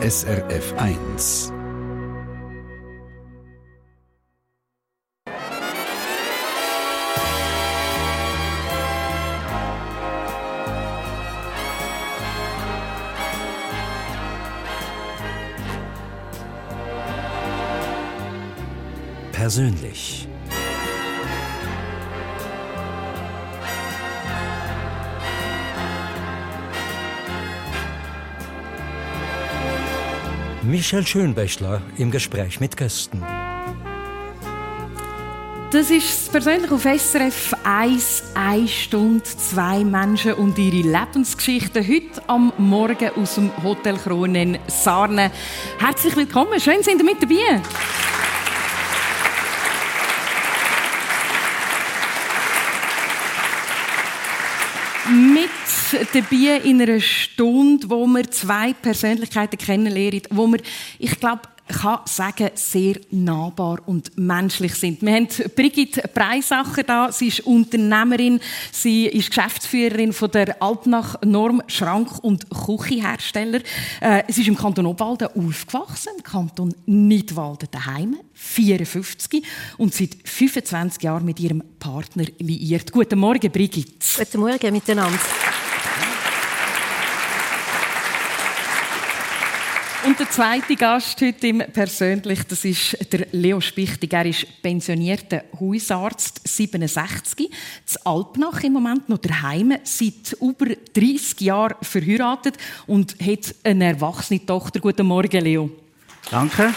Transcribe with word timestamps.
SRF 0.00 0.74
1. 0.78 1.52
Persönlich. 19.32 20.27
Michel 30.68 31.06
Schönbächler 31.06 31.80
im 31.96 32.10
Gespräch 32.10 32.60
mit 32.60 32.76
Gästen. 32.76 33.24
Das 35.72 35.90
ist 35.90 36.30
persönlich 36.30 36.70
auf 36.70 36.82
SRF 36.82 37.56
1, 37.64 38.22
1 38.34 38.70
Stunde, 38.70 39.24
zwei 39.24 39.82
Menschen 39.82 40.34
und 40.34 40.58
ihre 40.58 40.86
Lebensgeschichten. 40.86 41.88
Heute 41.88 42.22
am 42.26 42.52
Morgen 42.58 43.08
aus 43.16 43.36
dem 43.36 43.50
Hotel 43.62 43.96
Kronen 43.96 44.58
Sarne. 44.66 45.30
Herzlich 45.78 46.14
willkommen, 46.14 46.60
schön 46.60 46.82
sind 46.82 46.98
ihr 46.98 47.04
mit 47.04 47.22
dabei. 47.22 47.62
mit 55.10 55.97
dabei 56.12 56.60
in 56.64 56.80
einer 56.80 57.00
Stunde, 57.00 57.88
wo 57.90 58.06
wir 58.06 58.30
zwei 58.30 58.72
Persönlichkeiten 58.72 59.58
kennenlernen, 59.58 60.22
wo 60.30 60.46
wir, 60.46 60.60
ich 60.98 61.18
glaube, 61.18 61.42
kann 61.68 62.00
sagen, 62.06 62.50
sehr 62.54 62.96
nahbar 63.10 63.80
und 63.86 64.16
menschlich 64.16 64.74
sind. 64.74 65.02
Wir 65.02 65.12
haben 65.12 65.28
Brigitte 65.54 66.08
Breisacher 66.12 66.82
da. 66.82 67.12
Sie 67.12 67.28
ist 67.28 67.40
Unternehmerin. 67.40 68.40
Sie 68.72 69.06
ist 69.06 69.28
Geschäftsführerin 69.28 70.12
von 70.12 70.30
der 70.30 70.62
Altnach 70.62 71.16
Norm 71.22 71.62
Schrank- 71.66 72.24
und 72.24 72.48
Küchenhersteller. 72.48 73.60
Äh, 74.00 74.22
sie 74.28 74.42
ist 74.42 74.48
im 74.48 74.56
Kanton 74.56 74.86
Obwalden 74.86 75.28
aufgewachsen, 75.28 76.12
im 76.16 76.22
Kanton 76.22 76.74
Nidwalden 76.86 77.68
daheim, 77.70 78.16
54 78.32 79.44
und 79.76 79.94
seit 79.94 80.16
25 80.24 81.02
Jahren 81.02 81.24
mit 81.24 81.38
ihrem 81.38 81.62
Partner 81.78 82.24
liiert. 82.38 82.92
Guten 82.92 83.18
Morgen, 83.18 83.52
Brigitte. 83.52 84.06
Guten 84.16 84.40
Morgen 84.40 84.72
miteinander. 84.72 85.18
Und 90.08 90.18
der 90.18 90.30
zweite 90.30 90.74
Gast 90.74 91.20
heute 91.20 91.48
im 91.48 91.58
Persönlich, 91.58 92.42
das 92.44 92.64
ist 92.64 92.96
der 93.12 93.26
Leo 93.32 93.60
Spichtig. 93.60 94.10
Er 94.14 94.24
ist 94.24 94.46
pensionierter 94.62 95.44
Hausarzt, 95.60 96.40
67, 96.48 97.50
zu 97.84 98.06
Alpnach 98.06 98.64
im 98.64 98.72
Moment 98.72 99.10
noch 99.10 99.18
daheim, 99.18 99.74
seit 99.84 100.34
über 100.40 100.74
30 100.94 101.42
Jahren 101.42 101.76
verheiratet 101.82 102.54
und 102.86 103.16
hat 103.20 103.54
eine 103.64 103.88
erwachsene 103.88 104.46
Tochter. 104.46 104.80
Guten 104.80 105.06
Morgen, 105.06 105.44
Leo. 105.44 105.70
Danke. 106.30 106.72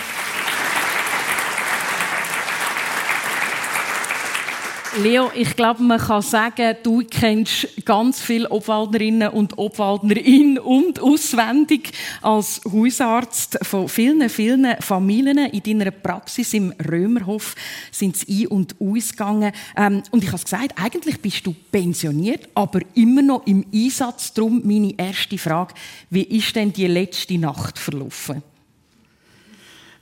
Leo, 4.97 5.31
ich 5.33 5.55
glaube, 5.55 5.81
man 5.83 5.99
kann 5.99 6.21
sagen, 6.21 6.75
du 6.83 7.01
kennst 7.09 7.85
ganz 7.85 8.21
viele 8.21 8.51
Obwaldnerinnen 8.51 9.29
und 9.29 9.57
Obwaldner 9.57 10.17
in- 10.17 10.59
und 10.59 10.99
auswendig 10.99 11.93
als 12.21 12.59
Hausarzt 12.69 13.57
von 13.61 13.87
vielen, 13.87 14.29
vielen 14.29 14.75
Familien. 14.81 15.37
In 15.37 15.63
deiner 15.63 15.91
Praxis 15.91 16.53
im 16.53 16.73
Römerhof 16.91 17.55
sind 17.89 18.17
sie 18.17 18.43
ein- 18.43 18.47
und 18.47 18.75
ausgegangen. 18.81 19.53
Ähm, 19.77 20.03
und 20.11 20.23
ich 20.23 20.29
habe 20.29 20.37
es 20.37 20.43
gesagt, 20.43 20.73
eigentlich 20.75 21.21
bist 21.21 21.47
du 21.47 21.55
pensioniert, 21.71 22.49
aber 22.53 22.81
immer 22.93 23.21
noch 23.21 23.47
im 23.47 23.65
Einsatz. 23.73 24.33
Darum 24.33 24.61
meine 24.65 24.93
erste 24.97 25.37
Frage, 25.37 25.73
wie 26.09 26.23
ist 26.23 26.53
denn 26.57 26.73
die 26.73 26.87
letzte 26.87 27.37
Nacht 27.37 27.79
verlaufen? 27.79 28.43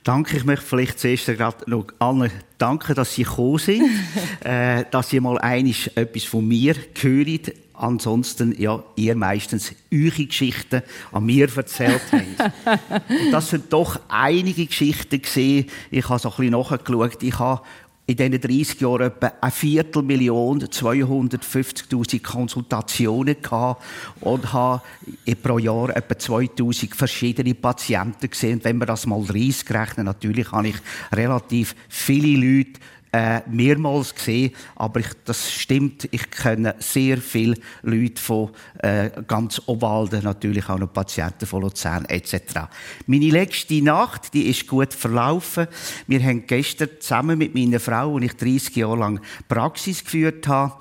Danke. 0.04 0.36
Ich 0.36 0.44
möchte 0.44 0.64
vielleicht 0.64 0.98
zuerst 0.98 1.26
gerade 1.26 1.70
noch 1.70 1.86
allen 1.98 2.30
danken, 2.58 2.94
dass 2.94 3.14
Sie 3.14 3.24
gekommen 3.24 3.58
sind, 3.58 3.84
äh, 4.44 4.84
dass 4.90 5.10
Sie 5.10 5.20
mal 5.20 5.38
einig 5.38 5.96
etwas 5.96 6.24
von 6.24 6.46
mir 6.46 6.74
hören. 7.00 7.40
Ansonsten, 7.74 8.60
ja, 8.60 8.82
ihr 8.96 9.14
meistens 9.16 9.72
eure 9.92 10.26
Geschichten 10.26 10.82
an 11.12 11.24
mir 11.24 11.48
erzählt 11.54 12.02
habt. 12.12 13.00
Und 13.08 13.30
das 13.30 13.48
sind 13.48 13.72
doch 13.72 13.98
einige 14.08 14.66
Geschichten 14.66 15.22
gesehen. 15.22 15.66
Ich 15.90 16.06
habe 16.08 16.18
so 16.18 16.30
ein 16.30 16.36
bisschen 16.36 16.52
nachgeschaut. 16.52 17.22
Ich 17.22 17.38
habe 17.38 17.62
in 18.10 18.16
diesen 18.16 18.40
30 18.40 18.80
Jahren 18.80 19.02
etwa 19.02 19.32
eine 19.40 19.52
Viertelmillion, 19.52 20.60
250.000 20.60 22.20
Konsultationen 22.22 23.40
gehabt 23.40 23.82
und 24.20 24.52
habe 24.52 24.82
pro 25.40 25.58
Jahr 25.58 25.96
etwa 25.96 26.18
2000 26.18 26.94
verschiedene 26.94 27.54
Patienten 27.54 28.28
gesehen. 28.28 28.54
Und 28.54 28.64
wenn 28.64 28.78
wir 28.78 28.86
das 28.86 29.06
mal 29.06 29.24
30 29.24 29.70
rechnen, 29.70 30.06
natürlich 30.06 30.50
habe 30.50 30.68
ich 30.68 30.76
relativ 31.12 31.76
viele 31.88 32.36
Leute 32.36 32.80
äh, 33.12 33.40
mehrmals 33.48 34.14
gesehen, 34.14 34.52
aber 34.76 35.00
ich, 35.00 35.08
das 35.24 35.52
stimmt, 35.52 36.08
ich 36.12 36.30
kenne 36.30 36.76
sehr 36.78 37.18
viele 37.18 37.56
Leute 37.82 38.20
von 38.20 38.50
äh, 38.78 39.10
ganz 39.26 39.60
Obwalden, 39.66 40.22
natürlich 40.22 40.68
auch 40.68 40.78
noch 40.78 40.92
Patienten 40.92 41.46
von 41.46 41.62
Luzern 41.62 42.04
etc. 42.04 42.68
Meine 43.06 43.30
letzte 43.30 43.82
Nacht, 43.82 44.32
die 44.32 44.48
ist 44.48 44.66
gut 44.66 44.94
verlaufen. 44.94 45.66
Wir 46.06 46.22
haben 46.22 46.46
gestern 46.46 46.88
zusammen 47.00 47.38
mit 47.38 47.54
meiner 47.54 47.80
Frau, 47.80 48.14
und 48.14 48.22
ich 48.22 48.36
30 48.36 48.76
Jahre 48.76 48.98
lang 48.98 49.20
Praxis 49.48 50.04
geführt 50.04 50.46
habe, 50.46 50.74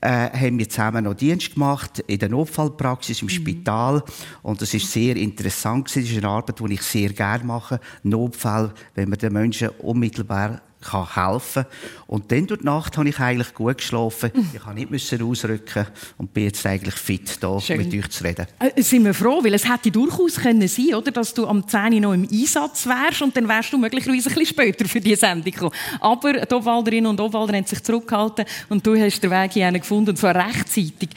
äh, 0.00 0.30
haben 0.30 0.58
wir 0.58 0.68
zusammen 0.68 1.04
noch 1.04 1.14
Dienst 1.14 1.54
gemacht 1.54 2.00
in 2.06 2.18
der 2.18 2.28
Notfallpraxis 2.28 3.22
im 3.22 3.26
mhm. 3.26 3.30
Spital 3.30 4.02
und 4.42 4.60
das 4.60 4.74
ist 4.74 4.90
sehr 4.90 5.16
interessant. 5.16 5.88
Das 5.88 5.96
ist 5.96 6.16
eine 6.16 6.28
Arbeit, 6.28 6.60
die 6.60 6.74
ich 6.74 6.82
sehr 6.82 7.10
gerne 7.10 7.44
mache. 7.44 7.80
Notfall, 8.02 8.72
wenn 8.94 9.08
man 9.08 9.18
den 9.18 9.32
Menschen 9.32 9.68
unmittelbar 9.80 10.60
kann 10.84 11.14
helfen 11.14 11.64
Und 12.06 12.30
dann 12.30 12.46
durch 12.46 12.60
die 12.60 12.66
Nacht 12.66 12.96
habe 12.96 13.08
ich 13.08 13.18
eigentlich 13.18 13.54
gut 13.54 13.78
geschlafen. 13.78 14.30
Ich 14.34 14.52
musste 14.52 14.74
nicht 14.74 14.90
müssen 14.90 15.22
ausrücken 15.22 15.86
und 16.18 16.32
bin 16.32 16.44
jetzt 16.44 16.64
eigentlich 16.66 16.94
fit, 16.94 17.42
da 17.42 17.58
mit 17.68 17.94
euch 17.94 18.10
zu 18.10 18.24
reden. 18.24 18.46
Äh, 18.58 18.82
sind 18.82 19.04
wir 19.04 19.14
froh, 19.14 19.42
weil 19.42 19.54
es 19.54 19.68
hätte 19.68 19.90
durchaus 19.90 20.36
können 20.36 20.68
sein 20.68 20.94
oder, 20.94 21.10
dass 21.10 21.34
du 21.34 21.46
am 21.46 21.66
10 21.66 21.94
Uhr 21.94 22.00
noch 22.00 22.12
im 22.12 22.28
Einsatz 22.30 22.86
wärst 22.86 23.22
und 23.22 23.36
dann 23.36 23.48
wärst 23.48 23.72
du 23.72 23.78
möglicherweise 23.78 24.28
ein 24.28 24.34
bisschen 24.34 24.46
später 24.46 24.86
für 24.86 25.00
die 25.00 25.16
Sendung 25.16 25.52
gekommen. 25.52 25.74
Aber 26.00 26.32
die 26.32 26.54
Obwalderinnen 26.54 27.06
und 27.06 27.20
Obwalder 27.20 27.56
haben 27.56 27.66
sich 27.66 27.82
zurückgehalten 27.82 28.44
und 28.68 28.86
du 28.86 28.96
hast 28.96 29.20
den 29.20 29.30
Weg 29.30 29.52
hier 29.52 29.72
gefunden, 29.72 30.10
und 30.10 30.16
zwar 30.16 30.34
rechtzeitig. 30.34 31.10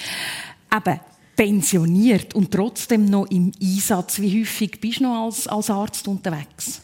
Eben, 0.75 0.99
pensioniert 1.37 2.33
und 2.33 2.51
trotzdem 2.51 3.05
noch 3.05 3.27
im 3.27 3.51
Einsatz. 3.61 4.19
Wie 4.19 4.41
häufig 4.41 4.81
bist 4.81 4.99
du 4.99 5.03
noch 5.03 5.25
als, 5.25 5.47
als 5.47 5.69
Arzt 5.69 6.07
unterwegs? 6.07 6.81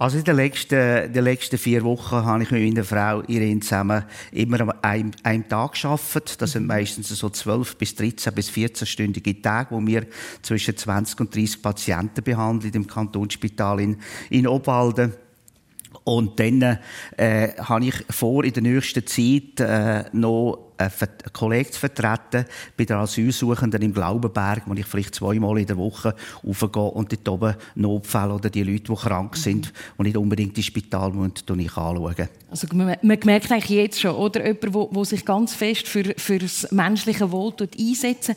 Also 0.00 0.18
in 0.18 0.24
den 0.24 0.36
letzten, 0.36 1.12
den 1.12 1.24
letzten 1.24 1.58
vier 1.58 1.82
Wochen 1.82 2.24
habe 2.24 2.44
ich 2.44 2.52
mit 2.52 2.62
meiner 2.62 2.84
Frau 2.84 3.20
Irene 3.22 3.58
zusammen 3.58 4.04
immer 4.30 4.60
an 4.60 4.70
einem, 4.80 5.10
einem 5.24 5.48
Tag 5.48 5.72
gearbeitet. 5.72 6.40
Das 6.40 6.52
sind 6.52 6.68
meistens 6.68 7.08
so 7.08 7.28
12 7.28 7.76
bis 7.76 7.96
13 7.96 8.32
bis 8.32 8.48
14-stündige 8.50 9.42
Tage, 9.42 9.74
wo 9.74 9.84
wir 9.84 10.06
zwischen 10.42 10.76
20 10.76 11.18
und 11.18 11.34
30 11.34 11.62
Patienten 11.62 12.22
behandeln 12.22 12.74
im 12.74 12.86
Kantonsspital 12.86 13.80
in, 13.80 13.96
in 14.30 14.46
Obwalden. 14.46 15.14
Und 16.08 16.40
dann 16.40 16.78
äh, 17.18 17.48
habe 17.58 17.84
ich 17.84 17.94
vor, 18.08 18.42
in 18.42 18.54
der 18.54 18.62
nächsten 18.62 19.06
Zeit 19.06 19.60
äh, 19.60 20.04
noch 20.12 20.72
einen 20.78 20.90
Kollegen 21.34 21.70
zu 21.70 21.80
vertreten 21.80 22.46
bei 22.78 22.86
den 22.86 22.96
Asylsuchenden 22.96 23.82
im 23.82 23.92
Glaubenberg, 23.92 24.62
wo 24.64 24.72
ich 24.72 24.86
vielleicht 24.86 25.16
zweimal 25.16 25.58
in 25.58 25.66
der 25.66 25.76
Woche 25.76 26.14
aufgehe 26.42 26.82
und 26.82 27.12
dort 27.12 27.28
oben 27.28 27.54
Notfälle 27.74 28.32
oder 28.32 28.48
die 28.48 28.62
Leute, 28.62 28.84
die 28.84 28.94
krank 28.94 29.36
sind 29.36 29.70
und 29.98 30.06
nicht 30.06 30.16
unbedingt 30.16 30.56
ins 30.56 30.64
Spital 30.64 31.12
müssen, 31.12 31.60
ich 31.60 31.76
anschauen. 31.76 32.28
Also 32.50 32.68
man, 32.72 32.96
man 33.02 33.18
merkt 33.24 33.52
eigentlich 33.52 33.68
jetzt 33.68 34.00
schon, 34.00 34.12
oder? 34.12 34.46
Jemand, 34.46 34.96
der 34.96 35.04
sich 35.04 35.26
ganz 35.26 35.54
fest 35.54 35.88
für, 35.88 36.14
für 36.16 36.38
das 36.38 36.72
menschliche 36.72 37.30
Wohl 37.30 37.52
einsetzt. 37.78 38.32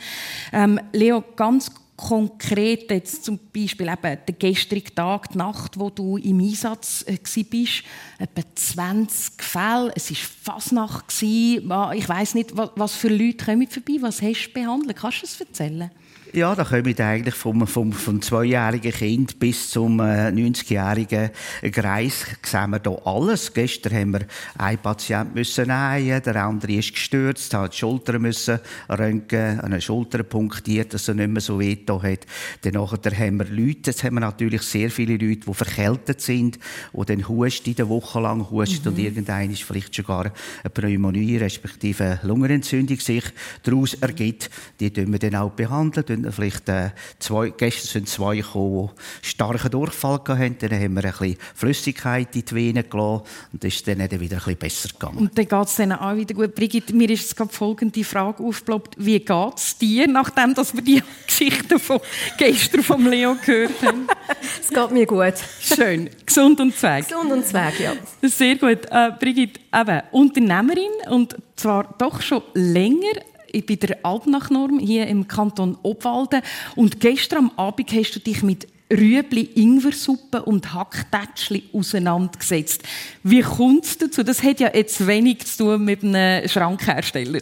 Ähm, 0.52 0.78
Leo, 0.92 1.24
ganz 1.38 1.72
konkret 2.02 2.90
jetzt 2.90 3.24
zum 3.26 3.40
Beispiel 3.54 3.88
eben 3.88 4.18
der 4.28 4.36
gestrige 4.38 4.94
Tag, 4.94 5.30
die 5.32 5.38
Nacht, 5.38 5.80
wo 5.80 5.92
du 5.92 6.18
im 6.18 6.40
Einsatz 6.40 7.06
äh, 7.08 7.44
bist, 7.44 7.84
etwa 8.18 8.42
20 8.56 9.42
Fälle. 9.42 9.92
Es 9.96 10.10
war 10.10 10.18
Fasnacht. 10.56 11.14
Ich 11.22 12.10
weiß 12.10 12.34
nicht, 12.34 12.54
was 12.56 12.96
für 12.96 13.10
Leute 13.10 13.46
kommen 13.46 13.68
vorbei. 13.68 13.98
Was 14.00 14.22
hast 14.22 14.48
du 14.48 14.54
behandelt? 14.54 14.98
Kannst 14.98 15.22
du 15.22 15.26
es 15.26 15.40
erzählen? 15.40 15.92
Ja, 16.34 16.56
da 16.56 16.64
kommen 16.64 16.98
eigentlich 16.98 17.36
vom, 17.36 17.68
vom, 17.68 17.92
vom 17.92 18.22
zweijährigen 18.22 18.94
Kind 18.94 19.38
bis 19.38 19.70
zum 19.70 20.00
äh, 20.00 20.30
90-jährigen 20.30 21.30
Greis 21.74 22.26
sehen 22.42 22.70
wir 22.70 22.80
da 22.80 22.92
alles. 23.04 23.54
Gestern 23.54 23.94
haben 23.94 24.14
wir 24.14 24.22
einen 24.58 24.78
Patienten 24.78 25.34
müssen 25.34 25.68
nähen, 25.68 26.24
der 26.24 26.36
andere 26.38 26.72
ist 26.76 26.94
gestürzt, 26.94 27.54
hat 27.54 27.74
die 27.74 27.80
Schulter 27.80 28.18
müssen 28.18 28.60
röntgen, 28.88 29.60
eine 29.60 29.82
Schulter 29.82 30.24
punktiert, 30.24 30.94
dass 30.94 31.10
er 31.10 31.16
nicht 31.16 31.32
mehr 31.32 31.42
so 31.42 31.60
weh 31.60 31.76
hat. 31.76 32.26
Dann 32.62 32.74
nachher 32.76 33.20
haben 33.20 33.40
wir 33.40 33.46
Leute, 33.48 33.92
jetzt 33.92 34.04
haben 34.06 34.14
wir 34.14 34.22
natürlich 34.22 34.62
sehr 34.62 34.90
viele 34.90 35.18
Leute, 35.18 35.48
die 35.48 35.54
verkältet 35.54 36.22
sind, 36.22 36.60
die 36.94 37.06
dann 37.06 37.28
husten, 37.28 37.76
eine 37.78 37.90
Woche 37.90 38.22
lang 38.22 38.50
husten 38.50 38.90
mhm. 38.90 38.96
und 38.96 39.00
irgendein 39.00 39.52
ist 39.52 39.64
vielleicht 39.64 39.94
sogar 39.94 40.32
eine 40.64 40.70
Pneumonie, 40.74 41.36
respektive 41.38 42.04
eine 42.06 42.20
Lungenentzündung 42.24 43.00
sich 43.02 43.26
daraus 43.64 43.96
ergibt. 43.96 44.50
Die 44.80 44.92
tun 44.94 45.12
wir 45.12 45.20
dann 45.20 45.36
auch 45.36 45.52
behandeln, 45.52 46.21
dann 46.24 46.32
vielleicht 46.32 46.70
äh, 46.70 46.90
zwei, 47.20 47.50
gestern 47.50 47.88
sind 47.88 48.10
zwei 48.10 48.38
gekommen, 48.38 48.90
die 49.24 49.28
starken 49.28 49.72
Durchfall 49.72 50.20
hatten. 50.28 50.58
Dann 50.60 50.72
haben 50.72 50.94
wir 50.96 51.06
ein 51.06 51.12
bisschen 51.12 51.38
Flüssigkeit 51.56 52.36
in 52.36 52.46
die 52.46 52.56
Venen 52.56 52.90
gelassen 52.90 53.24
und 53.54 53.64
das 53.64 53.74
ist 53.74 53.88
dann 53.88 54.00
wieder 54.00 54.16
ein 54.16 54.20
bisschen 54.20 54.58
besser 54.58 54.90
gegangen. 54.90 55.18
Und 55.18 55.38
dann 55.38 55.48
geht 55.48 55.68
es 55.68 55.76
dann 55.76 55.92
auch 55.92 56.16
wieder 56.16 56.34
gut. 56.34 56.56
Brigitte, 56.56 56.94
mir 56.94 57.10
ist 57.10 57.38
jetzt 57.38 57.54
folgende 57.54 58.04
Frage 58.04 58.44
aufgeploppt. 58.44 58.96
Wie 58.98 59.20
geht 59.20 59.56
es 59.56 59.78
dir, 59.78 60.08
nachdem 60.08 60.54
dass 60.54 60.74
wir 60.74 60.82
die 60.82 61.02
Geschichte 61.28 61.80
von 61.80 62.00
gestern 62.38 62.84
vom 62.84 63.08
Leo 63.08 63.36
gehört 63.46 63.82
haben? 63.84 64.08
es 64.62 64.70
geht 64.70 64.92
mir 64.92 65.06
gut. 65.06 65.34
Schön. 65.60 66.10
Gesund 66.26 66.60
und 66.60 66.76
zweig. 66.76 67.08
Gesund 67.08 67.32
und 67.32 67.46
zweig, 67.46 67.80
ja. 67.80 67.94
Sehr 68.22 68.56
gut. 68.56 68.86
Äh, 68.90 69.12
Brigitte, 69.20 69.60
eben, 69.74 70.02
Unternehmerin 70.12 70.92
und 71.10 71.36
zwar 71.56 71.96
doch 71.98 72.22
schon 72.22 72.42
länger 72.54 73.31
ich 73.52 73.66
bin 73.66 73.80
der 73.80 73.98
Alpnachnorm 74.04 74.80
hier 74.80 75.08
im 75.08 75.28
Kanton 75.28 75.78
Obwalden. 75.84 76.42
Und 76.76 77.00
gestern 77.00 77.40
am 77.40 77.52
Abend 77.58 77.92
hast 77.92 78.16
du 78.16 78.20
dich 78.20 78.44
mit 78.44 78.68
Rüebli, 78.92 79.50
Ingwersuppe 79.56 80.44
und 80.44 80.74
Hacktätschli 80.74 81.64
auseinandergesetzt. 81.74 82.84
Wie 83.24 83.42
kommt 83.42 83.86
es 83.86 83.98
dazu? 83.98 84.24
Das 84.24 84.44
hat 84.44 84.60
ja 84.60 84.70
jetzt 84.74 85.08
wenig 85.08 85.46
zu 85.46 85.64
tun 85.64 85.86
mit 85.86 86.04
einem 86.04 86.48
Schrankhersteller. 86.48 87.40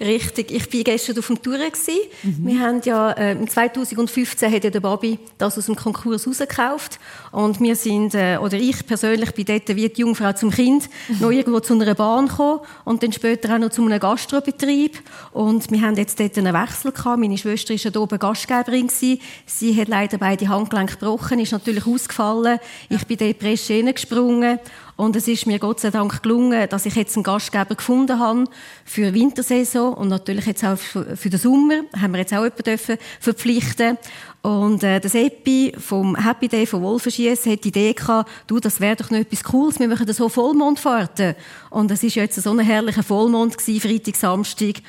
Richtig. 0.00 0.50
Ich 0.50 0.72
war 0.72 0.82
gestern 0.82 1.18
auf 1.18 1.26
dem 1.26 1.42
Tour. 1.42 1.58
Mhm. 1.58 2.46
Wir 2.46 2.60
haben 2.60 2.80
ja, 2.84 3.12
äh, 3.12 3.46
2015 3.46 4.52
hat 4.52 4.64
ja 4.64 4.70
der 4.70 4.80
Bobby 4.80 5.18
das 5.38 5.58
aus 5.58 5.66
dem 5.66 5.76
Konkurs 5.76 6.26
rausgekauft. 6.26 6.98
Und 7.32 7.60
wir 7.60 7.76
sind, 7.76 8.14
äh, 8.14 8.38
oder 8.38 8.56
ich 8.56 8.86
persönlich, 8.86 9.32
bin 9.32 9.44
dort 9.44 9.68
wie 9.68 9.88
die 9.88 10.00
Jungfrau 10.00 10.32
zum 10.32 10.50
Kind, 10.50 10.88
mhm. 11.08 11.18
noch 11.20 11.30
irgendwo 11.30 11.60
zu 11.60 11.74
einer 11.74 11.94
Bahn 11.94 12.28
gekommen 12.28 12.60
und 12.84 13.02
dann 13.02 13.12
später 13.12 13.54
auch 13.54 13.58
noch 13.58 13.70
zu 13.70 13.84
einem 13.84 14.00
Gastrobetrieb. 14.00 14.98
Und 15.32 15.70
wir 15.70 15.80
haben 15.80 15.96
jetzt 15.96 16.18
dort 16.18 16.36
einen 16.38 16.54
Wechsel 16.54 16.92
gehabt. 16.92 17.18
Meine 17.18 17.38
Schwester 17.38 17.74
war 17.74 17.80
ja 17.80 18.00
oben 18.00 18.18
Gastgeberin. 18.18 18.88
Gewesen. 18.88 19.20
Sie 19.46 19.80
hat 19.80 19.88
leider 19.88 20.18
beide 20.18 20.48
Handgelenke 20.48 20.96
gebrochen, 20.96 21.38
ist 21.38 21.52
natürlich 21.52 21.86
ausgefallen. 21.86 22.58
Ja. 22.88 22.96
Ich 22.96 23.06
bin 23.06 23.16
dort 23.16 23.38
presch 23.38 23.68
gesprungen 23.68 24.58
und 24.96 25.16
es 25.16 25.28
ist 25.28 25.46
mir 25.46 25.58
Gott 25.58 25.80
sei 25.80 25.90
Dank 25.90 26.22
gelungen, 26.22 26.68
dass 26.68 26.86
ich 26.86 26.94
jetzt 26.94 27.16
einen 27.16 27.24
Gastgeber 27.24 27.74
gefunden 27.74 28.18
habe 28.18 28.44
für 28.84 29.10
die 29.10 29.20
Wintersaison 29.20 29.94
und 29.94 30.08
natürlich 30.08 30.46
jetzt 30.46 30.64
auch 30.64 30.76
für 30.76 31.30
den 31.30 31.38
Sommer 31.38 31.82
haben 32.00 32.12
wir 32.12 32.20
jetzt 32.20 32.32
auch 32.32 32.44
jemanden 32.44 32.98
verpflichten 33.20 33.98
und 34.44 34.84
äh, 34.84 35.00
das 35.00 35.14
Epi 35.14 35.72
vom 35.78 36.14
Happy 36.16 36.48
Day 36.48 36.66
von 36.66 36.82
Wolfenschiess 36.82 37.46
hat 37.46 37.64
die 37.64 37.68
Idee 37.68 37.94
gehabt, 37.94 38.30
du, 38.46 38.60
das 38.60 38.78
wäre 38.78 38.94
doch 38.94 39.10
noch 39.10 39.18
etwas 39.18 39.42
Cooles, 39.42 39.80
wir 39.80 39.88
machen 39.88 40.12
so 40.12 40.28
Vollmondfahrten. 40.28 41.34
Und 41.70 41.90
es 41.90 42.02
ist 42.02 42.14
jetzt 42.16 42.42
so 42.42 42.50
ein 42.50 42.58
herrlicher 42.58 43.02
Vollmond 43.02 43.56
gewesen, 43.56 43.80
Freitag, 43.80 44.16
Samstag. 44.16 44.82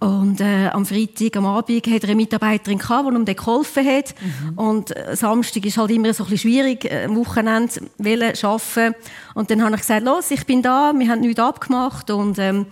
Und 0.00 0.40
äh, 0.40 0.68
am 0.68 0.86
Freitag, 0.86 1.36
am 1.36 1.46
Abend, 1.46 1.86
hat 1.86 2.02
er 2.02 2.10
eine 2.10 2.14
Mitarbeiterin 2.14 2.78
gehabt, 2.78 3.08
die 3.10 3.14
ihm 3.14 3.24
geholfen 3.24 3.84
hat. 3.84 4.14
Mhm. 4.20 4.58
Und 4.58 4.96
äh, 4.96 5.16
Samstag 5.16 5.66
ist 5.66 5.76
halt 5.76 5.90
immer 5.90 6.14
so 6.14 6.22
ein 6.22 6.30
bisschen 6.30 6.50
schwierig, 6.50 6.84
äh, 6.84 7.06
am 7.06 7.16
Wochenende 7.16 7.80
wollen 7.98 8.32
arbeiten. 8.42 8.94
Und 9.34 9.50
dann 9.50 9.62
habe 9.62 9.74
ich 9.74 9.80
gesagt, 9.80 10.04
los, 10.04 10.30
ich 10.30 10.46
bin 10.46 10.62
da, 10.62 10.92
wir 10.96 11.08
haben 11.08 11.20
nichts 11.20 11.40
abgemacht 11.40 12.10
und 12.10 12.38
ähm, 12.38 12.66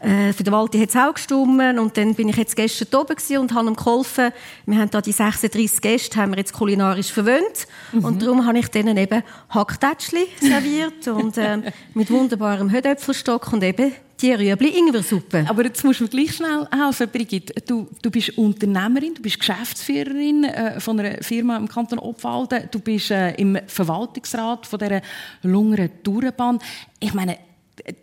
äh, 0.00 0.32
für 0.32 0.42
den 0.42 0.52
Walti 0.52 0.78
hat 0.78 0.90
es 0.90 0.96
auch 0.96 1.14
gestimmt 1.14 1.78
und 1.78 1.96
dann 1.96 2.14
bin 2.14 2.28
ich 2.28 2.36
jetzt 2.36 2.54
gestern 2.54 3.00
oben 3.00 3.16
und 3.38 3.54
habe 3.54 3.68
ihm 3.68 3.76
geholfen. 3.76 4.30
Wir 4.66 4.78
haben 4.78 4.90
da 4.90 5.00
die 5.00 5.12
36 5.12 5.80
Gäste, 5.80 6.20
haben 6.20 6.32
wir 6.32 6.38
jetzt 6.38 6.52
kulinarisch 6.52 7.10
verwöhnt 7.10 7.66
mhm. 7.92 8.04
und 8.04 8.22
darum 8.22 8.46
habe 8.46 8.58
ich 8.58 8.68
denen 8.68 8.96
eben 8.96 9.22
Hacktätschli 9.48 10.26
serviert 10.40 11.08
und 11.08 11.38
äh, 11.38 11.72
mit 11.94 12.10
wunderbarem 12.10 12.70
Hödöpfelstock 12.70 13.52
und 13.52 13.62
eben 13.62 13.92
die 14.20 14.32
Rüebli-Ingwersuppe. 14.32 15.46
Aber 15.48 15.64
jetzt 15.64 15.84
musst 15.84 16.00
du 16.00 16.04
mir 16.04 16.10
gleich 16.10 16.34
schnell 16.34 16.66
helfen, 16.70 17.08
Brigitte. 17.10 17.54
Du, 17.66 17.88
du 18.00 18.10
bist 18.10 18.36
Unternehmerin, 18.38 19.14
du 19.14 19.22
bist 19.22 19.38
Geschäftsführerin 19.38 20.44
äh, 20.44 20.80
von 20.80 20.98
einer 21.00 21.22
Firma 21.22 21.56
im 21.56 21.68
Kanton 21.68 21.98
Obwalden, 21.98 22.68
du 22.70 22.80
bist 22.80 23.10
äh, 23.10 23.34
im 23.34 23.58
Verwaltungsrat 23.66 24.66
von 24.66 24.78
dieser 24.78 25.02
Lungeren 25.42 25.90
Tourenbahn. 26.02 26.58
Ich 27.00 27.14
meine, 27.14 27.38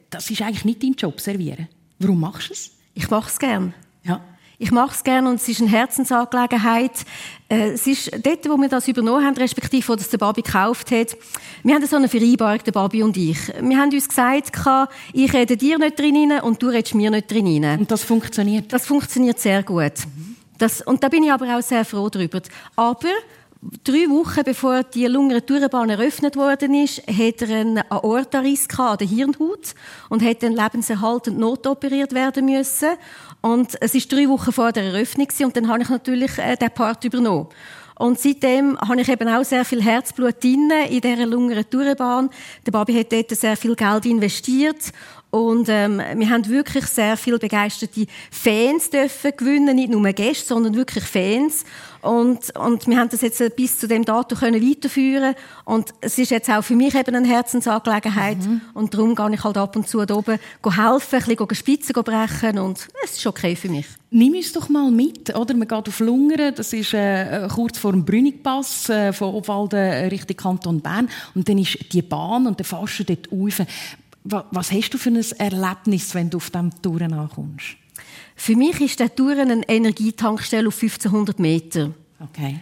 das 0.09 0.29
ist 0.29 0.41
eigentlich 0.41 0.65
nicht 0.65 0.83
dein 0.83 0.93
Job, 0.93 1.19
servieren. 1.19 1.67
Warum 2.03 2.19
machst 2.19 2.49
du 2.49 2.53
es? 2.53 2.71
Ich 2.93 3.09
mache 3.09 3.29
es 3.29 3.39
gern. 3.39 3.73
Ja. 4.03 4.19
Ich 4.59 4.71
mache 4.71 4.93
es 4.93 5.03
gerne 5.03 5.29
und 5.29 5.35
es 5.35 5.47
ist 5.49 5.61
eine 5.61 5.69
Herzensangelegenheit. 5.69 6.91
Äh, 7.49 7.71
es 7.71 7.87
ist 7.87 8.11
dort, 8.23 8.47
wo 8.47 8.57
wir 8.57 8.69
das 8.69 8.87
übernommen 8.87 9.25
haben, 9.25 9.35
respektive 9.35 9.87
wo 9.87 9.95
das 9.95 10.09
der 10.09 10.17
Babi 10.17 10.41
gekauft 10.41 10.91
hat. 10.91 11.17
Wir 11.63 11.75
haben 11.75 11.85
so 11.85 11.95
eine 11.95 12.07
Vereinbarung, 12.07 12.63
der 12.63 12.71
Babi 12.71 13.03
und 13.03 13.17
ich. 13.17 13.39
Wir 13.59 13.77
haben 13.77 13.91
uns 13.91 14.07
gesagt, 14.07 14.51
ich 15.13 15.33
rede 15.33 15.57
dir 15.57 15.79
nicht 15.79 15.99
drin 15.99 16.31
und 16.43 16.61
du 16.61 16.67
redest 16.67 16.93
mir 16.95 17.09
nicht 17.09 17.31
drin. 17.31 17.65
Und 17.79 17.89
das 17.89 18.03
funktioniert? 18.03 18.71
Das 18.71 18.85
funktioniert 18.85 19.39
sehr 19.39 19.63
gut. 19.63 19.93
Das, 20.57 20.81
und 20.81 21.03
da 21.03 21.09
bin 21.09 21.23
ich 21.23 21.31
aber 21.31 21.57
auch 21.57 21.61
sehr 21.61 21.83
froh 21.83 22.09
darüber. 22.09 22.41
Aber 22.75 23.09
drei 23.83 24.09
Wochen 24.09 24.43
bevor 24.43 24.83
die 24.83 25.05
Lungere 25.07 25.45
Tourenbahn 25.45 25.89
eröffnet 25.89 26.35
worden 26.35 26.73
ist, 26.73 27.05
hat 27.07 27.41
er 27.41 27.57
einen 27.57 27.83
Aortariss 27.89 28.67
an 28.77 28.97
der 28.97 29.07
Hirnhaut 29.07 29.75
und 30.09 30.23
hat 30.23 30.43
dann 30.43 30.53
lebenserhaltend 30.53 31.37
notoperiert 31.37 32.13
werden 32.13 32.45
müssen. 32.45 32.89
Und 33.41 33.75
es 33.81 33.95
ist 33.95 34.11
drei 34.11 34.27
Wochen 34.27 34.51
vor 34.51 34.71
der 34.71 34.83
Eröffnung 34.83 35.27
und 35.43 35.55
dann 35.55 35.67
habe 35.67 35.83
ich 35.83 35.89
natürlich 35.89 36.37
äh, 36.37 36.55
den 36.55 36.71
Part 36.71 37.03
übernommen. 37.03 37.47
Und 37.95 38.19
seitdem 38.19 38.77
habe 38.79 39.01
ich 39.01 39.09
eben 39.09 39.29
auch 39.29 39.43
sehr 39.43 39.63
viel 39.63 39.81
Herzblut 39.81 40.43
drin 40.43 40.71
in 40.89 40.99
dieser 40.99 41.25
Lungeren 41.25 41.69
Tourenbahn. 41.69 42.29
Der 42.65 42.71
Babi 42.71 42.95
hat 42.95 43.11
dort 43.11 43.29
sehr 43.29 43.55
viel 43.55 43.75
Geld 43.75 44.05
investiert 44.05 44.91
und 45.33 45.67
ähm, 45.67 45.99
wir 46.17 46.29
haben 46.29 46.47
wirklich 46.47 46.85
sehr 46.85 47.17
viel 47.17 47.39
begeisterte 47.39 48.05
Fans 48.29 48.91
dürfen 48.91 49.31
gewinnen, 49.35 49.75
nicht 49.75 49.89
nur 49.89 50.03
Gäste, 50.13 50.49
sondern 50.49 50.75
wirklich 50.75 51.03
Fans. 51.05 51.65
Und, 52.03 52.55
und 52.55 52.85
wir 52.85 52.97
haben 52.97 53.09
das 53.09 53.21
jetzt 53.21 53.41
bis 53.55 53.79
zu 53.79 53.87
dem 53.87 54.05
Datum 54.05 54.37
können 54.37 54.61
weiterführen 54.61 55.33
und 55.65 55.91
es 56.01 56.19
ist 56.19 56.31
jetzt 56.31 56.51
auch 56.51 56.61
für 56.61 56.75
mich 56.75 56.93
eben 56.93 57.15
eine 57.15 57.27
Herzensangelegenheit 57.27 58.39
mhm. 58.39 58.61
und 58.73 58.93
darum 58.93 59.15
gehe 59.15 59.33
ich 59.33 59.43
halt 59.43 59.57
ab 59.57 59.75
und 59.77 59.87
zu 59.87 60.05
da 60.05 60.15
oben 60.15 60.37
helfen, 60.63 61.15
ein 61.15 61.37
bisschen 61.37 61.55
Spitzen 61.55 61.93
brechen 62.03 62.59
und 62.59 62.89
es 63.05 63.17
ist 63.17 63.25
okay 63.25 63.55
für 63.55 63.69
mich. 63.69 63.85
Nimm 64.11 64.33
uns 64.33 64.51
doch 64.51 64.67
mal 64.67 64.91
mit, 64.91 65.33
oder? 65.33 65.55
Man 65.55 65.67
geht 65.67 65.87
auf 65.87 65.99
Lungern, 66.01 66.53
das 66.53 66.73
ist 66.73 66.93
äh, 66.93 67.47
kurz 67.51 67.79
vor 67.79 67.93
dem 67.93 68.03
Brünigpass 68.03 68.89
äh, 68.89 69.13
von 69.13 69.33
Obwalden 69.33 70.09
Richtung 70.09 70.35
Kanton 70.35 70.81
Bern 70.81 71.09
und 71.33 71.47
dann 71.47 71.57
ist 71.57 71.77
die 71.93 72.01
Bahn 72.01 72.45
und 72.45 72.59
dann 72.59 72.65
fährst 72.65 72.99
du 72.99 73.03
dort 73.05 73.31
rauf. 73.31 73.65
Was 74.23 74.71
hast 74.71 74.91
du 74.91 74.97
für 74.97 75.09
ein 75.09 75.25
Erlebnis, 75.37 76.15
wenn 76.15 76.29
du 76.29 76.37
auf 76.37 76.49
diesem 76.49 76.81
Touren 76.81 77.13
ankommst? 77.13 77.75
Für 78.35 78.55
mich 78.55 78.79
ist 78.81 78.99
der 78.99 79.13
Touren 79.13 79.51
eine 79.51 79.67
Energietankstelle 79.67 80.67
auf 80.67 80.81
1500 80.81 81.39
Meter. 81.39 81.91
Okay. 82.19 82.59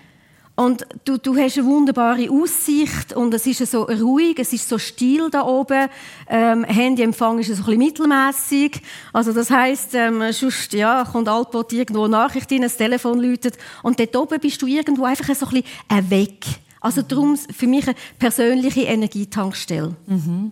Und 0.56 0.86
du, 1.06 1.18
du 1.18 1.36
hast 1.38 1.58
eine 1.58 1.66
wunderbare 1.66 2.30
Aussicht 2.30 3.14
und 3.14 3.34
es 3.34 3.48
ist 3.48 3.66
so 3.72 3.84
ruhig, 3.84 4.38
es 4.38 4.54
ist 4.54 4.68
so 4.68 4.78
still 4.78 5.30
da 5.32 5.44
oben. 5.44 5.88
Ähm, 6.28 6.66
Handyempfang 6.66 7.40
ist 7.40 7.48
so 7.48 7.54
ein 7.54 7.58
bisschen 7.58 7.78
mittelmässig. 7.78 8.82
Also 9.14 9.32
das 9.32 9.50
heisst, 9.50 9.96
ähm, 9.96 10.22
sonst, 10.32 10.74
ja, 10.74 11.06
kommt 11.10 11.30
altbot 11.30 11.72
irgendwo 11.74 12.04
eine 12.04 12.12
Nachricht 12.12 12.52
rein, 12.52 12.62
das 12.62 12.78
Telefon 12.78 13.20
läutet 13.20 13.58
und 13.82 14.00
dort 14.00 14.16
oben 14.16 14.40
bist 14.40 14.62
du 14.62 14.68
irgendwo 14.68 15.06
einfach 15.06 15.34
so 15.34 15.48
ein 15.48 15.64
bisschen 15.64 16.10
weg. 16.12 16.46
Also 16.82 17.04
darum 17.04 17.38
für 17.38 17.68
mich 17.68 17.88
eine 17.88 17.96
persönliche 18.18 18.82
Energietankstelle. 18.82 19.96
Mhm. 20.08 20.52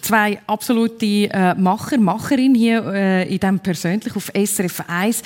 Zwei 0.00 0.40
absolute 0.46 1.28
äh, 1.30 1.54
Macher, 1.54 1.98
Macherin 1.98 2.54
hier 2.54 2.84
äh, 2.86 3.32
in 3.32 3.38
dem 3.38 3.60
persönlich 3.60 4.16
auf 4.16 4.32
SRF 4.34 4.84
1. 4.88 5.22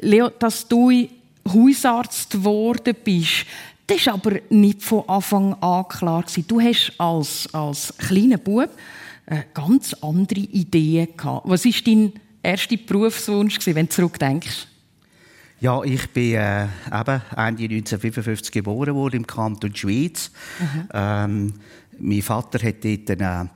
Leo, 0.00 0.28
dass 0.28 0.68
du 0.68 1.08
Hausarzt 1.48 2.30
geworden 2.30 2.94
bist, 3.02 3.46
das 3.86 4.06
war 4.06 4.14
aber 4.14 4.40
nicht 4.50 4.82
von 4.82 5.08
Anfang 5.08 5.54
an 5.54 5.88
klar. 5.88 6.22
Gewesen. 6.22 6.46
Du 6.48 6.60
hast 6.60 6.92
als, 6.98 7.48
als 7.52 7.94
kleiner 7.96 8.38
Bub 8.38 8.70
äh, 9.26 9.42
ganz 9.52 9.94
andere 9.94 10.40
Ideen 10.40 11.08
gehabt. 11.16 11.48
Was 11.48 11.64
war 11.64 11.72
dein 11.84 12.12
erster 12.42 12.76
Berufswunsch, 12.76 13.58
gewesen, 13.58 13.74
wenn 13.74 13.86
du 13.86 13.92
zurückdenkst? 13.92 14.68
Ja, 15.64 15.82
ich 15.82 16.10
bin 16.10 16.34
äh, 16.34 16.64
eben 16.64 17.22
Ende 17.34 17.62
1955 17.62 18.52
geboren 18.52 18.94
worden 18.94 19.16
im 19.16 19.26
Kanton 19.26 19.74
Schweiz. 19.74 20.30
Mhm. 20.60 20.88
Ähm, 20.92 21.54
mein 21.98 22.20
Vater 22.20 22.58
hatte 22.58 22.98
dort 22.98 23.18
einen, 23.18 23.50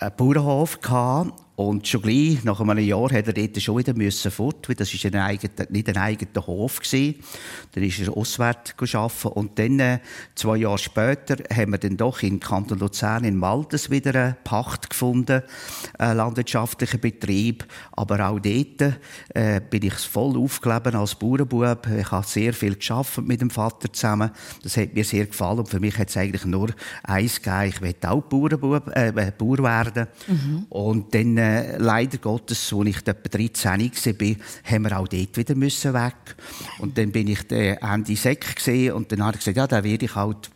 einen 0.00 0.16
Bauernhof 0.18 0.82
gehabt 0.82 1.32
Und 1.60 1.86
schon 1.86 2.00
gleich, 2.00 2.42
nach 2.42 2.58
einem 2.58 2.78
Jahr, 2.78 3.12
hat 3.12 3.26
er 3.26 3.34
dort 3.34 3.60
schon 3.60 3.76
wieder 3.76 3.92
müssen 3.92 4.30
fort, 4.30 4.66
weil 4.66 4.76
das 4.76 4.94
ist 4.94 5.04
ein 5.04 5.14
eigener, 5.14 5.66
nicht 5.68 5.90
ein 5.90 5.98
eigener 5.98 6.46
Hof 6.46 6.80
gewesen. 6.80 7.16
Dann 7.72 7.84
ist 7.84 8.00
er 8.00 8.16
auswärts 8.16 8.72
arbeiten. 8.94 9.28
Und 9.28 9.58
dann, 9.58 9.78
äh, 9.78 9.98
zwei 10.34 10.56
Jahre 10.56 10.78
später, 10.78 11.36
haben 11.54 11.72
wir 11.72 11.78
dann 11.78 11.98
doch 11.98 12.22
in 12.22 12.40
Kanton 12.40 12.78
Luzern 12.78 13.24
in 13.24 13.36
Maltes 13.36 13.90
wieder 13.90 14.14
eine 14.14 14.36
Pacht 14.42 14.88
gefunden, 14.88 15.42
einen 15.98 16.16
landwirtschaftlichen 16.16 16.98
Betrieb. 16.98 17.66
Aber 17.92 18.26
auch 18.26 18.40
dort 18.40 18.94
äh, 19.34 19.60
bin 19.60 19.82
ich 19.82 19.94
voll 19.96 20.38
aufgelebt 20.38 20.94
als 20.94 21.14
Bauernbub. 21.14 21.88
Ich 21.98 22.10
habe 22.10 22.26
sehr 22.26 22.54
viel 22.54 22.76
geschafft 22.76 23.18
mit 23.18 23.42
dem 23.42 23.50
Vater 23.50 23.92
zusammen. 23.92 24.30
Das 24.62 24.78
hat 24.78 24.94
mir 24.94 25.04
sehr 25.04 25.26
gefallen. 25.26 25.58
Und 25.58 25.68
für 25.68 25.78
mich 25.78 25.98
hat 25.98 26.08
es 26.08 26.16
eigentlich 26.16 26.46
nur 26.46 26.70
eins 27.02 27.42
gegeben. 27.42 27.64
Ich 27.66 27.82
will 27.82 27.94
auch 28.06 28.22
Bauernbub, 28.22 28.96
äh, 28.96 29.32
Bauer 29.36 29.58
werden. 29.58 30.06
Mhm. 30.26 30.66
Und 30.70 31.14
dann, 31.14 31.49
äh, 31.50 31.60
äh, 31.60 31.76
leider 31.78 32.18
Gottes, 32.18 32.72
als 32.72 32.86
ich 32.86 32.96
etwa 32.98 33.12
13 33.12 33.70
war, 33.70 34.36
haben 34.64 34.84
wir 34.84 34.98
auch 34.98 35.08
dort 35.08 35.36
wieder 35.36 35.54
müssen 35.54 35.94
weg. 35.94 36.36
Und 36.78 36.96
dann 36.98 37.12
bin 37.12 37.28
ich 37.28 37.50
Ende 37.50 38.16
Sek 38.16 38.56
gesehen 38.56 38.94
und 38.94 39.10
dann 39.12 39.24
habe 39.24 39.36
ich 39.36 39.40
gesagt, 39.40 39.56
ja, 39.56 39.66
dann 39.66 39.84
werde 39.84 40.04
ich 40.04 40.14
halt 40.14 40.50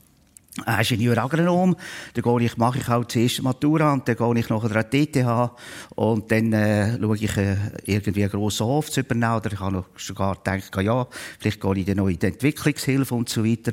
Ingenieur 0.67 1.19
Agronom, 1.19 1.75
dann 2.15 2.41
ich, 2.41 2.57
mache 2.57 2.79
ich 2.79 2.89
auch 2.89 3.05
zuerst 3.07 3.43
Matura 3.43 3.93
und 3.93 4.07
dann 4.07 4.15
gehe 4.15 4.39
ich 4.39 4.49
nachher 4.49 4.77
an 4.77 4.85
die 4.93 5.07
TTH 5.07 5.51
und 5.97 6.31
dann 6.31 6.53
äh, 6.53 6.97
schaue 6.97 7.17
ich 7.17 7.37
äh, 7.37 7.57
irgendwie 7.85 8.23
einen 8.23 8.31
grossen 8.31 8.67
Hof 8.67 8.89
zu 8.89 9.01
übernehmen 9.01 9.35
oder 9.35 9.53
ich 9.53 9.59
habe 9.59 9.73
noch 9.73 9.87
sogar 9.97 10.37
gedacht, 10.37 10.71
ja, 10.81 11.09
vielleicht 11.41 11.61
gehe 11.61 11.79
ich 11.79 11.87
dann 11.87 11.97
noch 11.97 12.07
in 12.07 12.21
die 12.21 12.27
Entwicklungshilfe 12.27 13.17
und 13.17 13.29
so 13.29 13.45
weiter. 13.45 13.73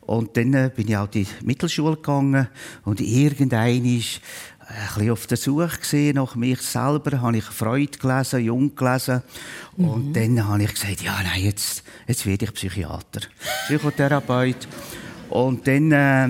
Und 0.00 0.36
dann 0.36 0.52
äh, 0.54 0.70
bin 0.74 0.88
ich 0.88 0.96
auch 0.96 1.04
in 1.04 1.10
die 1.12 1.28
Mittelschule 1.44 1.94
gegangen 1.94 2.48
und 2.84 3.00
irgendein 3.00 3.84
ist 3.84 4.20
ein 4.68 4.94
bisschen 4.94 5.10
auf 5.10 5.26
der 5.26 5.36
Suche 5.36 5.78
gesehen 5.78 6.16
nach 6.16 6.34
mich 6.34 6.60
selber, 6.60 7.20
habe 7.20 7.36
ich 7.36 7.44
Freude 7.44 7.98
gelesen, 7.98 8.44
Jung 8.44 8.74
gelesen 8.74 9.22
mhm. 9.76 9.88
und 9.88 10.12
dann 10.12 10.46
habe 10.46 10.64
ich 10.64 10.74
gesagt, 10.74 11.02
ja, 11.02 11.16
nein, 11.22 11.44
jetzt, 11.44 11.84
jetzt 12.06 12.26
werde 12.26 12.46
ich 12.46 12.54
Psychiater, 12.54 13.20
Psychotherapeut. 13.66 14.68
Und 15.28 15.66
dann, 15.66 15.90
äh, 15.90 16.28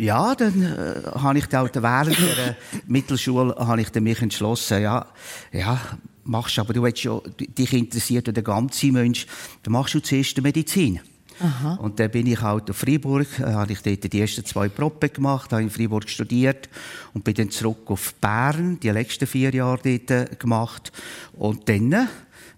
ja, 0.00 0.34
dann 0.34 0.62
äh, 0.62 1.10
habe 1.18 1.38
ich 1.38 1.46
dann 1.46 1.70
während 1.72 2.18
der 2.18 2.56
Mittelschule 2.86 3.54
habe 3.56 3.80
ich 3.80 3.90
dann 3.90 4.02
mich 4.02 4.20
entschlossen, 4.20 4.82
ja, 4.82 5.06
ja, 5.52 5.80
machst 6.24 6.58
aber 6.58 6.72
du 6.72 6.82
willst 6.82 7.04
ja, 7.04 7.20
dich 7.38 7.72
interessiert 7.72 8.34
der 8.34 8.42
ganze 8.42 8.90
Mensch, 8.92 9.26
dann 9.62 9.72
machst 9.72 9.94
du 9.94 10.00
zuerst 10.00 10.36
die 10.36 10.40
Medizin. 10.40 11.00
Aha. 11.40 11.74
Und 11.74 11.98
dann 11.98 12.10
bin 12.10 12.26
ich 12.26 12.40
halt 12.40 12.70
auf 12.70 12.76
Freiburg, 12.76 13.26
äh, 13.38 13.44
habe 13.44 13.72
ich 13.72 13.82
dort 13.82 14.12
die 14.12 14.20
ersten 14.20 14.44
zwei 14.44 14.68
Probe 14.68 15.08
gemacht, 15.08 15.52
habe 15.52 15.62
in 15.62 15.70
Freiburg 15.70 16.08
studiert 16.08 16.68
und 17.14 17.24
bin 17.24 17.34
dann 17.34 17.50
zurück 17.50 17.90
auf 17.90 18.14
Bern, 18.14 18.78
die 18.80 18.90
letzten 18.90 19.26
vier 19.26 19.54
Jahre 19.54 19.80
dort 19.82 20.10
äh, 20.10 20.36
gemacht. 20.36 20.92
Und 21.32 21.68
dann 21.68 21.92
äh, 21.92 22.06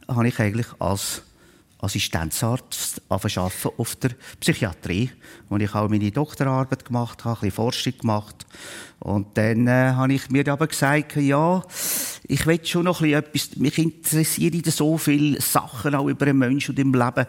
habe 0.09 0.29
ich 0.29 0.39
eigentlich 0.39 0.69
als 0.79 1.23
Assistenzarzt 1.85 3.03
arbeiten 3.09 3.71
auf 3.77 3.97
der 3.97 4.11
Psychiatrie, 4.41 5.11
wo 5.49 5.57
ich 5.57 5.75
auch 5.75 5.89
meine 5.89 6.11
Doktorarbeit 6.11 6.85
gemacht 6.85 7.25
habe, 7.25 7.37
ein 7.37 7.41
bisschen 7.41 7.53
Forschung 7.53 7.99
gemacht. 7.99 8.47
Und 9.01 9.37
dann 9.37 9.67
äh, 9.67 9.93
habe 9.93 10.15
ich 10.15 10.31
mir 10.31 10.49
aber 10.49 10.67
gesagt, 10.67 11.17
ja, 11.17 11.63
ich 12.27 12.47
will 12.47 12.65
schon 12.65 12.85
noch 12.85 13.03
ein 13.03 13.23
bisschen 13.33 13.51
etwas, 13.51 13.57
mich 13.57 13.79
interessieren 13.79 14.63
so 14.65 14.97
viele 14.97 15.41
Sachen 15.41 15.95
auch 15.95 16.09
über 16.09 16.25
den 16.25 16.39
Menschen 16.39 16.73
und 16.73 16.79
im 16.79 16.95
Leben. 16.95 17.27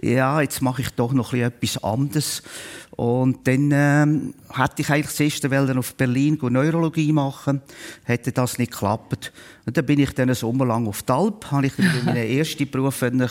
Ja, 0.00 0.40
jetzt 0.40 0.60
mache 0.62 0.82
ich 0.82 0.90
doch 0.90 1.12
noch 1.12 1.32
ein 1.32 1.52
bisschen 1.60 1.78
etwas 1.78 1.84
anderes. 1.84 2.42
Und 2.90 3.46
dann 3.46 3.70
ähm, 3.72 4.34
hätte 4.52 4.82
ich 4.82 4.90
eigentlich 4.90 5.14
zuerst 5.14 5.50
wollen 5.50 5.78
auf 5.78 5.94
Berlin 5.94 6.38
Neurologie 6.40 7.12
machen, 7.12 7.62
hätte 8.04 8.32
das 8.32 8.58
nicht 8.58 8.72
geklappt. 8.72 9.32
Und 9.64 9.76
dann 9.76 9.86
bin 9.86 10.00
ich 10.00 10.12
dann 10.12 10.28
einen 10.28 10.34
Sommer 10.34 10.66
lang 10.66 10.86
auf 10.86 11.02
die 11.02 11.12
Alp, 11.12 11.50
habe 11.50 11.66
ich 11.66 11.78
meinen 11.78 12.16
ersten 12.16 12.68
Beruf, 12.68 13.02
einen 13.02 13.28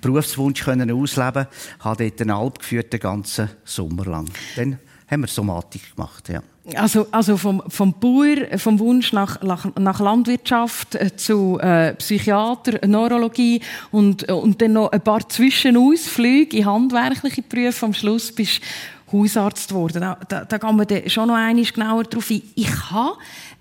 Berufswunsch 0.00 0.64
können 0.64 0.90
ausleben, 0.90 1.46
habe 1.78 2.04
dort 2.04 2.20
eine 2.20 2.34
Alp 2.34 2.58
geführt 2.58 2.92
den 2.92 3.00
ganzen 3.00 3.48
Sommer 3.64 4.04
lang. 4.04 4.28
Dann 4.56 4.78
haben 5.08 5.20
wir 5.22 5.28
Somatik 5.28 5.94
gemacht, 5.94 6.28
ja. 6.28 6.42
Also, 6.74 7.06
also 7.10 7.36
vom, 7.36 7.62
vom 7.68 7.94
Bauer, 7.94 8.58
vom 8.58 8.78
Wunsch 8.78 9.12
nach, 9.12 9.40
nach 9.42 9.98
Landwirtschaft 9.98 10.94
äh, 10.94 11.16
zu 11.16 11.58
äh, 11.58 11.94
Psychiater, 11.94 12.86
Neurologie 12.86 13.60
und, 13.90 14.30
und 14.30 14.60
dann 14.60 14.74
noch 14.74 14.92
ein 14.92 15.00
paar 15.00 15.26
Zwischenausflüge 15.28 16.58
in 16.58 16.66
handwerkliche 16.66 17.42
Berufe. 17.42 17.86
Am 17.86 17.94
Schluss 17.94 18.30
bist 18.30 18.60
du 18.60 18.66
Hausarzt 19.12 19.70
geworden. 19.70 20.00
Da, 20.00 20.18
da, 20.28 20.44
da 20.44 20.58
gehen 20.58 20.76
wir 20.76 20.84
dann 20.84 21.08
schon 21.08 21.28
noch 21.28 21.34
einmal 21.34 21.64
genauer 21.64 22.04
drauf 22.04 22.30
ein. 22.30 22.42
Ich 22.54 22.90
habe 22.90 23.16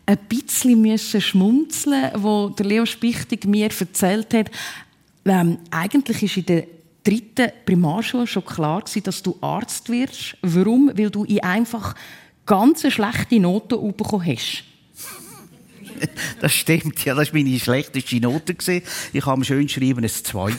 ein 0.06 0.18
bisschen 0.28 0.82
müssen 0.82 1.22
schmunzeln, 1.22 2.12
wo 2.16 2.50
der 2.50 2.66
Leo 2.66 2.86
Spichtig 2.86 3.46
mir 3.46 3.70
erzählt 3.80 4.34
hat. 4.34 4.52
Ähm, 5.26 5.58
eigentlich 5.72 6.24
ist 6.24 6.38
in 6.38 6.46
der 6.46 6.64
dritten 7.04 7.52
Primarschule 7.66 8.28
schon 8.28 8.46
klar 8.46 8.82
gewesen, 8.82 9.04
dass 9.04 9.24
du 9.24 9.38
Arzt 9.42 9.90
wirst. 9.90 10.38
Warum? 10.42 10.92
Weil 10.96 11.10
du 11.10 11.24
in 11.26 11.42
einfach 11.42 11.96
ganz 12.50 12.82
schlechte 12.92 13.40
Noten 13.40 13.96
bekommen 13.96 14.26
hast. 14.26 14.64
Das 16.40 16.54
stimmt, 16.54 17.04
ja, 17.04 17.14
das 17.14 17.34
war 17.34 17.42
meine 17.42 17.60
schlechteste 17.60 18.22
Note. 18.22 18.56
Ich 19.12 19.26
habe 19.26 19.34
am 19.34 19.44
schön 19.44 19.68
schreiben 19.68 20.02
ein 20.02 20.10
2 20.10 20.52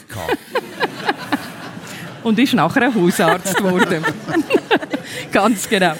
Und 2.22 2.38
ist 2.38 2.52
nachher 2.52 2.82
ein 2.82 2.94
Hausarzt 2.94 3.56
geworden. 3.56 4.04
ganz 5.32 5.66
genau. 5.66 5.94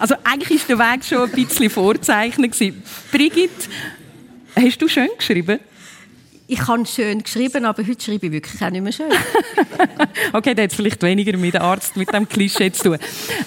Also 0.00 0.16
eigentlich 0.24 0.68
war 0.68 0.76
der 0.76 0.94
Weg 0.94 1.04
schon 1.04 1.22
ein 1.22 1.30
bisschen 1.30 1.70
vorzeichnet. 1.70 2.56
Brigitte, 3.12 3.68
hast 4.56 4.82
du 4.82 4.88
schön 4.88 5.10
geschrieben? 5.16 5.60
Ich 6.52 6.66
habe 6.66 6.84
schön 6.84 7.22
geschrieben, 7.22 7.64
aber 7.64 7.86
heute 7.86 8.04
schreibe 8.04 8.26
ich 8.26 8.32
wirklich 8.32 8.60
auch 8.60 8.70
nicht 8.70 8.82
mehr 8.82 8.90
schön. 8.90 9.12
okay, 10.32 10.52
das 10.52 10.64
hat 10.64 10.72
vielleicht 10.72 11.00
weniger 11.00 11.36
mit 11.36 11.54
dem 11.54 11.62
Arzt, 11.62 11.96
mit 11.96 12.12
dem 12.12 12.28
Klischee 12.28 12.72
zu 12.72 12.82
tun. 12.82 12.98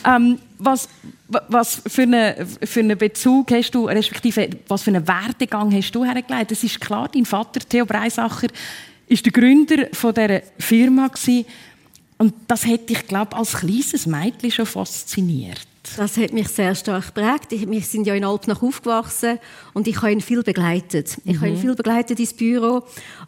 Ähm, 0.05 0.39
was, 0.57 0.87
was 1.27 1.81
für 1.85 2.03
einen, 2.03 2.47
für 2.47 2.79
einen 2.79 2.97
Bezug 2.97 3.51
hast 3.51 3.71
du, 3.71 3.87
respektive 3.87 4.51
was 4.69 4.83
für 4.83 4.91
einen 4.91 5.05
Werdegang 5.05 5.75
hast 5.75 5.91
du 5.91 6.05
hergelegt? 6.05 6.53
Es 6.53 6.63
ist 6.63 6.79
klar, 6.79 7.09
dein 7.13 7.25
Vater, 7.25 7.59
Theo 7.59 7.85
Breisacher, 7.85 8.47
ist 9.07 9.25
der 9.25 9.33
Gründer 9.33 9.87
von 9.91 10.13
dieser 10.13 10.41
Firma 10.57 11.09
gewesen. 11.09 11.45
und 12.19 12.33
das 12.47 12.65
hätte 12.65 12.93
ich 12.93 13.05
glaube 13.05 13.35
als 13.35 13.51
kleines 13.51 14.05
Mädchen 14.05 14.49
schon 14.49 14.65
fasziniert. 14.65 15.67
Das 15.97 16.15
hat 16.15 16.31
mich 16.31 16.47
sehr 16.47 16.75
stark 16.75 17.07
geprägt. 17.07 17.51
Wir 17.51 17.81
sind 17.81 18.07
ja 18.07 18.15
in 18.15 18.23
Alpnach 18.23 18.63
aufgewachsen 18.63 19.37
und 19.73 19.85
ich 19.85 19.97
habe 19.97 20.13
ihn 20.13 20.21
viel 20.21 20.41
begleitet. 20.41 21.17
Ich 21.25 21.33
mhm. 21.33 21.37
habe 21.41 21.49
ihn 21.49 21.55
mhm. 21.55 21.61
viel 21.61 21.75
begleitet 21.75 22.19
ins 22.21 22.33
Büro 22.33 22.83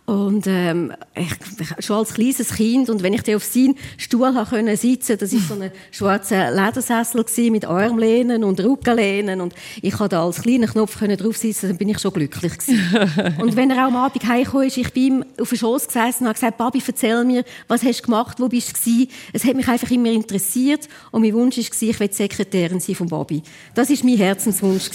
und 0.05 0.47
ähm, 0.47 0.93
ich, 1.15 1.85
schon 1.85 1.97
als 1.97 2.13
kleines 2.13 2.53
Kind 2.53 2.89
und 2.89 3.03
wenn 3.03 3.13
ich 3.13 3.35
auf 3.35 3.43
seinen 3.43 3.75
Stuhl 3.97 4.33
habe 4.33 4.49
können 4.49 4.77
sitzen, 4.77 5.17
das 5.17 5.33
ist 5.33 5.49
so 5.49 5.55
ein 5.55 5.69
schwarzer 5.91 6.49
Ledersessel 6.51 7.25
mit 7.51 7.65
Armlehnen 7.65 8.43
und 8.43 8.59
Rückenlehnen 8.61 9.41
und 9.41 9.53
ich 9.81 9.99
habe 9.99 10.09
da 10.09 10.23
als 10.23 10.41
kleiner 10.41 10.67
Knopf 10.67 10.97
können 10.97 11.17
drauf 11.17 11.35
sitzen, 11.35 11.67
dann 11.67 11.77
bin 11.77 11.89
ich 11.89 11.99
schon 11.99 12.13
glücklich 12.13 12.53
und 13.41 13.55
wenn 13.55 13.69
er 13.69 13.83
auch 13.83 13.87
am 13.89 13.97
Abend 13.97 14.25
heimgekommen 14.25 14.67
ist, 14.67 14.77
ich 14.77 14.93
bin 14.93 15.03
ihm 15.03 15.25
auf 15.39 15.49
den 15.49 15.57
Schoß 15.57 15.87
gesessen 15.87 16.23
und 16.23 16.27
habe 16.27 16.35
gesagt, 16.35 16.57
Papi, 16.57 16.81
erzähl 16.85 17.25
mir, 17.25 17.43
was 17.67 17.83
hast 17.83 17.99
du 17.99 18.05
gemacht, 18.05 18.39
wo 18.39 18.47
bist 18.47 18.69
du 18.69 18.73
gewesen? 18.73 19.09
Es 19.33 19.43
hat 19.43 19.55
mich 19.55 19.67
einfach 19.67 19.91
immer 19.91 20.11
interessiert 20.11 20.87
und 21.11 21.21
mein 21.21 21.33
Wunsch 21.33 21.57
war, 21.57 21.63
ich 21.63 21.99
will 21.99 22.09
Sekretärin 22.45 22.79
sein 22.79 22.95
von 22.95 23.07
Bobby. 23.07 23.41
Das 23.73 23.89
ist 23.89 24.03
mein 24.03 24.17
Herzenswunsch. 24.17 24.89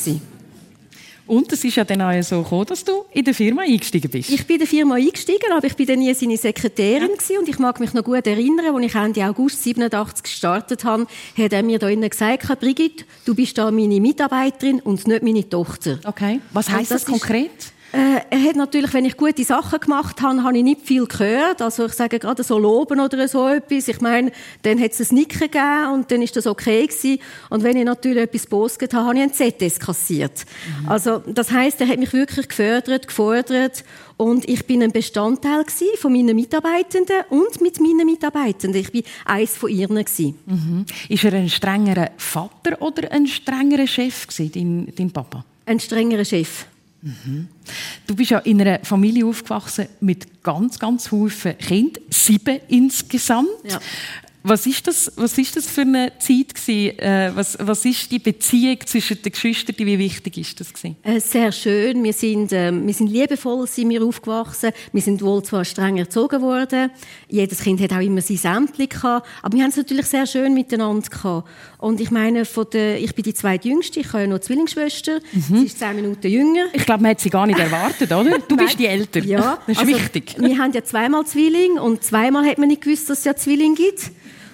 Und 1.26 1.52
es 1.52 1.62
ist 1.62 1.76
ja 1.76 1.84
dann 1.84 2.02
auch 2.02 2.22
so 2.22 2.42
gekommen, 2.42 2.66
dass 2.66 2.82
du 2.82 3.04
in 3.12 3.24
der 3.24 3.34
Firma 3.34 3.62
eingestiegen 3.62 4.10
bist. 4.10 4.30
Ich 4.30 4.44
bin 4.46 4.54
in 4.54 4.60
der 4.60 4.68
Firma 4.68 4.96
eingestiegen, 4.96 5.52
aber 5.56 5.64
ich 5.64 5.76
bin 5.76 5.86
dann 5.86 6.00
nie 6.00 6.12
seine 6.12 6.36
Sekretärin 6.36 7.10
ja. 7.28 7.38
und 7.38 7.48
ich 7.48 7.58
mag 7.60 7.78
mich 7.78 7.94
noch 7.94 8.02
gut 8.02 8.26
erinnern, 8.26 8.74
als 8.74 8.84
ich 8.84 8.94
Ende 8.96 9.24
August 9.26 9.62
87 9.62 10.24
gestartet 10.24 10.82
habe, 10.82 11.06
hat 11.38 11.52
er 11.52 11.62
mir 11.62 11.78
da 11.78 11.88
innen 11.88 12.10
gesagt, 12.10 12.48
Brigitte, 12.58 13.04
du 13.24 13.36
bist 13.36 13.56
da 13.58 13.70
meine 13.70 14.00
Mitarbeiterin 14.00 14.80
und 14.80 15.06
nicht 15.06 15.22
meine 15.22 15.48
Tochter. 15.48 16.00
Okay. 16.04 16.40
Was 16.52 16.68
heißt 16.68 16.90
das, 16.90 17.04
das 17.04 17.10
konkret? 17.10 17.50
Äh, 17.92 18.20
er 18.30 18.42
hat 18.44 18.56
natürlich, 18.56 18.92
wenn 18.94 19.04
ich 19.04 19.16
gute 19.16 19.42
Sachen 19.42 19.80
gemacht 19.80 20.22
habe, 20.22 20.42
habe 20.44 20.56
ich 20.56 20.62
nicht 20.62 20.82
viel 20.82 21.06
gehört. 21.06 21.60
Also 21.60 21.86
ich 21.86 21.92
sage 21.92 22.18
gerade 22.20 22.42
so 22.44 22.56
loben 22.56 23.00
oder 23.00 23.26
so 23.26 23.48
etwas. 23.48 23.88
Ich 23.88 24.00
meine, 24.00 24.30
dann 24.62 24.80
hat 24.80 24.92
es 24.92 25.10
ein 25.10 25.16
Nicken 25.16 25.40
gegeben 25.40 25.92
und 25.92 26.10
dann 26.10 26.22
ist 26.22 26.36
das 26.36 26.46
okay 26.46 26.86
gewesen. 26.86 27.18
Und 27.48 27.64
wenn 27.64 27.76
ich 27.76 27.84
natürlich 27.84 28.22
etwas 28.22 28.46
postet 28.46 28.94
habe, 28.94 29.06
habe 29.06 29.18
ich 29.18 29.22
ein 29.22 29.32
ZS 29.32 29.80
kassiert. 29.80 30.44
Mhm. 30.82 30.88
Also 30.88 31.18
das 31.18 31.50
heißt, 31.50 31.80
er 31.80 31.88
hat 31.88 31.98
mich 31.98 32.12
wirklich 32.12 32.48
gefördert, 32.48 33.08
gefordert 33.08 33.84
und 34.16 34.48
ich 34.48 34.66
bin 34.66 34.82
ein 34.82 34.92
Bestandteil 34.92 35.64
von 35.96 36.12
meinen 36.12 36.36
Mitarbeitenden 36.36 37.22
und 37.30 37.60
mit 37.60 37.80
meinen 37.80 38.06
Mitarbeitenden. 38.06 38.80
Ich 38.80 38.92
bin 38.92 39.02
eins 39.24 39.56
von 39.56 39.70
ihnen 39.70 39.90
Mhm. 39.90 40.84
Ist 41.08 41.24
er 41.24 41.32
ein 41.32 41.48
strengerer 41.48 42.10
Vater 42.16 42.80
oder 42.80 43.10
ein 43.10 43.26
strengerer 43.26 43.86
Chef 43.86 44.26
gewesen, 44.26 44.52
dein, 44.52 44.94
dein 44.94 45.10
Papa? 45.10 45.44
Ein 45.66 45.80
strengerer 45.80 46.24
Chef. 46.24 46.66
Du 48.06 48.14
bist 48.14 48.30
ja 48.30 48.38
in 48.40 48.60
einer 48.60 48.80
Familie 48.82 49.24
aufgewachsen 49.26 49.86
mit 50.00 50.42
ganz, 50.42 50.78
ganz 50.78 51.08
vielen 51.08 51.58
Kindern, 51.58 52.02
sieben 52.10 52.60
insgesamt. 52.68 53.48
Ja. 53.64 53.80
Was 54.42 54.64
ist 54.64 54.86
das, 54.86 55.12
was 55.16 55.36
ist 55.36 55.54
das 55.54 55.66
für 55.66 55.82
eine 55.82 56.12
Zeit 56.18 56.54
gewesen? 56.54 56.98
Äh, 56.98 57.30
was, 57.34 57.58
was 57.60 57.84
ist 57.84 58.10
die 58.10 58.18
Beziehung 58.18 58.78
zwischen 58.86 59.20
den 59.20 59.32
Geschwistern? 59.32 59.76
Wie 59.78 59.98
wichtig 59.98 60.38
ist 60.38 60.58
das 60.60 60.72
gewesen? 60.72 60.96
Äh, 61.02 61.20
sehr 61.20 61.52
schön. 61.52 62.02
Wir 62.02 62.14
sind, 62.14 62.52
äh, 62.52 62.72
wir 62.72 62.94
sind 62.94 63.08
liebevoll, 63.08 63.66
sind 63.66 63.90
wir 63.90 64.02
aufgewachsen. 64.02 64.70
Wir 64.92 65.02
sind 65.02 65.20
wohl 65.20 65.42
zwar 65.42 65.64
streng 65.66 65.98
erzogen 65.98 66.40
worden. 66.40 66.90
Jedes 67.28 67.60
Kind 67.60 67.82
hat 67.82 67.92
auch 67.92 68.00
immer 68.00 68.22
sein 68.22 68.38
Sämtchen 68.38 68.88
gehabt. 68.88 69.28
Aber 69.42 69.54
wir 69.54 69.62
haben 69.62 69.70
es 69.70 69.76
natürlich 69.76 70.06
sehr 70.06 70.26
schön 70.26 70.54
miteinander 70.54 71.08
gehabt. 71.08 71.48
Und 71.76 72.00
ich 72.00 72.10
meine, 72.10 72.46
von 72.46 72.66
der, 72.72 72.98
ich 72.98 73.14
bin 73.14 73.24
die 73.24 73.34
zweitjüngste, 73.34 74.00
ich 74.00 74.08
habe 74.08 74.22
ja 74.22 74.26
noch 74.26 74.38
Zwillingsschwester. 74.38 75.20
Mhm. 75.32 75.58
Sie 75.58 75.66
ist 75.66 75.78
zehn 75.78 75.96
Minuten 75.96 76.28
jünger. 76.28 76.66
Ich 76.72 76.86
glaube, 76.86 77.02
man 77.02 77.10
hat 77.10 77.20
sie 77.20 77.30
gar 77.30 77.46
nicht 77.46 77.58
erwartet, 77.58 78.10
oder? 78.10 78.38
Du 78.48 78.56
bist 78.56 78.78
die 78.78 78.86
Ältere. 78.86 79.26
Ja. 79.26 79.58
Das 79.66 79.76
ist 79.76 79.82
also, 79.82 79.94
wichtig. 79.94 80.36
Wir 80.38 80.56
haben 80.56 80.72
ja 80.72 80.82
zweimal 80.82 81.26
Zwilling 81.26 81.72
und 81.72 82.02
zweimal 82.02 82.46
hat 82.46 82.56
man 82.56 82.68
nicht 82.68 82.80
gewusst, 82.80 83.10
dass 83.10 83.18
es 83.18 83.24
ja 83.24 83.36
Zwilling 83.36 83.74
gibt. 83.74 84.10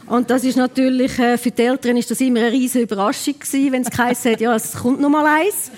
Und 0.06 0.30
das 0.30 0.44
ist 0.44 0.56
natürlich, 0.56 1.18
äh, 1.18 1.36
für 1.36 1.50
die 1.50 1.62
Eltern 1.62 1.96
ist 1.96 2.10
das 2.10 2.20
immer 2.20 2.40
eine 2.40 2.52
riesige 2.52 2.84
Überraschung 2.84 3.34
gewesen, 3.38 3.72
wenn 3.72 3.82
es 3.82 3.90
geheißen 3.90 4.32
hat, 4.32 4.40
ja, 4.40 4.54
es 4.54 4.74
kommt 4.74 5.00
noch 5.00 5.08
mal 5.08 5.26
eins. 5.26 5.70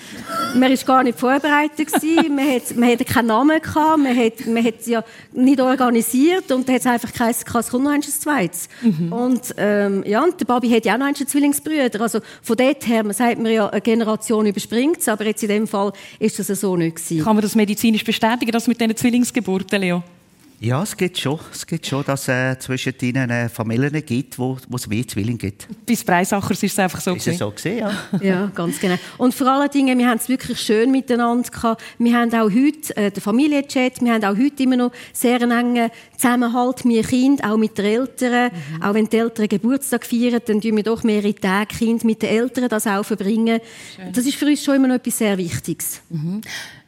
Man 0.54 0.70
ist 0.70 0.87
gar 0.87 1.02
nicht 1.02 1.18
vorbereitet 1.18 1.92
gewesen, 1.92 2.35
man 2.35 2.47
hat, 2.47 2.76
man 2.76 2.90
hatte 2.90 3.04
keinen 3.04 3.26
Namen 3.26 3.61
gehabt, 3.61 3.99
man 3.99 4.16
hat, 4.16 4.47
man 4.47 4.64
hat 4.64 4.75
es 4.80 4.87
ja 4.87 5.02
nicht 5.32 5.61
organisiert 5.61 6.52
und 6.52 6.68
dann 6.68 6.75
hat 6.75 6.82
es 6.82 6.87
einfach 6.87 7.12
geheißen, 7.12 7.44
es 7.58 7.68
kommt 7.70 7.85
noch 7.85 7.90
eins 7.90 8.20
zweites. 8.20 8.68
Mhm. 8.82 9.12
Und, 9.12 9.54
ähm, 9.56 10.04
ja, 10.06 10.23
und 10.23 10.38
der 10.38 10.44
Babi 10.44 10.68
hat 10.70 10.85
ja 10.85 10.94
auch 10.94 10.99
noch 10.99 11.06
einen 11.06 11.16
Zwillingsbrüder. 11.16 12.00
Also, 12.00 12.20
von 12.42 12.56
dort 12.56 12.87
her, 12.87 13.02
man 13.04 13.14
sagt 13.14 13.38
mir 13.38 13.52
ja, 13.52 13.68
eine 13.68 13.80
Generation 13.80 14.44
überspringt 14.47 14.99
es, 15.00 15.08
aber 15.08 15.25
jetzt 15.25 15.42
in 15.42 15.49
dem 15.49 15.66
Fall 15.66 15.92
ist 16.18 16.38
das 16.38 16.49
so 16.49 16.76
nicht 16.76 16.97
gewesen. 16.97 17.25
Kann 17.25 17.37
man 17.37 17.42
das 17.42 17.54
medizinisch 17.54 18.04
bestätigen, 18.04 18.52
das 18.52 18.66
mit 18.66 18.78
diesen 18.80 18.97
Zwillingsgeburten, 18.97 19.80
Leo? 19.80 20.02
Ja, 20.60 20.82
es 20.82 20.96
gibt 20.96 21.16
schon, 21.16 21.38
es 21.52 21.64
gibt 21.64 21.86
schon 21.86 22.02
dass 22.04 22.22
es 22.22 22.28
äh, 22.28 22.58
zwischen 22.58 22.92
ihnen 23.00 23.30
äh, 23.30 23.48
Familien 23.48 24.04
gibt, 24.04 24.38
wo, 24.40 24.56
wo 24.68 24.76
es 24.76 24.88
mehr 24.88 25.06
Zwillinge 25.06 25.38
gibt. 25.38 25.68
Bis 25.86 26.02
Breisachers 26.02 26.62
ist 26.64 26.72
es 26.72 26.78
einfach 26.80 27.00
so 27.00 27.14
ist 27.14 27.28
es 27.28 27.38
so 27.38 27.48
gesehen, 27.50 27.78
ja. 27.78 27.92
ja, 28.20 28.46
ganz 28.52 28.80
genau. 28.80 28.96
Und 29.18 29.34
vor 29.34 29.46
allen 29.46 29.70
Dingen, 29.70 29.96
wir 29.96 30.08
haben 30.08 30.18
es 30.18 30.28
wirklich 30.28 30.60
schön 30.60 30.90
miteinander 30.90 31.48
gehabt. 31.48 31.82
Wir 31.98 32.18
haben 32.18 32.34
auch 32.34 32.50
heute 32.50 32.96
äh, 32.96 33.10
den 33.12 33.20
Familienchat, 33.20 34.00
wir 34.00 34.14
haben 34.14 34.24
auch 34.24 34.36
heute 34.36 34.62
immer 34.64 34.76
noch 34.76 34.92
sehr 35.12 35.40
einen 35.40 35.52
engen 35.52 35.90
Zusammenhalt, 36.16 36.84
wir 36.84 37.04
Kinder, 37.04 37.52
auch 37.52 37.56
mit 37.56 37.78
den 37.78 37.84
Eltern. 37.84 38.50
Mhm. 38.52 38.82
Auch 38.82 38.94
wenn 38.94 39.08
die 39.08 39.16
Eltern 39.16 39.46
Geburtstag 39.46 40.04
feiern, 40.04 40.40
dann 40.44 40.60
tun 40.60 40.74
wir 40.74 40.82
doch 40.82 41.04
mehrere 41.04 41.36
Tage 41.36 41.76
Kind 41.76 42.02
mit 42.02 42.22
den 42.22 42.30
Eltern 42.30 42.68
das 42.68 42.88
auch 42.88 43.04
verbringen. 43.04 43.60
Schön. 43.94 44.12
Das 44.12 44.26
ist 44.26 44.34
für 44.34 44.46
uns 44.46 44.64
schon 44.64 44.74
immer 44.74 44.88
noch 44.88 44.96
etwas 44.96 45.18
sehr 45.18 45.38
Wichtiges. 45.38 46.00
Mhm. 46.10 46.40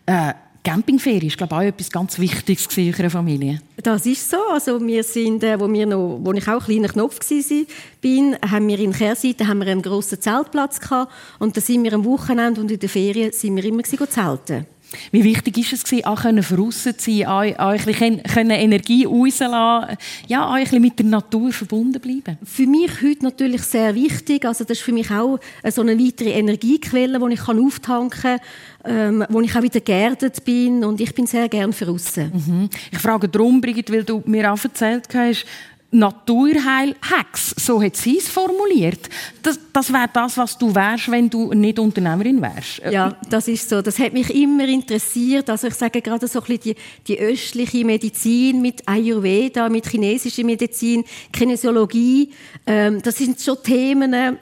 Äh 0.07 0.33
Campingferie 0.63 1.29
ist 1.29 1.39
glaube 1.39 1.55
ich, 1.55 1.61
auch 1.61 1.63
etwas 1.63 1.91
ganz 1.91 2.19
Wichtiges 2.19 2.67
in 2.77 2.95
eurer 2.95 3.09
Familie. 3.09 3.63
Das 3.83 4.05
ist 4.05 4.29
so. 4.29 4.37
Also 4.53 4.81
wir 4.87 5.03
sind, 5.03 5.43
äh, 5.43 5.59
wo, 5.59 5.73
wir 5.73 5.87
noch, 5.87 6.19
wo 6.23 6.33
ich 6.33 6.47
auch 6.49 6.61
ein 6.61 6.67
kleiner 6.67 6.89
Knopf 6.89 7.19
war, 7.19 7.67
bin, 8.01 8.37
haben 8.49 8.69
wir 8.69 8.79
in 8.79 8.93
Kehrseite 8.93 9.47
haben 9.47 9.61
wir 9.61 9.69
einen 9.69 9.83
grossen 9.83 10.21
Zeltplatz 10.21 10.79
gehabt 10.81 11.13
und 11.39 11.57
da 11.57 11.61
sind 11.61 11.83
wir 11.85 11.95
am 11.95 12.05
Wochenende 12.05 12.61
und 12.61 12.71
in 12.71 12.79
der 12.79 12.89
Ferien 12.89 13.33
sind 13.33 13.57
wir 13.57 13.65
immer 13.65 13.85
zelten. 13.85 14.67
Wie 15.13 15.25
wichtig 15.25 15.59
ist 15.59 15.73
es 15.73 15.85
gewesen, 15.85 16.05
auch 16.05 16.23
können 16.23 16.43
draussen 16.43 16.99
zu 16.99 17.11
sein, 17.11 17.27
auch, 17.27 17.59
auch 17.59 17.87
ein 17.87 18.23
können 18.23 18.51
Energie 18.51 19.05
rauslassen, 19.05 19.97
ja, 20.27 20.47
auch 20.47 20.55
ein 20.55 20.83
mit 20.83 20.99
der 20.99 21.07
Natur 21.07 21.53
verbunden 21.53 22.01
bleiben? 22.01 22.39
Für 22.45 22.67
mich 22.67 22.91
heute 23.03 23.25
natürlich 23.25 23.63
sehr 23.63 23.95
wichtig. 23.95 24.45
Also 24.45 24.65
das 24.65 24.79
ist 24.79 24.85
für 24.85 24.93
mich 24.93 25.11
auch 25.11 25.39
so 25.71 25.83
eine 25.83 25.99
weitere 25.99 26.31
Energiequelle, 26.31 27.19
die 27.19 27.35
ich 27.35 27.49
auftanken 27.49 28.21
kann, 28.21 28.41
ähm, 28.85 29.25
wo 29.29 29.41
ich 29.41 29.55
auch 29.55 29.63
wieder 29.63 29.81
geerdet 29.81 30.45
bin 30.45 30.85
und 30.85 31.01
ich 31.01 31.15
bin 31.15 31.27
sehr 31.27 31.49
gern 31.49 31.73
draussen. 31.73 32.33
Mhm. 32.33 32.71
Ich 32.91 32.99
frage 32.99 33.29
darum, 33.29 33.61
Brigitte, 33.61 33.93
weil 33.93 34.05
du 34.05 34.23
mir 34.27 34.53
auch 34.53 34.63
erzählt 34.63 35.09
hast, 35.15 35.45
Naturheil-Hex, 35.93 37.57
so 37.57 37.83
hat 37.83 37.97
sie 37.97 38.19
es 38.19 38.29
formuliert. 38.29 39.09
Das, 39.43 39.59
das 39.73 39.93
wäre 39.93 40.09
das, 40.13 40.37
was 40.37 40.57
du 40.57 40.73
wärst, 40.73 41.11
wenn 41.11 41.29
du 41.29 41.53
nicht 41.53 41.81
Unternehmerin 41.81 42.41
wärst. 42.41 42.81
Ja, 42.91 43.17
das 43.29 43.49
ist 43.49 43.69
so. 43.69 43.83
Das 43.83 43.99
hat 43.99 44.13
mich 44.13 44.33
immer 44.33 44.69
interessiert. 44.69 45.51
Also 45.51 45.67
ich 45.67 45.75
sage 45.75 46.01
gerade 46.01 46.29
so 46.29 46.41
ein 46.41 46.47
bisschen 46.47 46.77
die, 46.77 46.77
die 47.09 47.19
östliche 47.19 47.85
Medizin 47.85 48.63
mit 48.63 48.87
Ayurveda, 48.87 49.69
mit 49.69 49.89
chinesischer 49.89 50.45
Medizin, 50.45 51.05
Kinesiologie. 51.33 52.31
Ähm, 52.67 53.03
das 53.03 53.17
sind 53.17 53.41
schon 53.41 53.61
Themen, 53.63 54.13
äh, 54.13 54.37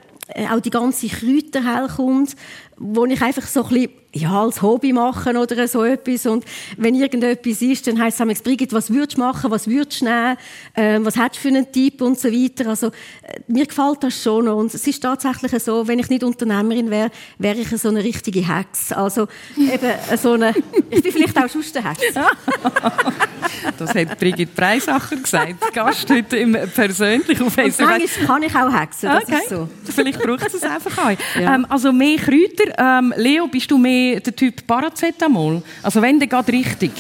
auch 0.51 0.61
die 0.61 0.71
ganze 0.71 1.09
Kräuterheilkunde, 1.09 2.33
wo 2.77 3.07
ich 3.07 3.23
einfach 3.23 3.47
so 3.47 3.65
ein 3.65 3.69
bisschen 3.71 3.91
ja, 4.13 4.43
als 4.43 4.63
Hobby 4.63 4.93
machen 4.93 5.37
oder 5.37 5.69
so 5.69 5.85
etwas. 5.85 6.27
Und 6.27 6.45
wenn 6.77 6.95
irgendetwas 6.95 7.61
ist, 7.61 7.87
dann 7.87 8.01
heisst 8.01 8.21
es 8.21 8.43
Brigitte, 8.43 8.75
was 8.75 8.91
würdest 8.91 9.19
du 9.19 9.21
machen, 9.21 9.51
was 9.51 9.69
würdest 9.69 10.01
du 10.01 10.07
nehmen, 10.07 10.37
ähm, 10.75 11.05
was 11.05 11.17
hättest 11.17 11.45
du 11.45 11.49
für 11.49 11.55
einen 11.55 11.71
Typ 11.71 12.01
und 12.01 12.19
so 12.19 12.29
weiter. 12.29 12.71
Also, 12.71 12.87
äh, 12.89 13.41
mir 13.49 13.67
gefällt 13.67 14.03
das 14.03 14.23
schon. 14.23 14.49
Und 14.49 14.73
es 14.73 14.87
ist 14.87 15.03
tatsächlich 15.03 15.63
so, 15.63 15.87
wenn 15.87 15.99
ich 15.99 16.09
nicht 16.09 16.25
Unternehmerin 16.25 16.91
wäre, 16.91 17.11
wäre 17.39 17.59
ich 17.59 17.69
so 17.69 17.89
eine 17.89 18.03
richtige 18.03 18.47
Hex. 18.47 18.93
Also, 18.93 19.29
eben 19.57 19.93
so 20.17 20.33
eine, 20.33 20.55
ich 20.91 21.03
bin 21.03 21.13
vielleicht 21.13 21.37
auch 21.37 21.49
sonst 21.49 21.77
eine 21.77 21.91
Hex. 21.91 22.01
das 23.79 23.95
hat 23.95 24.19
Brigitte 24.19 24.53
Preisacher 24.55 25.17
gesagt. 25.17 25.73
Gast 25.75 26.11
heute 26.11 26.37
im 26.39 26.57
persönlich 26.75 27.41
auf 27.43 27.53
Facebook. 27.53 27.89
Manchmal 27.89 28.27
kann 28.27 28.43
ich 28.43 28.55
auch 28.55 28.73
hexen, 28.73 29.11
das 29.11 29.25
okay. 29.25 29.37
ist 29.43 29.49
so. 29.51 29.69
Vielleicht 29.85 30.21
braucht 30.21 30.55
es 30.55 30.63
einfach 30.63 30.99
auch. 30.99 31.41
Ja. 31.41 31.55
Ähm, 31.55 31.67
also 31.69 31.93
mehr 31.93 32.17
Kräuter. 32.17 32.73
Ähm, 32.79 33.13
Leo, 33.17 33.47
bist 33.49 33.71
du 33.71 33.79
mehr 33.79 33.98
der 34.25 34.37
Typ 34.37 34.67
Paracetamol? 34.67 35.63
Also 35.83 36.03
wenn, 36.03 36.19
dann 36.19 36.29
geht 36.29 36.49
richtig. 36.49 36.93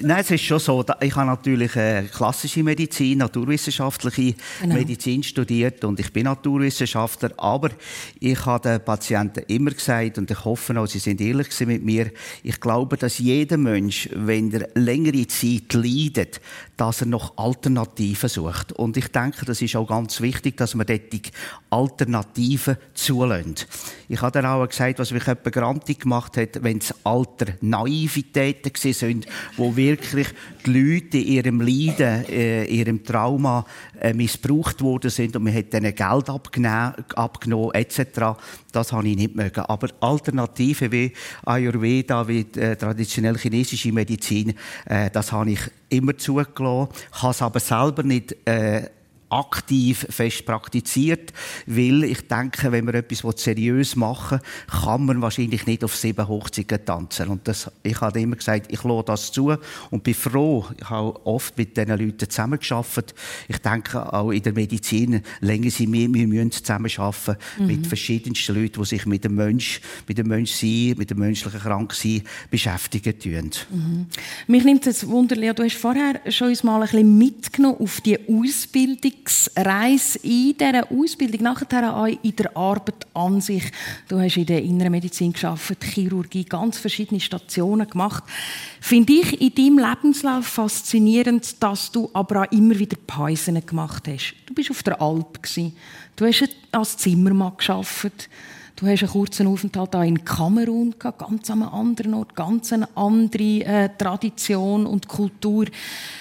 Nein, 0.00 0.20
es 0.20 0.30
ist 0.30 0.42
schon 0.42 0.58
so. 0.58 0.84
Ich 1.00 1.14
habe 1.16 1.26
natürlich 1.26 1.74
äh, 1.76 2.04
klassische 2.04 2.62
Medizin, 2.62 3.18
naturwissenschaftliche 3.18 4.34
genau. 4.60 4.74
Medizin 4.74 5.22
studiert 5.22 5.84
und 5.84 5.98
ich 5.98 6.12
bin 6.12 6.24
Naturwissenschaftler. 6.24 7.32
Aber 7.36 7.70
ich 8.20 8.44
habe 8.46 8.68
den 8.68 8.84
Patienten 8.84 9.44
immer 9.48 9.70
gesagt 9.70 10.18
und 10.18 10.30
ich 10.30 10.44
hoffe 10.44 10.78
auch, 10.78 10.86
sie 10.86 10.98
sind 10.98 11.20
ehrlich 11.20 11.48
mit 11.60 11.84
mir. 11.84 12.10
Ich 12.42 12.60
glaube, 12.60 12.96
dass 12.96 13.18
jeder 13.18 13.56
Mensch, 13.56 14.08
wenn 14.14 14.52
er 14.52 14.68
längere 14.74 15.26
Zeit 15.26 15.74
leidet, 15.74 16.40
dass 16.78 17.00
er 17.00 17.08
noch 17.08 17.36
Alternativen 17.36 18.28
sucht. 18.28 18.72
Und 18.72 18.96
ich 18.96 19.08
denke, 19.08 19.44
das 19.44 19.60
ist 19.60 19.74
auch 19.74 19.88
ganz 19.88 20.20
wichtig, 20.20 20.56
dass 20.56 20.76
man 20.76 20.86
dort 20.86 21.02
Alternativen 21.70 22.76
zulässt. 22.94 23.66
Ich 24.08 24.22
habe 24.22 24.30
dann 24.30 24.46
auch 24.46 24.66
gesagt, 24.66 25.00
was 25.00 25.10
mich 25.10 25.26
jemand 25.26 25.52
grantig 25.52 26.00
gemacht 26.00 26.36
hat, 26.36 26.62
wenn 26.62 26.78
es 26.78 26.94
Alternativitäten 27.04 28.72
sind, 28.94 29.26
wo 29.56 29.74
wirklich 29.74 30.28
die 30.64 30.70
Leute 30.70 31.18
in 31.18 31.26
ihrem 31.26 31.60
Leiden, 31.60 32.24
äh, 32.28 32.64
in 32.64 32.74
ihrem 32.76 33.04
Trauma 33.04 33.66
äh, 34.00 34.14
missbraucht 34.14 34.80
worden 34.80 35.10
sind 35.10 35.34
und 35.34 35.42
man 35.42 35.54
hat 35.54 35.74
ihnen 35.74 35.94
Geld 35.94 36.30
abgenommen, 36.30 36.94
abgenommen 37.16 37.74
etc. 37.74 38.38
Das 38.70 38.92
habe 38.92 39.08
ich 39.08 39.16
nicht 39.16 39.34
mögen. 39.34 39.60
Aber 39.62 39.88
Alternativen 40.00 40.92
wie 40.92 41.12
Ayurveda, 41.44 42.28
wie 42.28 42.46
äh, 42.56 42.76
traditionelle 42.76 43.38
chinesische 43.38 43.92
Medizin, 43.92 44.54
das 45.12 45.32
habe 45.32 45.50
ich 45.50 45.60
immer 45.88 46.16
zugelassen, 46.16 46.88
habe 47.12 47.32
es 47.32 47.42
aber 47.42 47.60
selber 47.60 48.02
nicht 48.02 48.36
äh, 48.46 48.88
aktiv 49.30 50.06
fest 50.10 50.46
praktiziert, 50.46 51.32
weil 51.66 52.04
ich 52.04 52.26
denke, 52.28 52.72
wenn 52.72 52.84
man 52.84 52.94
etwas 52.94 53.22
seriös 53.42 53.96
machen 53.96 54.40
will, 54.40 54.80
kann 54.80 55.04
man 55.04 55.22
wahrscheinlich 55.22 55.66
nicht 55.66 55.84
auf 55.84 55.96
sieben 55.96 56.26
Hochzeiten 56.26 56.84
tanzen. 56.84 57.28
Und 57.28 57.46
das, 57.46 57.70
ich 57.82 58.00
habe 58.00 58.20
immer 58.20 58.36
gesagt, 58.36 58.72
ich 58.72 58.82
lasse 58.84 59.04
das 59.04 59.32
zu 59.32 59.54
und 59.90 60.02
bin 60.02 60.14
froh. 60.14 60.66
Ich 60.78 60.88
habe 60.88 61.26
oft 61.26 61.56
mit 61.58 61.76
diesen 61.76 61.90
Leuten 61.90 62.28
zusammengearbeitet. 62.28 63.14
Ich 63.48 63.58
denke, 63.58 64.12
auch 64.12 64.30
in 64.30 64.42
der 64.42 64.52
Medizin 64.52 65.22
länger 65.40 65.70
sie 65.70 65.86
mehr, 65.86 66.08
wir 66.12 66.26
müssen 66.26 66.52
zusammenarbeiten 66.52 67.36
mhm. 67.58 67.66
mit 67.66 67.86
verschiedensten 67.86 68.54
Leuten, 68.54 68.80
die 68.80 68.86
sich 68.86 69.06
mit 69.06 69.24
dem 69.24 69.34
Mensch, 69.34 69.80
mit 70.06 70.18
dem 70.18 70.28
Menschsein, 70.28 70.94
mit 70.96 71.10
dem 71.10 71.18
menschlichen 71.18 71.60
Kranksein 71.60 72.22
beschäftigen 72.50 73.18
tun. 73.18 73.50
Mhm. 73.70 74.06
Mich 74.46 74.64
nimmt 74.64 74.86
es 74.86 75.06
Wunder, 75.06 75.36
du 75.36 75.62
hast 75.62 75.76
vorher 75.76 76.20
schon 76.30 76.48
uns 76.48 76.62
mal 76.62 76.76
ein 76.76 76.88
bisschen 76.88 77.18
mitgenommen 77.18 77.78
auf 77.80 78.00
die 78.00 78.18
Ausbildung 78.28 79.12
Ausbildungsreise 79.28 80.18
in 80.22 80.56
dieser 80.56 80.90
Ausbildung, 80.90 81.42
nachher 81.42 81.94
auch 81.94 82.06
in 82.06 82.36
der 82.36 82.56
Arbeit 82.56 83.06
an 83.14 83.40
sich. 83.40 83.64
Du 84.08 84.18
hast 84.18 84.36
in 84.36 84.46
der 84.46 84.62
inneren 84.62 84.92
Medizin 84.92 85.32
geschafft, 85.32 85.84
Chirurgie, 85.84 86.44
ganz 86.44 86.78
verschiedene 86.78 87.20
Stationen 87.20 87.88
gemacht. 87.88 88.24
Finde 88.80 89.12
ich 89.12 89.40
in 89.40 89.54
deinem 89.54 89.78
Lebenslauf 89.78 90.46
faszinierend, 90.46 91.62
dass 91.62 91.92
du 91.92 92.10
aber 92.12 92.42
auch 92.42 92.52
immer 92.52 92.78
wieder 92.78 92.96
Pausen 93.06 93.64
gemacht 93.64 94.08
hast. 94.08 94.34
Du 94.46 94.54
bist 94.54 94.70
auf 94.70 94.82
der 94.82 95.00
Alp 95.00 95.38
Du 96.16 96.26
hast 96.26 96.48
als 96.72 96.96
Zimmermann 96.96 97.56
geschafft. 97.56 98.28
Du 98.78 98.86
hast 98.86 99.02
einen 99.02 99.10
kurzen 99.10 99.48
Aufenthalt 99.48 99.96
auch 99.96 100.04
in 100.04 100.24
Kamerun 100.24 100.94
gehabt, 100.96 101.18
ganz 101.18 101.50
an 101.50 101.64
einem 101.64 101.74
anderen 101.74 102.14
Ort, 102.14 102.36
ganz 102.36 102.72
eine 102.72 102.88
andere 102.96 103.64
äh, 103.64 103.88
Tradition 103.98 104.86
und 104.86 105.08
Kultur. 105.08 105.66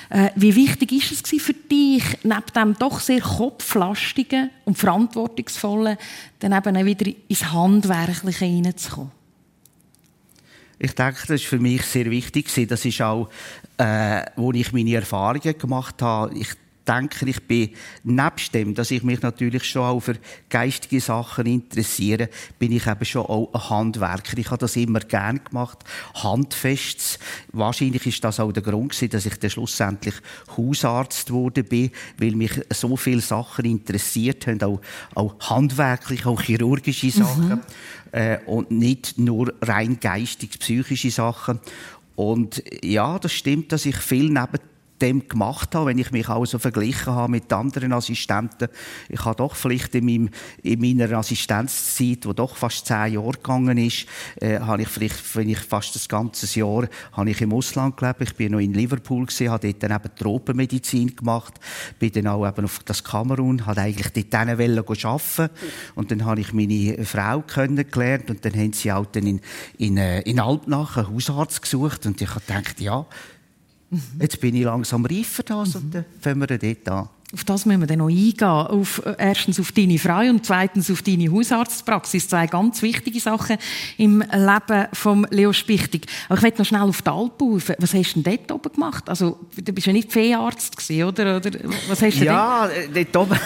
Äh, 0.10 0.32
wie 0.36 0.56
wichtig 0.56 0.92
ist 0.92 1.12
es 1.12 1.42
für 1.44 1.54
dich, 1.54 2.04
neben 2.24 2.42
dem 2.56 2.74
doch 2.80 3.00
sehr 3.00 3.22
kopflastigen 3.22 4.50
und 4.66 4.76
verantwortungsvollen, 4.76 5.98
dann 6.40 6.54
eben 6.54 6.84
wieder 6.84 7.12
ins 7.28 7.52
Handwerkliche 7.52 8.46
hineinzukommen? 8.46 9.12
Ich 10.80 10.96
denke, 10.96 11.20
das 11.28 11.42
ist 11.42 11.46
für 11.46 11.60
mich 11.60 11.84
sehr 11.84 12.10
wichtig. 12.10 12.52
Das 12.68 12.84
ist 12.86 13.02
auch, 13.04 13.30
äh, 13.78 14.24
wo 14.36 14.52
ich 14.52 14.74
meine 14.74 14.96
Erfahrungen 14.96 15.60
gemacht 15.60 16.02
habe. 16.02 16.36
Ich 16.36 16.56
denke, 16.88 17.30
ich 17.30 17.42
bin, 17.44 17.72
nebst 18.04 18.54
dem, 18.54 18.74
dass 18.74 18.92
ich 18.92 19.04
mich 19.04 19.22
natürlich 19.22 19.64
schon 19.64 19.84
auch 19.84 20.00
für 20.00 20.16
geistige 20.50 21.02
Sachen 21.02 21.46
interessiere, 21.46 22.30
bin 22.60 22.72
ich 22.72 22.88
eben 22.88 23.06
schon 23.06 23.26
auch 23.26 23.54
ein 23.54 23.70
Handwerker. 23.70 24.38
Ich 24.38 24.48
habe 24.50 24.60
das 24.60 24.76
immer 24.76 25.00
gern 25.00 25.42
gemacht. 25.44 25.80
Handfestes. 26.16 27.20
Wahrscheinlich 27.52 28.06
ist 28.06 28.24
das 28.24 28.40
auch 28.40 28.52
der 28.52 28.64
Grund 28.64 28.92
gewesen, 28.92 29.10
dass 29.10 29.26
ich 29.26 29.38
dann 29.38 29.50
schlussendlich 29.50 30.16
Hausarzt 30.56 31.32
wurde 31.32 31.64
bin, 31.64 31.92
weil 32.18 32.32
mich 32.32 32.62
so 32.72 32.96
viele 32.96 33.22
Sachen 33.22 33.66
interessiert 33.66 34.48
haben, 34.48 34.62
auch, 34.62 34.82
auch 35.16 35.50
handwerklich, 35.50 36.26
auch 36.26 36.42
chirurgische 36.42 37.12
Sachen. 37.12 37.50
Mhm. 37.50 37.62
Äh, 38.12 38.40
und 38.46 38.72
nicht 38.72 39.18
nur 39.18 39.54
rein 39.62 40.00
geistig 40.00 40.60
psychische 40.60 41.12
Sachen. 41.12 41.60
Und 42.16 42.64
ja, 42.84 43.20
das 43.20 43.34
stimmt, 43.34 43.72
dass 43.72 43.86
ich 43.86 43.98
viel 43.98 44.30
neben 44.30 44.60
dem 45.02 45.28
gemacht 45.28 45.76
habe, 45.76 45.88
wenn 45.88 45.98
ich 45.98 46.12
mich 46.12 46.28
auch 46.30 46.46
so 46.46 46.60
verglichen 46.60 47.14
habe 47.14 47.32
mit 47.32 47.52
anderen 47.54 47.94
Assistenten. 47.94 48.68
Ich 49.10 49.24
habe 49.26 49.36
doch 49.36 49.56
vielleicht 49.56 49.94
in, 49.96 50.06
meinem, 50.06 50.30
in 50.64 50.80
meiner 50.80 51.18
Assistenzzeit, 51.18 52.26
wo 52.26 52.34
doch 52.34 52.56
fast 52.56 52.88
zehn 52.88 53.14
Jahre 53.14 53.32
gegangen 53.32 53.78
ist, 53.78 54.06
äh, 54.42 54.60
habe 54.60 54.82
ich 54.82 54.88
vielleicht, 54.88 55.36
wenn 55.36 55.50
ich 55.50 55.60
fast 55.60 55.96
das 55.96 56.10
ganze 56.10 56.48
Jahr, 56.60 56.88
habe 57.14 57.30
ich 57.30 57.42
im 57.42 57.54
Ausland 57.54 57.98
gelebt. 57.98 58.22
Ich 58.22 58.36
bin 58.36 58.52
noch 58.52 58.60
in 58.60 58.74
Liverpool 58.74 59.26
gewesen, 59.26 59.50
habe 59.50 59.68
dort 59.68 59.84
dann 59.84 59.98
eben 59.98 60.16
Tropenmedizin 60.16 61.16
gemacht, 61.16 61.60
bin 62.00 62.12
dann 62.12 62.28
auch 62.28 62.48
eben 62.48 62.66
auf 62.66 62.80
das 62.86 63.04
Kamerun, 63.04 63.66
habe 63.66 63.82
eigentlich 63.82 64.14
dort 64.14 64.34
dann 64.34 64.50
arbeiten 64.50 65.50
und 65.96 66.12
dann 66.12 66.26
habe 66.26 66.42
ich 66.42 66.54
meine 66.54 67.04
Frau 67.06 67.42
kennengelernt 67.42 68.30
und 68.30 68.44
dann 68.44 68.54
haben 68.54 68.74
sie 68.74 68.92
auch 68.92 69.06
dann 69.06 69.28
in, 69.28 69.42
in, 69.78 69.98
äh, 69.98 70.22
in 70.22 70.40
Altnach 70.40 70.98
einen 70.98 71.14
Hausarzt 71.14 71.62
gesucht 71.62 72.06
und 72.06 72.22
ich 72.22 72.30
habe 72.30 72.42
gedacht, 72.42 72.80
ja. 72.80 73.06
Jetzt 74.20 74.42
bin 74.42 74.56
ich 74.56 74.64
langsam 74.64 75.06
reif 75.06 75.28
für 75.28 75.44
das 75.44 75.76
mhm. 75.76 75.82
und 75.82 75.96
dann 75.96 76.06
fangen 76.20 76.40
wir 76.42 76.58
dort 76.58 76.90
an. 76.90 77.10
Auf 77.34 77.44
das 77.44 77.66
müssen 77.66 77.82
wir 77.82 77.88
dann 77.88 78.00
noch 78.00 78.08
eingehen. 78.08 78.42
Auf, 78.42 79.06
äh, 79.06 79.16
erstens 79.18 79.60
auf 79.60 79.74
deine 79.74 80.00
Frau 80.00 80.22
und 80.22 80.46
zweitens 80.46 80.90
auf 80.90 81.02
deine 81.02 81.30
Hausarztpraxis. 81.30 82.30
Zwei 82.30 82.48
ganz 82.48 82.82
wichtige 82.82 83.20
Sachen 83.20 83.58
im 83.98 84.22
Leben 84.22 84.88
von 84.94 85.28
Leo 85.30 85.52
Spichtig. 85.52 86.06
Aber 86.30 86.38
ich 86.38 86.44
möchte 86.44 86.62
noch 86.62 86.66
schnell 86.66 86.82
auf 86.84 87.02
die 87.02 87.10
Alpen 87.10 87.62
Was 87.80 87.94
hast 87.94 88.16
du 88.16 88.22
denn 88.22 88.38
dort 88.48 88.52
oben 88.54 88.74
gemacht? 88.74 89.10
Also, 89.10 89.40
du 89.58 89.74
bist 89.74 89.88
ja 89.88 89.94
nicht 89.94 90.12
Feenarzt 90.14 90.78
gewesen, 90.78 91.04
oder? 91.04 91.38
oder 91.38 91.52
was 91.90 92.02
hast 92.02 92.18
du 92.18 92.26
ja, 92.26 92.70
dort 92.94 93.18
oben 93.18 93.40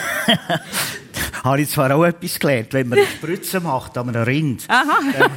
habe 1.43 1.61
ich 1.61 1.69
zwar 1.69 1.95
auch 1.95 2.03
etwas 2.03 2.39
gelernt. 2.39 2.73
Wenn 2.73 2.89
man 2.89 2.99
Spritze 3.17 3.59
macht 3.59 3.97
an 3.97 4.09
einem 4.09 4.23
Rind, 4.23 4.67
dann, 4.67 5.31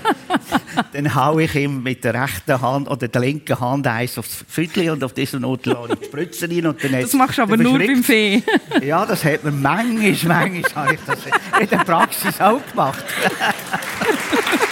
dann 0.92 1.14
haue 1.14 1.44
ich 1.44 1.54
ihm 1.54 1.82
mit 1.82 2.04
der 2.04 2.14
rechten 2.14 2.60
Hand 2.60 2.88
oder 2.88 3.08
der 3.08 3.20
linken 3.20 3.58
Hand 3.58 3.86
eins 3.86 4.18
aufs 4.18 4.44
Füdli 4.48 4.90
und 4.90 5.02
auf 5.02 5.12
diese 5.12 5.38
Not 5.38 5.66
lade 5.66 5.94
ich 5.94 5.98
die 6.00 6.04
Spritze 6.06 6.48
rein. 6.48 6.66
Und 6.66 6.82
dann 6.82 6.92
das 6.92 7.12
machst 7.14 7.38
du 7.38 7.42
aber 7.42 7.56
nur 7.56 7.78
beim 7.78 8.02
Fee. 8.02 8.42
ja, 8.82 9.04
das 9.06 9.24
hat 9.24 9.44
man 9.44 9.60
manchmal, 9.60 10.50
manchmal 10.50 10.84
habe 10.84 10.94
ich 10.94 11.00
das 11.06 11.18
in 11.60 11.68
der 11.68 11.78
Praxis 11.78 12.40
auch 12.40 12.60
gemacht. 12.70 13.04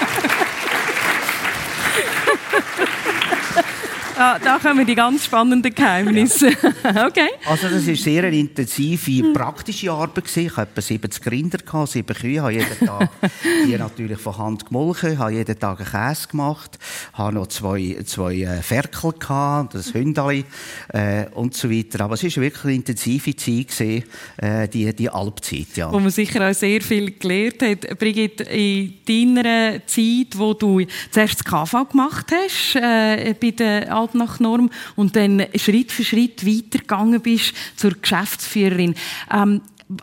Ah, 4.25 4.39
da 4.39 4.61
kommen 4.61 4.87
die 4.87 4.95
ganz 4.95 5.25
spannenden 5.25 5.75
Geheimnisse. 5.75 6.47
okay. 6.85 7.31
Also 7.45 7.69
das 7.69 7.85
war 7.89 7.95
sehr 7.97 8.23
eine 8.23 8.39
intensive, 8.39 9.33
praktische 9.33 9.91
Arbeit. 9.91 10.31
Ich 10.37 10.57
hatte 10.57 10.71
etwa 10.71 10.81
70 10.81 11.27
Rinder, 11.29 11.87
sieben 11.89 12.17
Kühe, 12.17 12.41
habe 12.41 12.53
jeden 12.53 12.87
Tag 12.87 13.11
die 13.67 13.77
natürlich 13.77 14.21
von 14.21 14.39
Hand 14.39 14.67
gemolken, 14.67 15.19
habe 15.19 15.33
jeden 15.33 15.59
Tag 15.59 15.81
einen 15.81 15.91
Käse 15.91 16.29
gemacht, 16.29 16.79
habe 17.15 17.35
noch 17.35 17.49
zwei, 17.49 17.99
zwei 18.05 18.35
äh, 18.43 18.63
Ferkel 18.63 19.13
gehabt, 19.19 19.75
das 19.75 19.93
Hündali 19.93 20.45
äh, 20.91 21.27
und 21.35 21.55
so 21.55 21.69
weiter. 21.69 22.05
Aber 22.05 22.15
es 22.15 22.23
war 22.23 22.45
wirklich 22.45 22.65
eine 22.65 22.75
intensive 22.75 23.35
Zeit, 23.35 23.77
gewesen, 23.77 24.05
äh, 24.37 24.69
die, 24.69 24.95
die 24.95 25.11
Alpzeit. 25.11 25.75
Ja. 25.75 25.93
Wo 25.93 25.99
man 25.99 26.11
sicher 26.11 26.49
auch 26.49 26.55
sehr 26.55 26.81
viel 26.81 27.11
gelernt 27.19 27.61
hat. 27.61 27.99
Brigitte, 27.99 28.45
in 28.45 28.95
deiner 29.05 29.85
Zeit, 29.85 30.39
wo 30.39 30.55
du 30.55 30.81
zuerst 31.11 31.41
das 31.41 31.45
KV 31.45 31.89
gemacht 31.91 32.27
hast, 32.31 32.77
äh, 32.77 33.35
bei 33.35 33.51
den 33.51 33.89
Alp 33.89 34.12
halt 34.13 34.29
nach 34.29 34.41
Norm 34.41 34.71
und 34.97 35.17
dann 35.17 35.47
Schritt 35.57 35.93
für 35.93 36.05
Schritt 36.05 36.47
weitergegangen 36.47 37.21
bist 37.21 37.55
zur 37.77 37.93
Geschäftsführerin. 37.93 38.95
Ähm, 39.33 39.61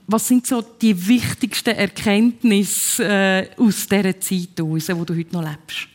was 0.08 0.28
sind 0.28 0.46
so 0.46 0.62
die 0.62 1.08
wichtigsten 1.08 1.76
Erkenntnisse 1.76 3.04
äh, 3.04 3.50
aus 3.58 3.88
dieser 3.88 4.20
Zeit, 4.20 4.50
heraus, 4.58 4.90
wo 4.90 5.04
du 5.04 5.16
heute 5.16 5.34
noch 5.34 5.44
lebst? 5.44 5.88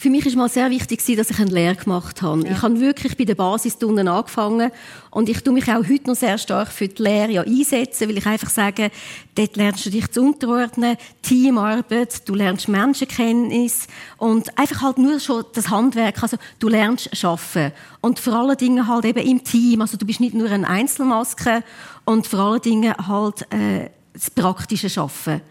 Für 0.00 0.08
mich 0.08 0.24
war 0.24 0.34
mal 0.34 0.48
sehr 0.48 0.70
wichtig, 0.70 1.04
dass 1.14 1.28
ich 1.28 1.38
eine 1.38 1.50
Lehre 1.50 1.76
gemacht 1.76 2.22
habe. 2.22 2.46
Ja. 2.46 2.52
Ich 2.52 2.62
habe 2.62 2.80
wirklich 2.80 3.18
bei 3.18 3.26
der 3.26 3.34
Basis 3.34 3.76
unten 3.82 4.08
angefangen 4.08 4.70
und 5.10 5.28
ich 5.28 5.42
tue 5.42 5.52
mich 5.52 5.68
auch 5.68 5.86
heute 5.86 6.06
noch 6.06 6.16
sehr 6.16 6.38
stark 6.38 6.68
für 6.68 6.88
die 6.88 7.02
Lehre 7.02 7.32
ja 7.32 7.42
einsetzen, 7.42 8.08
weil 8.08 8.16
ich 8.16 8.24
einfach 8.24 8.48
sage, 8.48 8.90
dort 9.34 9.56
lernst 9.58 9.84
du 9.84 9.90
dich 9.90 10.10
zu 10.10 10.22
unterordnen, 10.22 10.96
Teamarbeit, 11.20 12.26
du 12.26 12.34
lernst 12.34 12.66
Menschenkenntnis 12.68 13.88
und 14.16 14.58
einfach 14.58 14.80
halt 14.80 14.96
nur 14.96 15.20
schon 15.20 15.44
das 15.52 15.68
Handwerk, 15.68 16.22
also 16.22 16.38
du 16.58 16.68
lernst 16.68 17.14
schaffen 17.14 17.70
und 18.00 18.18
vor 18.18 18.32
allen 18.32 18.56
Dingen 18.56 18.88
halt 18.88 19.04
eben 19.04 19.20
im 19.20 19.44
Team, 19.44 19.82
also 19.82 19.98
du 19.98 20.06
bist 20.06 20.20
nicht 20.20 20.32
nur 20.32 20.50
eine 20.50 20.66
Einzelmaske 20.66 21.62
und 22.06 22.26
vor 22.26 22.38
allen 22.38 22.62
Dingen 22.62 22.94
halt 23.06 23.42
äh, 23.52 23.90
das 24.14 24.30
praktische 24.30 24.88
Schaffen. 24.88 25.42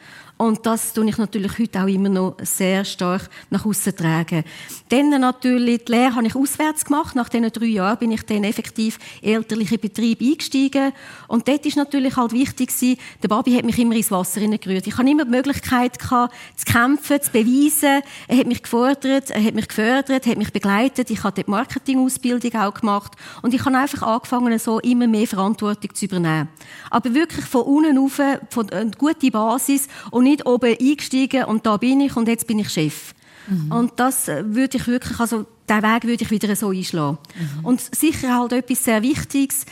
Und 0.41 0.65
das 0.65 0.93
tue 0.93 1.06
ich 1.10 1.17
natürlich 1.17 1.60
heute 1.60 1.84
auch 1.84 1.88
immer 1.88 2.08
noch 2.08 2.38
sehr 2.41 2.86
stark 2.86 3.30
nach 3.49 3.65
außen 3.65 3.93
tragen. 3.93 4.45
Dann 4.88 5.10
natürlich, 5.10 5.84
die 5.84 5.91
Lehre 5.91 6.15
habe 6.15 6.28
ich 6.28 6.36
auswärts 6.36 6.86
gemacht. 6.86 7.13
Nach 7.13 7.28
diesen 7.28 7.52
drei 7.52 7.65
Jahren 7.65 7.97
bin 7.97 8.13
ich 8.13 8.23
dann 8.23 8.45
effektiv 8.45 8.99
in 9.21 9.34
elterliche 9.34 9.78
Betrieb 9.78 10.21
eingestiegen. 10.21 10.93
Und 11.28 11.45
dort 11.45 11.65
ist 11.65 11.75
natürlich 11.75 12.15
halt 12.15 12.32
wichtig 12.32 12.69
gewesen, 12.69 12.97
der 13.21 13.28
Babi 13.28 13.54
hat 13.54 13.65
mich 13.65 13.78
immer 13.80 13.97
ins 13.97 14.12
Wasser 14.12 14.39
gerührt. 14.39 14.88
Ich 14.88 14.97
hatte 14.97 15.10
immer 15.10 15.25
die 15.25 15.32
Möglichkeit 15.32 15.99
gehabt, 15.99 16.34
zu 16.56 16.71
kämpfen, 16.71 17.21
zu 17.21 17.32
beweisen. 17.32 18.02
Er 18.30 18.38
hat 18.38 18.47
mich 18.47 18.63
gefordert, 18.63 19.32
er 19.32 19.43
hat 19.43 19.56
mich 19.56 19.67
gefördert, 19.67 20.25
hat 20.25 20.38
mich 20.38 20.54
begleitet. 20.54 21.10
Ich 21.10 21.21
habe 21.21 21.36
dort 21.36 21.49
Marketingausbildung 21.49 22.56
auch 22.56 22.75
gemacht. 22.75 23.12
Und 23.41 23.54
ich 23.54 23.65
habe 23.65 23.78
einfach 23.78 24.04
angefangen, 24.04 24.58
so 24.58 24.80
immer 24.80 25.08
mehr 25.08 25.28
Verantwortung 25.28 25.93
zu 25.93 26.06
übernehmen. 26.06 26.47
Aber 26.89 27.13
wirklich 27.13 27.43
von 27.43 27.63
unten 27.63 27.97
auf, 27.97 28.21
von 28.49 28.69
eine 28.69 28.91
gute 28.91 29.32
Basis 29.32 29.89
und 30.12 30.28
nicht 30.29 30.45
oben 30.45 30.75
eingestiegen 30.79 31.45
und 31.45 31.65
da 31.65 31.77
bin 31.77 32.01
ich 32.01 32.15
und 32.15 32.27
jetzt 32.27 32.47
bin 32.47 32.59
ich 32.59 32.69
Chef. 32.69 33.13
Mhm. 33.47 33.71
Und 33.71 33.91
das 33.97 34.27
äh, 34.27 34.43
würde 34.45 34.77
ich 34.77 34.87
wirklich, 34.87 35.19
also 35.19 35.45
den 35.67 35.81
Weg 35.83 36.03
würde 36.03 36.23
ich 36.23 36.31
wieder 36.31 36.55
so 36.55 36.69
einschlagen. 36.69 37.17
Mhm. 37.35 37.65
Und 37.65 37.95
sicher 37.95 38.37
halt 38.37 38.53
etwas 38.53 38.83
sehr 38.83 39.01
Wichtiges, 39.01 39.65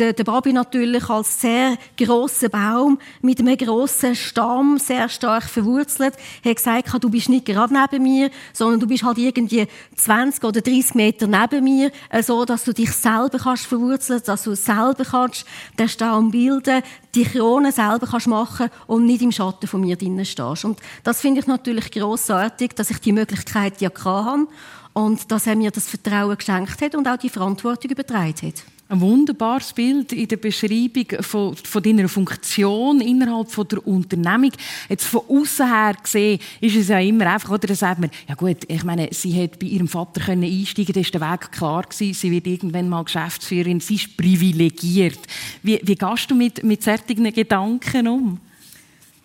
der, 0.00 0.14
der 0.14 0.24
Babi 0.24 0.52
natürlich 0.52 1.08
als 1.10 1.40
sehr 1.40 1.76
grosser 1.96 2.48
Baum 2.48 2.98
mit 3.20 3.38
einem 3.38 3.56
grossen 3.56 4.14
Stamm, 4.14 4.78
sehr 4.78 5.08
stark 5.10 5.44
verwurzelt, 5.44 6.14
hat 6.44 6.56
gesagt, 6.56 7.04
du 7.04 7.10
bist 7.10 7.28
nicht 7.28 7.44
gerade 7.44 7.74
neben 7.74 8.02
mir, 8.02 8.30
sondern 8.54 8.80
du 8.80 8.86
bist 8.86 9.04
halt 9.04 9.18
irgendwie 9.18 9.66
20 9.94 10.42
oder 10.44 10.62
30 10.62 10.94
Meter 10.94 11.26
neben 11.26 11.64
mir, 11.64 11.90
äh, 12.08 12.22
so 12.22 12.44
dass 12.46 12.64
du 12.64 12.72
dich 12.72 12.90
selber 12.92 13.38
kannst 13.38 13.66
verwurzeln, 13.66 14.22
dass 14.24 14.44
du 14.44 14.56
selber 14.56 15.04
kannst 15.04 15.44
den 15.78 15.88
Stamm 15.88 16.30
bilden, 16.30 16.82
die 17.14 17.24
Krone 17.24 17.70
selber 17.70 18.06
kannst 18.06 18.26
machen 18.26 18.70
und 18.86 19.04
nicht 19.04 19.22
im 19.22 19.32
Schatten 19.32 19.66
von 19.66 19.82
mir 19.82 19.96
drinnen 19.96 20.24
stehst. 20.24 20.64
Und 20.64 20.80
das 21.04 21.20
finde 21.20 21.40
ich 21.40 21.46
natürlich 21.46 21.90
grossartig, 21.90 22.74
dass 22.74 22.90
ich 22.90 23.00
die 23.00 23.12
Möglichkeit 23.12 23.80
ja 23.82 23.90
hatte 23.90 24.46
und 24.94 25.30
dass 25.30 25.46
er 25.46 25.56
mir 25.56 25.70
das 25.70 25.88
Vertrauen 25.88 26.38
geschenkt 26.38 26.80
hat 26.80 26.94
und 26.94 27.06
auch 27.06 27.18
die 27.18 27.28
Verantwortung 27.28 27.90
übertragen 27.90 28.34
hat. 28.42 28.64
Ein 28.90 29.00
wunderbares 29.02 29.72
Bild 29.72 30.12
in 30.12 30.26
der 30.26 30.36
Beschreibung 30.36 31.06
von, 31.20 31.54
von 31.54 31.80
deiner 31.80 32.08
Funktion 32.08 33.00
innerhalb 33.00 33.48
von 33.48 33.68
der 33.68 33.86
Unternehmung. 33.86 34.50
Jetzt 34.88 35.04
von 35.04 35.20
außen 35.28 35.72
her 35.72 35.94
gesehen 36.02 36.40
ist 36.60 36.74
es 36.74 36.88
ja 36.88 36.98
immer 36.98 37.32
einfach, 37.32 37.50
oder? 37.50 37.68
Da 37.68 37.76
sagt 37.76 38.00
man, 38.00 38.10
ja 38.28 38.34
gut, 38.34 38.56
ich 38.66 38.82
meine, 38.82 39.08
sie 39.12 39.40
hat 39.40 39.60
bei 39.60 39.68
ihrem 39.68 39.86
Vater 39.86 40.20
können 40.20 40.42
einsteigen, 40.42 40.92
da 40.92 40.98
ist 40.98 41.14
der 41.14 41.20
Weg 41.20 41.52
klar 41.52 41.84
gewesen, 41.84 42.14
sie 42.14 42.32
wird 42.32 42.48
irgendwann 42.48 42.88
mal 42.88 43.04
Geschäftsführerin, 43.04 43.78
sie 43.78 43.94
ist 43.94 44.16
privilegiert. 44.16 45.20
Wie, 45.62 45.78
wie 45.84 45.94
gehst 45.94 46.28
du 46.28 46.34
mit, 46.34 46.64
mit 46.64 46.82
solchen 46.82 47.32
Gedanken 47.32 48.08
um? 48.08 48.40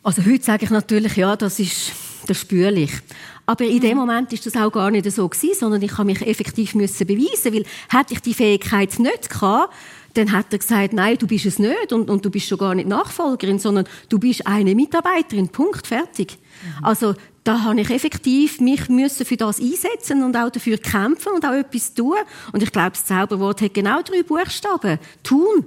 Also 0.03 0.23
heute 0.23 0.43
sage 0.43 0.65
ich 0.65 0.69
natürlich, 0.69 1.15
ja, 1.15 1.35
das 1.35 1.59
ist, 1.59 1.91
das 2.25 2.39
spüre 2.39 2.73
ich. 2.73 2.91
Aber 3.45 3.63
in 3.63 3.79
dem 3.79 3.97
Moment 3.97 4.33
ist 4.33 4.45
das 4.45 4.55
auch 4.55 4.71
gar 4.71 4.89
nicht 4.89 5.09
so 5.11 5.27
gewesen, 5.29 5.59
sondern 5.59 5.81
ich 5.81 5.91
habe 5.93 6.05
mich 6.05 6.25
effektiv 6.25 6.73
müssen 6.75 7.05
beweisen, 7.05 7.53
weil 7.53 7.65
hätte 7.89 8.13
ich 8.13 8.21
die 8.21 8.33
Fähigkeit 8.33 8.97
nicht 8.97 9.29
gehabt, 9.29 9.73
dann 10.15 10.31
hat 10.31 10.47
er 10.51 10.59
gesagt, 10.59 10.93
nein, 10.93 11.17
du 11.17 11.27
bist 11.27 11.45
es 11.45 11.59
nicht 11.59 11.91
und, 11.91 12.09
und 12.09 12.23
du 12.25 12.31
bist 12.31 12.47
schon 12.47 12.57
gar 12.57 12.73
nicht 12.73 12.87
Nachfolgerin, 12.87 13.59
sondern 13.59 13.85
du 14.09 14.17
bist 14.17 14.47
eine 14.47 14.73
Mitarbeiterin. 14.73 15.49
Punkt, 15.49 15.85
fertig. 15.85 16.37
Mhm. 16.79 16.85
Also 16.85 17.15
da 17.43 17.61
habe 17.63 17.81
ich 17.81 17.89
effektiv 17.89 18.59
mich 18.59 18.89
müssen 18.89 19.25
für 19.25 19.37
das 19.37 19.59
einsetzen 19.59 20.23
und 20.23 20.35
auch 20.35 20.49
dafür 20.49 20.77
kämpfen 20.77 21.33
und 21.33 21.45
auch 21.45 21.53
etwas 21.53 21.93
tun. 21.93 22.15
Und 22.53 22.63
ich 22.63 22.71
glaube, 22.71 22.91
das 22.91 23.05
Zauberwort 23.05 23.61
hat 23.61 23.73
genau 23.73 24.01
drei 24.01 24.23
Buchstaben: 24.23 24.99
tun. 25.21 25.65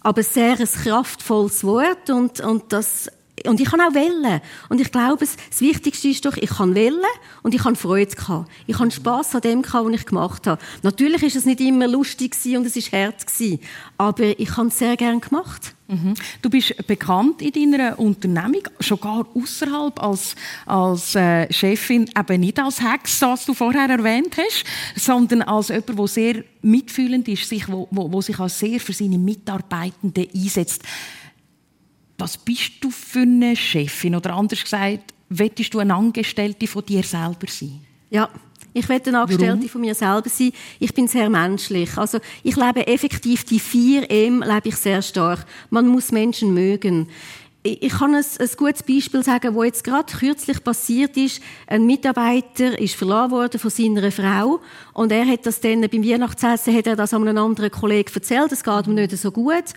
Aber 0.00 0.22
sehr 0.22 0.58
ein 0.58 0.66
kraftvolles 0.66 1.64
Wort 1.64 2.10
und 2.10 2.40
und 2.40 2.72
das 2.72 3.08
und 3.46 3.60
ich 3.60 3.68
kann 3.68 3.80
auch 3.80 3.94
wählen. 3.94 4.40
Und 4.68 4.80
ich 4.80 4.92
glaube, 4.92 5.26
das 5.50 5.60
Wichtigste 5.60 6.08
ist 6.08 6.24
doch, 6.24 6.36
ich 6.36 6.50
kann 6.50 6.74
wählen 6.74 7.00
und 7.42 7.54
ich 7.54 7.62
kann 7.62 7.74
Freude 7.76 8.14
gehabt. 8.14 8.50
Ich 8.66 8.76
kann 8.76 8.90
Spass 8.90 9.34
an 9.34 9.40
dem 9.40 9.62
gehabt, 9.62 9.86
was 9.86 9.92
ich 9.92 10.06
gemacht 10.06 10.46
habe. 10.46 10.62
Natürlich 10.82 11.22
ist 11.22 11.36
es 11.36 11.44
nicht 11.44 11.60
immer 11.60 11.88
lustig 11.88 12.34
und 12.56 12.66
es 12.66 12.76
ist 12.76 12.92
hart 12.92 13.24
aber 13.98 14.38
ich 14.38 14.56
habe 14.56 14.68
es 14.68 14.78
sehr 14.78 14.96
gern 14.96 15.20
gemacht. 15.20 15.74
Mhm. 15.88 16.14
Du 16.40 16.48
bist 16.48 16.86
bekannt 16.86 17.42
in 17.42 17.72
deiner 17.72 17.98
Unternehmung, 17.98 18.62
schon 18.80 19.00
gar 19.00 19.26
außerhalb 19.34 20.02
als, 20.02 20.34
als 20.64 21.14
äh, 21.14 21.52
Chefin, 21.52 22.08
eben 22.18 22.40
nicht 22.40 22.58
als 22.58 22.80
Hex, 22.80 23.20
was 23.20 23.44
du 23.44 23.52
vorher 23.52 23.88
erwähnt 23.88 24.36
hast, 24.38 24.64
sondern 24.96 25.42
als 25.42 25.68
jemand, 25.68 25.98
der 25.98 26.06
sehr 26.06 26.44
mitfühlend 26.62 27.28
ist, 27.28 27.48
sich, 27.48 27.68
wo, 27.68 27.86
wo, 27.90 28.10
wo 28.10 28.22
sich 28.22 28.38
auch 28.38 28.48
sehr 28.48 28.80
für 28.80 28.94
seine 28.94 29.18
Mitarbeitenden 29.18 30.26
einsetzt. 30.34 30.82
Was 32.18 32.36
bist 32.36 32.72
du 32.80 32.90
für 32.90 33.20
eine 33.20 33.56
Chefin? 33.56 34.16
Oder 34.16 34.34
anders 34.34 34.62
gesagt, 34.62 35.14
wettest 35.28 35.74
du 35.74 35.80
eine 35.80 35.94
Angestellte 35.94 36.66
von 36.66 36.84
dir 36.84 37.02
selber 37.02 37.46
sein? 37.48 37.80
Ja, 38.10 38.28
ich 38.72 38.88
will 38.88 39.00
eine 39.06 39.20
Angestellte 39.20 39.56
Warum? 39.56 39.68
von 39.68 39.80
mir 39.80 39.94
selber 39.94 40.28
sein. 40.28 40.52
Ich 40.80 40.92
bin 40.92 41.08
sehr 41.08 41.30
menschlich. 41.30 41.96
Also 41.96 42.18
ich 42.42 42.56
lebe 42.56 42.86
effektiv 42.86 43.44
die 43.44 43.60
vier 43.60 44.10
M 44.10 44.42
lebe 44.42 44.68
ich 44.68 44.76
sehr 44.76 45.00
stark. 45.00 45.46
Man 45.70 45.86
muss 45.86 46.12
Menschen 46.12 46.52
mögen. 46.52 47.08
Ich 47.66 47.94
kann 47.94 48.14
ein, 48.14 48.24
ein 48.40 48.50
gutes 48.58 48.82
Beispiel 48.82 49.24
sagen, 49.24 49.54
wo 49.54 49.64
jetzt 49.64 49.84
gerade 49.84 50.12
kürzlich 50.12 50.62
passiert 50.62 51.16
ist. 51.16 51.40
Ein 51.66 51.86
Mitarbeiter 51.86 52.78
ist 52.78 52.94
verlassen 52.94 53.30
worden 53.30 53.58
von 53.58 53.70
seiner 53.70 54.12
Frau 54.12 54.60
und 54.92 55.10
er 55.10 55.24
hat 55.24 55.46
das 55.46 55.60
dann 55.60 55.80
beim 55.80 56.04
Weihnachtsessen 56.04 56.76
hat 56.76 56.86
er 56.86 56.96
das 56.96 57.14
an 57.14 57.26
einem 57.26 57.42
anderen 57.42 57.70
Kollegen 57.70 58.12
erzählt. 58.12 58.52
Es 58.52 58.62
geht 58.62 58.86
ihm 58.86 58.94
nicht 58.94 59.16
so 59.16 59.30
gut 59.30 59.72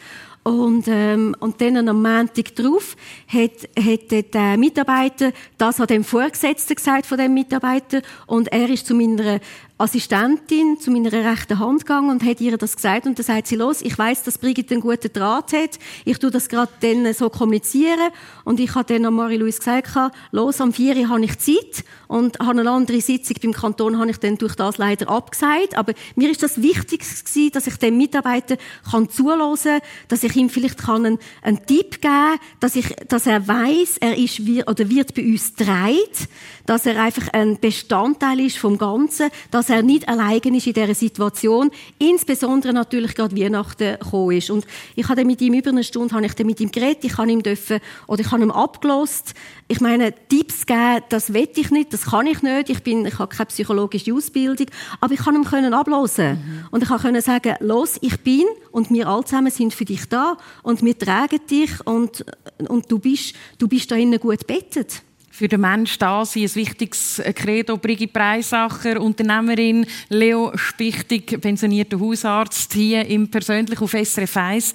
und, 0.47 0.85
ähm, 0.87 1.35
und 1.39 1.59
dann 1.59 1.89
am 1.89 2.01
Montag 2.01 2.55
drauf 2.55 2.95
hat, 3.27 3.67
hat 3.77 4.33
der 4.33 4.57
Mitarbeiter 4.57 5.33
das 5.57 5.81
an 5.81 5.87
dem 5.87 6.05
Vorgesetzten 6.05 6.75
gesagt 6.75 7.05
von 7.05 7.17
dem 7.17 7.33
Mitarbeiter. 7.33 8.01
Und 8.27 8.47
er 8.53 8.69
ist 8.69 8.87
zu 8.87 8.95
meiner 8.95 9.41
Assistentin 9.77 10.79
zu 10.79 10.89
meiner 10.89 11.11
rechten 11.11 11.59
Hand 11.59 11.81
gegangen 11.81 12.09
und 12.09 12.23
hat 12.23 12.41
ihr 12.41 12.57
das 12.57 12.75
gesagt 12.75 13.05
und 13.05 13.17
dann 13.17 13.25
sagt 13.25 13.47
sie, 13.47 13.55
los, 13.55 13.81
ich 13.81 13.97
weiß, 13.97 14.23
dass 14.23 14.37
Brigitte 14.37 14.73
einen 14.73 14.81
guten 14.81 15.13
Draht 15.13 15.53
hat, 15.53 15.77
ich 16.03 16.17
tue 16.17 16.31
das 16.31 16.49
gerade 16.49 16.71
dann 16.81 17.13
so 17.13 17.29
kommunizieren. 17.29 18.09
Und 18.43 18.59
ich 18.59 18.73
habe 18.75 18.91
dann 18.91 19.05
an 19.05 19.13
Marie-Louise 19.13 19.59
gesagt, 19.59 19.89
los, 20.31 20.61
am 20.61 20.73
4 20.73 20.97
Uhr 20.97 21.09
habe 21.09 21.23
ich 21.23 21.37
Zeit. 21.37 21.83
Und 22.07 22.39
habe 22.39 22.59
eine 22.59 22.71
andere 22.71 23.01
Sitzung 23.01 23.35
beim 23.41 23.51
Kanton 23.51 23.99
habe 23.99 24.09
ich 24.09 24.17
dann 24.17 24.37
durch 24.37 24.55
das 24.55 24.77
leider 24.77 25.09
abgesagt, 25.09 25.77
aber 25.77 25.93
mir 26.15 26.31
ist 26.31 26.41
das 26.41 26.61
Wichtigste 26.61 27.25
gewesen, 27.25 27.51
dass 27.51 27.67
ich 27.67 27.77
dem 27.77 27.97
Mitarbeiter 27.97 28.55
kann 28.89 29.09
zuhören, 29.09 29.81
dass 30.07 30.23
ich 30.23 30.35
ihm 30.35 30.49
vielleicht 30.49 30.77
kann 30.77 31.05
einen, 31.05 31.19
einen 31.41 31.65
Tipp 31.65 32.01
geben, 32.01 32.39
dass 32.61 32.75
ich, 32.77 32.95
dass 33.09 33.27
er 33.27 33.45
weiß, 33.45 33.97
er 33.97 34.17
ist 34.17 34.39
oder 34.39 34.89
wird 34.89 35.13
bei 35.15 35.23
uns 35.23 35.53
dreit, 35.55 36.29
dass 36.65 36.85
er 36.85 37.01
einfach 37.01 37.27
ein 37.33 37.59
Bestandteil 37.59 38.39
ist 38.39 38.57
vom 38.57 38.77
Ganzen, 38.77 39.29
dass 39.51 39.66
er 39.69 39.83
nicht 39.83 40.07
allein 40.07 40.37
ist 40.37 40.67
in 40.67 40.73
dieser 40.73 40.95
Situation, 40.95 41.71
insbesondere 41.99 42.73
natürlich 42.73 43.15
gerade 43.15 43.35
Weihnachten 43.35 43.97
gekommen 43.99 44.37
ist. 44.37 44.49
Und 44.49 44.65
ich 44.95 45.07
habe 45.09 45.25
mit 45.25 45.41
ihm 45.41 45.53
über 45.53 45.69
eine 45.69 45.83
Stunde 45.83 46.15
habe 46.15 46.25
ich 46.25 46.33
dann 46.33 46.47
mit 46.47 46.59
ihm 46.59 46.71
geredet, 46.71 47.03
ich 47.03 47.17
habe 47.17 47.31
ihm 47.31 47.43
dürfen, 47.43 47.79
oder 48.07 48.21
ich 48.21 48.31
habe 48.31 48.43
ihm 48.43 48.51
abgelost. 48.51 49.33
Ich 49.67 49.81
meine, 49.81 50.13
Tipps 50.29 50.65
geben, 50.65 51.03
das 51.09 51.33
will 51.33 51.49
ich 51.55 51.71
nicht, 51.71 51.93
das 51.93 52.05
kann 52.05 52.27
ich 52.27 52.41
nicht, 52.41 52.69
ich 52.69 52.83
bin, 52.83 53.05
ich 53.05 53.19
habe 53.19 53.33
keine 53.33 53.47
psychologische 53.47 54.13
Ausbildung, 54.13 54.67
aber 55.01 55.13
ich 55.13 55.19
kann 55.19 55.35
ihm 55.35 55.43
können 55.43 55.73
ablosen 55.73 56.31
mhm. 56.31 56.67
und 56.71 56.83
ich 56.83 56.89
kann 56.89 57.21
sagen, 57.21 57.55
los, 57.59 57.97
ich 58.01 58.19
bin 58.21 58.45
und 58.71 58.89
wir 58.91 59.07
alle 59.07 59.25
zusammen 59.25 59.51
sind 59.51 59.73
für 59.73 59.85
dich 59.85 60.07
da 60.07 60.37
und 60.63 60.83
wir 60.83 60.97
tragen 60.97 61.39
dich 61.49 61.85
und, 61.85 62.25
und 62.67 62.91
du 62.91 62.99
bist, 62.99 63.35
du 63.57 63.67
bist 63.67 63.91
da 63.91 63.95
innen 63.95 64.19
gut 64.19 64.47
bettet 64.47 65.01
für 65.37 65.47
den 65.47 65.61
Menschen 65.61 65.99
da 65.99 66.25
sein. 66.25 66.43
Ein 66.43 66.55
wichtiges 66.55 67.21
Credo. 67.35 67.77
Brigitte 67.77 68.11
Preisacher, 68.11 68.99
Unternehmerin, 68.99 69.85
Leo 70.09 70.51
Spichtig, 70.55 71.39
pensionierter 71.39 71.99
Hausarzt, 71.99 72.73
hier 72.73 73.05
im 73.05 73.29
persönlich 73.29 73.79
auf 73.79 73.91
SRF 73.91 74.35
1. 74.35 74.73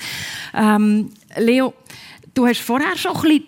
Ähm, 0.54 1.10
Leo, 1.36 1.74
du 2.32 2.46
hast 2.46 2.60
vorher 2.60 2.96
schon 2.96 3.16
ein 3.16 3.22
bisschen 3.22 3.44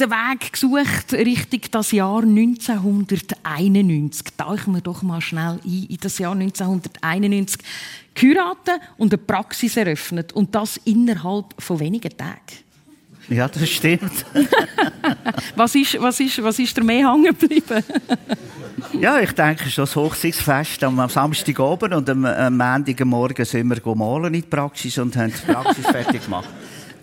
den 0.00 0.10
Weg 0.10 0.52
gesucht 0.52 1.12
Richtung 1.12 1.60
das 1.70 1.92
Jahr 1.92 2.22
1991. 2.22 4.26
Tauchen 4.36 4.74
wir 4.74 4.80
doch 4.80 5.02
mal 5.02 5.20
schnell 5.20 5.60
ein 5.64 5.86
in 5.88 5.96
das 6.00 6.18
Jahr 6.18 6.32
1991. 6.32 7.60
Geheiratet 8.14 8.80
und 8.96 9.12
eine 9.12 9.22
Praxis 9.22 9.76
eröffnet. 9.76 10.32
Und 10.32 10.56
das 10.56 10.76
innerhalb 10.84 11.54
von 11.58 11.78
wenigen 11.78 12.16
Tagen. 12.16 12.67
Ja, 13.28 13.46
das 13.46 13.68
stimmt. 13.68 14.24
was, 15.54 15.74
ist, 15.74 16.00
was, 16.00 16.20
ist, 16.20 16.42
was 16.42 16.58
ist 16.58 16.76
dir 16.76 16.84
mehr 16.84 17.12
hängen 17.12 17.24
geblieben? 17.24 17.84
ja, 18.98 19.20
ich 19.20 19.32
denke, 19.32 19.62
es 19.62 19.68
ist 19.68 19.78
das 19.78 19.96
Hochzeitsfest 19.96 20.82
am 20.84 21.08
Samstagabend 21.08 21.94
und 21.94 22.08
am, 22.08 22.24
am 22.24 22.56
Montagmorgen 22.56 23.44
sind 23.44 23.68
wir 23.68 23.94
malen 23.94 24.34
in 24.34 24.40
die 24.40 24.48
Praxis 24.48 24.96
und 24.98 25.16
haben 25.16 25.32
die 25.32 25.52
Praxis 25.52 25.86
fertig 25.90 26.24
gemacht. 26.24 26.48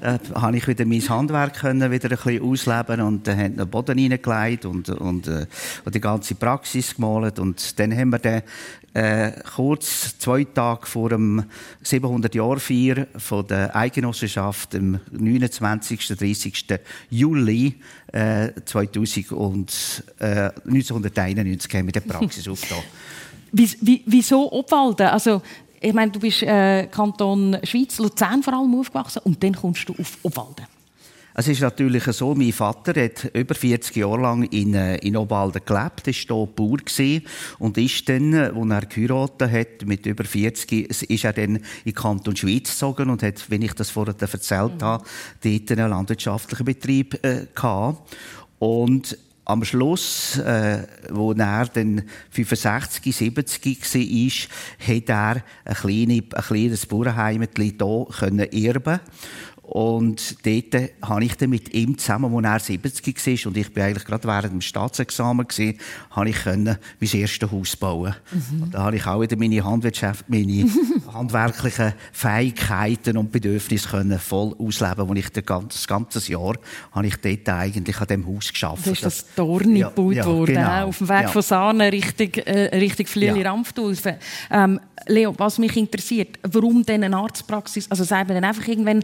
Äh, 0.05 0.19
habe 0.35 0.55
ich 0.55 0.67
wieder 0.67 0.85
mein 0.85 1.09
Handwerk 1.09 1.55
können 1.55 1.89
wieder 1.89 2.11
ein 2.11 2.15
bisschen 2.15 2.43
ausleben 2.43 3.01
und 3.01 3.25
dann 3.25 3.39
haben 3.39 3.57
den 3.57 3.67
Boden 3.67 3.97
reingelegt 3.97 4.65
und, 4.65 4.87
und, 4.89 5.27
äh, 5.27 5.47
und 5.83 5.95
die 5.95 5.99
ganze 5.99 6.35
Praxis 6.35 6.93
gemalt 6.93 7.39
und 7.39 7.79
dann 7.79 7.91
haben 7.91 8.11
wir 8.11 8.19
dann 8.19 8.43
äh, 8.93 9.31
kurz 9.55 10.19
zwei 10.19 10.43
Tage 10.43 10.85
vor 10.85 11.09
dem 11.09 11.45
700 11.81 12.35
Jahr 12.35 12.59
Feier 12.59 13.07
von 13.17 13.47
der 13.47 13.75
Eidgenossenschaft 13.75 14.75
am 14.75 14.99
29. 15.11 16.07
30. 16.07 16.65
Juli 17.09 17.73
äh, 18.13 18.49
2000 18.63 19.31
und, 19.31 20.03
äh, 20.19 20.51
1991 20.67 21.73
haben 21.73 21.87
wir 21.87 21.93
die 21.93 21.99
Praxis 22.01 22.47
aufgetan. 22.47 22.83
Wie, 23.51 24.03
wieso 24.05 24.51
Obwalden? 24.51 25.07
Also, 25.07 25.41
ich 25.85 25.93
meine, 25.93 26.11
du 26.11 26.19
bist 26.19 26.41
äh, 26.41 26.87
Kanton 26.87 27.57
Schweiz, 27.63 27.99
Luzern 27.99 28.41
vor 28.41 28.53
allem 28.53 28.73
aufgewachsen 28.79 29.21
und 29.23 29.43
dann 29.43 29.53
kommst 29.53 29.87
du 29.87 29.93
auf 29.93 30.17
Obwalden. 30.23 30.65
Es 31.37 31.47
ist 31.47 31.59
natürlich 31.61 32.03
so, 32.05 32.33
mein 32.33 32.53
Vater 32.53 32.99
hat 32.99 33.29
über 33.33 33.53
40 33.53 33.97
Jahre 33.97 34.21
lang 34.21 34.43
in, 34.43 34.73
äh, 34.73 34.95
in 34.97 35.17
Obalden 35.17 35.61
gelebt, 35.65 36.07
war 36.07 36.13
hier 36.13 36.47
Bauer 36.47 36.77
und 37.59 37.77
ist 37.77 38.07
dann, 38.07 38.33
als 38.33 38.69
er 38.71 38.85
geheiratet 38.87 39.51
hat, 39.51 39.85
mit 39.85 40.05
über 40.05 40.23
40, 40.23 40.89
ist 41.09 41.23
er 41.23 41.33
dann 41.33 41.57
in 41.57 41.63
den 41.85 41.93
Kanton 41.93 42.35
Schweiz 42.35 42.71
gezogen 42.71 43.09
und 43.09 43.21
hat, 43.21 43.49
wenn 43.49 43.61
ich 43.61 43.73
das 43.73 43.89
vorher 43.91 44.15
erzählt 44.17 44.75
mhm. 44.75 44.85
habe, 44.85 45.05
dort 45.43 45.71
einen 45.71 45.89
landwirtschaftlichen 45.89 46.65
Betrieb 46.65 47.23
äh, 47.23 47.47
gehabt. 47.53 48.15
Und 48.57 49.17
am 49.45 49.63
Schluss, 49.63 50.37
äh, 50.39 50.83
wo 51.11 51.31
er 51.33 51.65
dann 51.67 52.03
65, 52.31 53.15
70 53.15 53.81
war, 53.81 54.95
hat 54.95 55.09
er 55.09 55.43
ein, 55.65 55.75
kleine, 55.75 56.23
ein 56.33 56.43
kleines 56.43 56.85
Bauernheim 56.87 57.47
hier 57.55 57.71
erben 57.71 58.05
können 58.19 58.99
und 59.75 60.37
dort 60.45 60.89
habe 61.01 61.25
ich 61.25 61.35
dann 61.35 61.49
mit 61.49 61.73
ihm 61.73 61.97
zusammen, 61.97 62.45
als 62.45 62.69
er 62.69 62.77
70 62.81 63.43
war, 63.43 63.49
und 63.49 63.57
ich 63.57 63.73
bin 63.73 63.83
eigentlich 63.83 64.05
gerade 64.05 64.25
während 64.25 64.53
dem 64.53 64.61
Staatsexamen, 64.61 65.45
gewesen, 65.45 65.77
habe 66.11 66.29
ich 66.29 66.37
können 66.37 66.77
mein 67.01 67.09
erstes 67.11 67.51
Haus 67.51 67.75
bauen. 67.75 68.15
Mhm. 68.31 68.71
Da 68.71 68.83
habe 68.83 68.95
ich 68.95 69.05
auch 69.05 69.19
wieder 69.19 69.35
meine 69.35 69.61
Handwirtschaft, 69.61 70.29
meine 70.29 70.65
handwerklichen 71.13 71.91
Fähigkeiten 72.13 73.17
und 73.17 73.33
Bedürfnisse 73.33 73.89
können 73.89 74.17
voll 74.17 74.55
ausleben, 74.57 75.09
wo 75.09 75.13
ich 75.13 75.27
das 75.29 75.85
ganze 75.85 76.31
Jahr 76.31 76.55
habe 76.93 77.07
ich 77.07 77.17
dort 77.17 77.49
eigentlich 77.49 77.99
an 77.99 78.07
diesem 78.07 78.27
Haus 78.27 78.53
geschafft. 78.53 78.87
Da 78.87 78.91
ist 78.91 79.03
das 79.03 79.25
Dorn 79.35 79.75
ja, 79.75 79.89
gebaut 79.89 80.13
ja, 80.13 80.25
worden, 80.25 80.55
genau. 80.55 80.87
auf 80.87 80.99
dem 80.99 81.09
Weg 81.09 81.21
ja. 81.23 81.27
von 81.27 81.41
Sahne 81.41 81.91
Richtung, 81.91 82.33
äh, 82.45 82.77
Richtung 82.77 83.07
Flüeli-Rampfdulfen. 83.07 84.15
Ähm, 84.51 84.79
Leo, 85.07 85.35
was 85.37 85.57
mich 85.57 85.75
interessiert, 85.75 86.39
warum 86.43 86.83
denn 86.83 87.03
eine 87.03 87.17
Arztpraxis? 87.17 87.91
Also 87.91 88.05
sagen 88.05 88.29
wir 88.29 88.35
dann 88.35 88.45
einfach 88.45 88.67
irgendwann, 88.67 89.03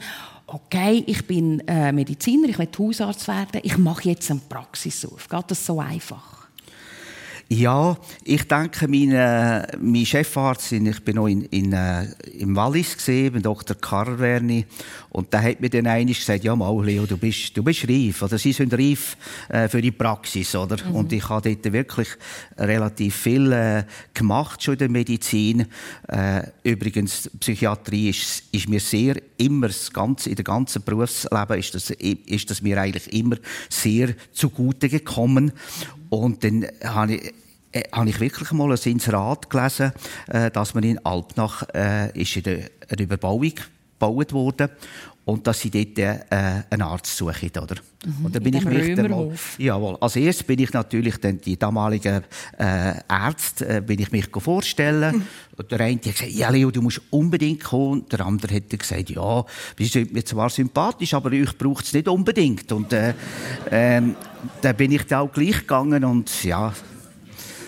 okay, 0.53 1.03
ich 1.07 1.25
bin 1.25 1.59
äh, 1.67 1.91
Mediziner, 1.91 2.49
ich 2.49 2.59
will 2.59 2.67
Hausarzt 2.77 3.27
werden, 3.27 3.61
ich 3.63 3.77
mache 3.77 4.09
jetzt 4.09 4.29
eine 4.29 4.41
Praxis 4.47 5.05
auf. 5.05 5.27
Geht 5.27 5.51
das 5.51 5.65
so 5.65 5.79
einfach? 5.79 6.40
Ja, 7.53 7.97
ich 8.23 8.47
denke, 8.47 8.87
mein, 8.87 9.11
äh, 9.11 9.67
mein 9.77 10.05
Chefarzt, 10.05 10.71
ich 10.71 11.03
bin 11.03 11.17
noch 11.17 11.27
in, 11.27 11.41
in, 11.47 11.73
äh, 11.73 12.05
im 12.39 12.55
Wallis 12.55 12.95
gesehen, 12.95 13.41
Dr. 13.41 13.75
Karl 13.75 14.17
Werni, 14.19 14.65
und 15.09 15.33
der 15.33 15.43
hat 15.43 15.59
mir 15.59 15.69
dann 15.69 15.85
einmal 15.85 16.13
gesagt, 16.13 16.45
ja 16.45 16.55
mal, 16.55 16.85
Leo, 16.85 17.05
du 17.05 17.17
bist, 17.17 17.57
du 17.57 17.61
bist 17.61 17.85
reif, 17.89 18.21
oder 18.21 18.37
sie 18.37 18.53
sind 18.53 18.73
reif 18.73 19.17
äh, 19.49 19.67
für 19.67 19.81
die 19.81 19.91
Praxis, 19.91 20.55
oder? 20.55 20.77
Mhm. 20.81 20.95
Und 20.95 21.11
ich 21.11 21.27
habe 21.27 21.53
dort 21.53 21.73
wirklich 21.73 22.07
relativ 22.57 23.17
viel 23.17 23.51
äh, 23.51 23.83
gemacht 24.13 24.63
schon 24.63 24.75
in 24.75 24.79
der 24.79 24.89
Medizin. 24.89 25.65
Äh, 26.07 26.43
übrigens, 26.63 27.29
Psychiatrie 27.37 28.11
ist, 28.11 28.43
ist 28.53 28.69
mir 28.69 28.79
sehr 28.79 29.17
immer, 29.35 29.67
das 29.67 29.91
ganze, 29.91 30.29
in 30.29 30.37
der 30.37 30.45
ganzen 30.45 30.83
Berufsleben 30.83 31.59
ist 31.59 31.75
das, 31.75 31.89
ist 31.89 32.49
das 32.49 32.61
mir 32.61 32.79
eigentlich 32.79 33.11
immer 33.11 33.35
sehr 33.67 34.15
zugute 34.31 34.87
gekommen. 34.87 35.51
Und 36.11 36.43
dann 36.43 36.67
habe 36.83 37.15
ich 37.15 37.33
äh, 37.73 37.83
habe 37.93 38.09
ich 38.09 38.19
wirklich 38.19 38.51
mal 38.51 38.69
ein 38.69 38.79
Inserat 38.83 39.49
gelesen, 39.49 39.93
äh, 40.27 40.51
dass 40.51 40.73
man 40.73 40.83
in 40.83 41.03
Alpnach 41.05 41.63
äh, 41.73 42.11
ist 42.19 42.35
in 42.35 42.43
der, 42.43 42.69
eine 42.89 43.01
Überbauung 43.01 43.53
gebaut 43.97 44.33
wurde 44.33 44.71
und 45.23 45.47
dass 45.47 45.61
sie 45.61 45.69
dort 45.69 45.97
äh, 45.97 46.63
einen 46.69 46.81
Arzt 46.81 47.15
suchen, 47.15 47.49
oder? 47.61 47.75
Mhm, 48.05 48.25
und 48.25 48.35
dann 48.35 48.43
bin 48.43 48.55
ich 48.55 48.65
mich 48.65 48.95
dann 48.95 49.09
mal, 49.09 49.31
jawohl, 49.57 49.95
als 50.01 50.17
erstes 50.17 50.45
bin 50.45 50.59
ich 50.59 50.73
natürlich 50.73 51.17
dann 51.17 51.39
die 51.39 51.57
damaligen 51.57 52.23
äh, 52.57 52.93
Ärzte 53.07 53.77
äh, 53.77 53.81
bin 53.81 54.01
ich 54.01 54.11
mich 54.11 54.25
vorstellen. 54.37 55.17
Mhm. 55.17 55.27
Und 55.57 55.71
der 55.71 55.81
eine 55.81 55.95
hat 55.95 56.01
gesagt, 56.01 56.31
ja 56.31 56.49
Leo, 56.49 56.71
du 56.71 56.81
musst 56.81 57.01
unbedingt 57.11 57.63
kommen. 57.63 58.05
Der 58.09 58.25
andere 58.25 58.55
hat 58.55 58.69
gesagt, 58.69 59.11
ja, 59.11 59.45
sind 59.77 60.11
mir 60.11 60.25
zwar 60.25 60.49
sympathisch, 60.49 61.13
aber 61.13 61.31
ich 61.33 61.55
brauche 61.55 61.83
es 61.83 61.93
nicht 61.93 62.07
unbedingt. 62.07 62.71
Und 62.71 62.91
äh, 62.93 63.13
äh, 63.69 64.01
dann 64.61 64.75
bin 64.75 64.91
ich 64.91 65.03
da 65.03 65.21
auch 65.21 65.31
gleich 65.31 65.59
gegangen 65.59 66.03
und 66.03 66.43
ja, 66.43 66.73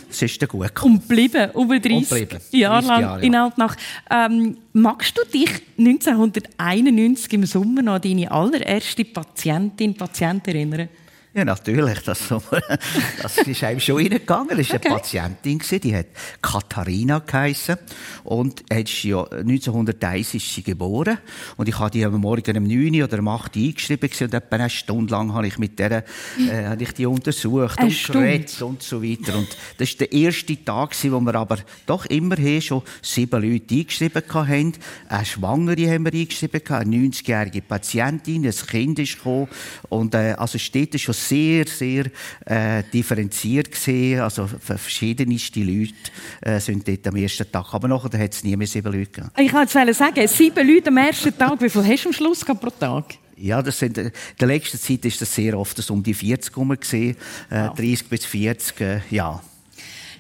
es 0.10 0.22
ist 0.22 0.42
dann 0.42 0.50
gut 0.50 0.68
gekommen. 0.68 0.96
Und 0.96 1.08
bleiben, 1.08 1.52
über 1.56 1.80
30 1.80 2.52
Jahre 2.52 2.86
lang 2.86 3.02
Jahre, 3.02 3.20
ja. 3.20 3.26
in 3.26 3.36
Altnach. 3.36 3.76
Ähm, 4.10 4.58
magst 4.74 5.18
du 5.18 5.24
dich 5.26 5.50
1991 5.78 7.34
im 7.34 7.46
Sommer 7.46 7.82
noch 7.82 7.94
an 7.94 8.02
deine 8.02 8.32
allererste 8.32 9.06
Patientin, 9.06 9.96
Patient 9.96 10.48
erinnern? 10.48 10.90
Ja, 11.36 11.44
natürlich. 11.44 12.00
Das, 12.02 12.20
das 13.22 13.38
ist 13.40 13.64
einem 13.64 13.80
schon 13.80 13.98
reingegangen. 13.98 14.56
Das 14.56 14.70
war 14.70 14.76
okay. 14.76 14.88
eine 14.88 14.98
Patientin, 15.00 15.62
die 15.82 15.96
hat 15.96 16.06
Katharina 16.44 17.20
geheissen. 17.26 17.78
Und 18.24 18.64
ja, 18.72 19.24
1901 19.24 20.36
ist 20.36 20.54
sie 20.54 20.62
geboren. 20.62 21.18
Und 21.58 21.68
ich 21.68 21.80
habe 21.80 21.90
die 21.90 22.06
am 22.06 22.22
Morgen 22.22 22.56
um 22.58 22.64
9 22.66 23.02
oder 23.02 23.18
um 23.18 23.28
8 23.30 23.56
eingeschrieben. 23.56 24.12
Und 24.22 24.34
etwa 24.34 24.56
eine 24.56 24.70
Stunde 24.70 25.12
lang 25.12 25.34
habe 25.34 25.48
ich 25.48 25.58
mit 25.58 25.80
der, 25.80 26.04
äh, 26.38 26.66
habe 26.66 26.84
ich 26.84 26.92
die 26.92 27.08
untersucht 27.08 27.80
eine 27.80 27.88
und 27.88 28.04
geredet 28.04 28.62
und 28.62 28.84
so 28.84 29.02
weiter. 29.02 29.36
Und 29.36 29.58
das 29.80 29.90
war 29.90 30.08
der 30.08 30.12
erste 30.12 30.64
Tag, 30.64 30.96
wo 31.04 31.20
wir 31.20 31.34
aber 31.34 31.58
doch 31.88 32.06
immerhin 32.06 32.62
schon 32.62 32.84
sieben 33.02 33.42
Leute 33.42 33.74
eingeschrieben 33.74 34.22
haben. 34.32 34.74
Eine 35.10 35.26
Schwangere 35.26 35.92
haben 35.92 36.06
wir 36.06 36.14
eingeschrieben, 36.14 36.62
eine 36.68 36.96
90-jährige 36.96 37.64
Patientin, 37.64 38.46
ein 38.46 38.54
Kind 38.54 39.00
ist 39.00 39.18
gekommen. 39.18 39.48
Und, 39.90 40.14
äh, 40.14 40.36
also 40.38 40.60
steht 40.60 41.00
schon 41.02 41.23
sehr, 41.28 41.66
sehr 41.68 42.06
äh, 42.46 42.84
differenziert 42.94 43.72
gesehen. 43.72 44.22
Also 44.22 44.48
verschiedenste 44.48 45.60
Leute 45.62 45.94
äh, 46.42 46.60
sind 46.60 46.88
dort 46.88 47.08
am 47.08 47.16
ersten 47.16 47.52
Tag. 47.52 47.74
Aber 47.74 47.88
nachher 47.88 48.20
hat 48.20 48.34
es 48.34 48.44
nie 48.44 48.56
mehr 48.56 48.68
sieben 48.68 48.92
Leute 48.92 49.12
gegeben. 49.12 49.32
Ich 49.38 49.54
wollte 49.54 49.94
sagen, 49.94 50.28
sieben 50.28 50.68
Leute 50.68 50.90
am 50.90 50.98
ersten 50.98 51.38
Tag. 51.38 51.62
Wie 51.62 51.70
viel 51.70 51.86
hast 51.86 52.04
du 52.04 52.10
am 52.10 52.14
Schluss 52.14 52.46
pro 52.46 52.70
Tag? 52.70 53.16
Ja, 53.36 53.62
das 53.62 53.80
sind, 53.80 53.98
in 53.98 54.12
der 54.40 54.48
letzten 54.48 54.78
Zeit 54.78 55.06
ist 55.06 55.22
das 55.22 55.34
sehr 55.34 55.58
oft 55.58 55.78
das 55.78 55.90
um 55.90 56.04
die 56.04 56.14
40 56.14 56.56
herum 56.56 56.80
gesehen, 56.80 57.16
äh, 57.50 57.68
wow. 57.68 57.76
30 57.76 58.08
bis 58.08 58.26
40, 58.26 58.82
äh, 58.82 59.02
ja. 59.10 59.42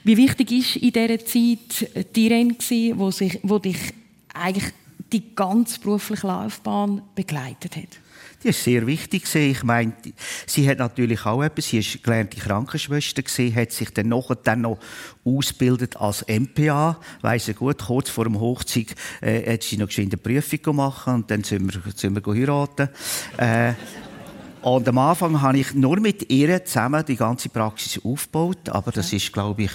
Wie 0.03 0.17
wichtig 0.17 0.51
ist 0.51 0.75
in 0.77 0.91
dieser 0.91 1.19
Zeit 1.19 2.15
die 2.15 2.25
Irene 2.25 2.55
wo, 2.95 3.11
sich, 3.11 3.39
wo 3.43 3.59
dich 3.59 3.77
eigentlich 4.33 4.73
die 5.11 5.35
ganze 5.35 5.79
berufliche 5.79 6.27
Laufbahn 6.27 7.01
begleitet 7.15 7.77
hat? 7.77 8.02
Die 8.43 8.49
ist 8.49 8.63
sehr 8.63 8.86
wichtig 8.86 9.25
Ich 9.36 9.63
meine, 9.63 9.93
sie 10.45 10.67
hat 10.67 10.79
natürlich 10.79 11.25
auch 11.25 11.41
etwas. 11.41 11.69
Sie 11.69 11.79
ist 11.79 12.03
gelernte 12.03 12.39
Krankenschwester 12.39 13.23
hat 13.56 13.71
sich 13.71 13.89
dann 13.91 14.10
dann 14.43 14.62
noch 14.62 14.79
ausgebildet 15.23 15.97
als 15.97 16.25
MPA. 16.27 16.99
Weiss 17.21 17.47
ich 17.47 17.56
gut, 17.56 17.79
kurz 17.79 18.10
vor 18.10 18.25
dem 18.25 18.39
Hochzeit 18.39 18.95
äh, 19.21 19.53
hat 19.53 19.63
sie 19.63 19.77
noch 19.77 19.89
eine 19.97 20.17
Prüfung 20.17 20.62
gemacht 20.62 21.08
und 21.08 21.32
dann 21.32 21.43
sind 21.43 21.73
wir, 21.73 21.91
sind 21.95 22.15
wir 22.15 22.34
heiraten. 22.34 22.89
Äh, 23.38 23.73
und 24.63 24.88
am 24.88 24.97
Anfang 24.97 25.41
habe 25.41 25.58
ich 25.58 25.73
nur 25.73 25.99
mit 25.99 26.32
ihr 26.32 26.63
zusammen 26.63 27.04
die 27.06 27.17
ganze 27.17 27.49
Praxis 27.49 27.99
aufgebaut, 28.04 28.69
aber 28.69 28.91
das 28.91 29.12
ist, 29.12 29.34
glaube 29.34 29.63
ich, 29.63 29.71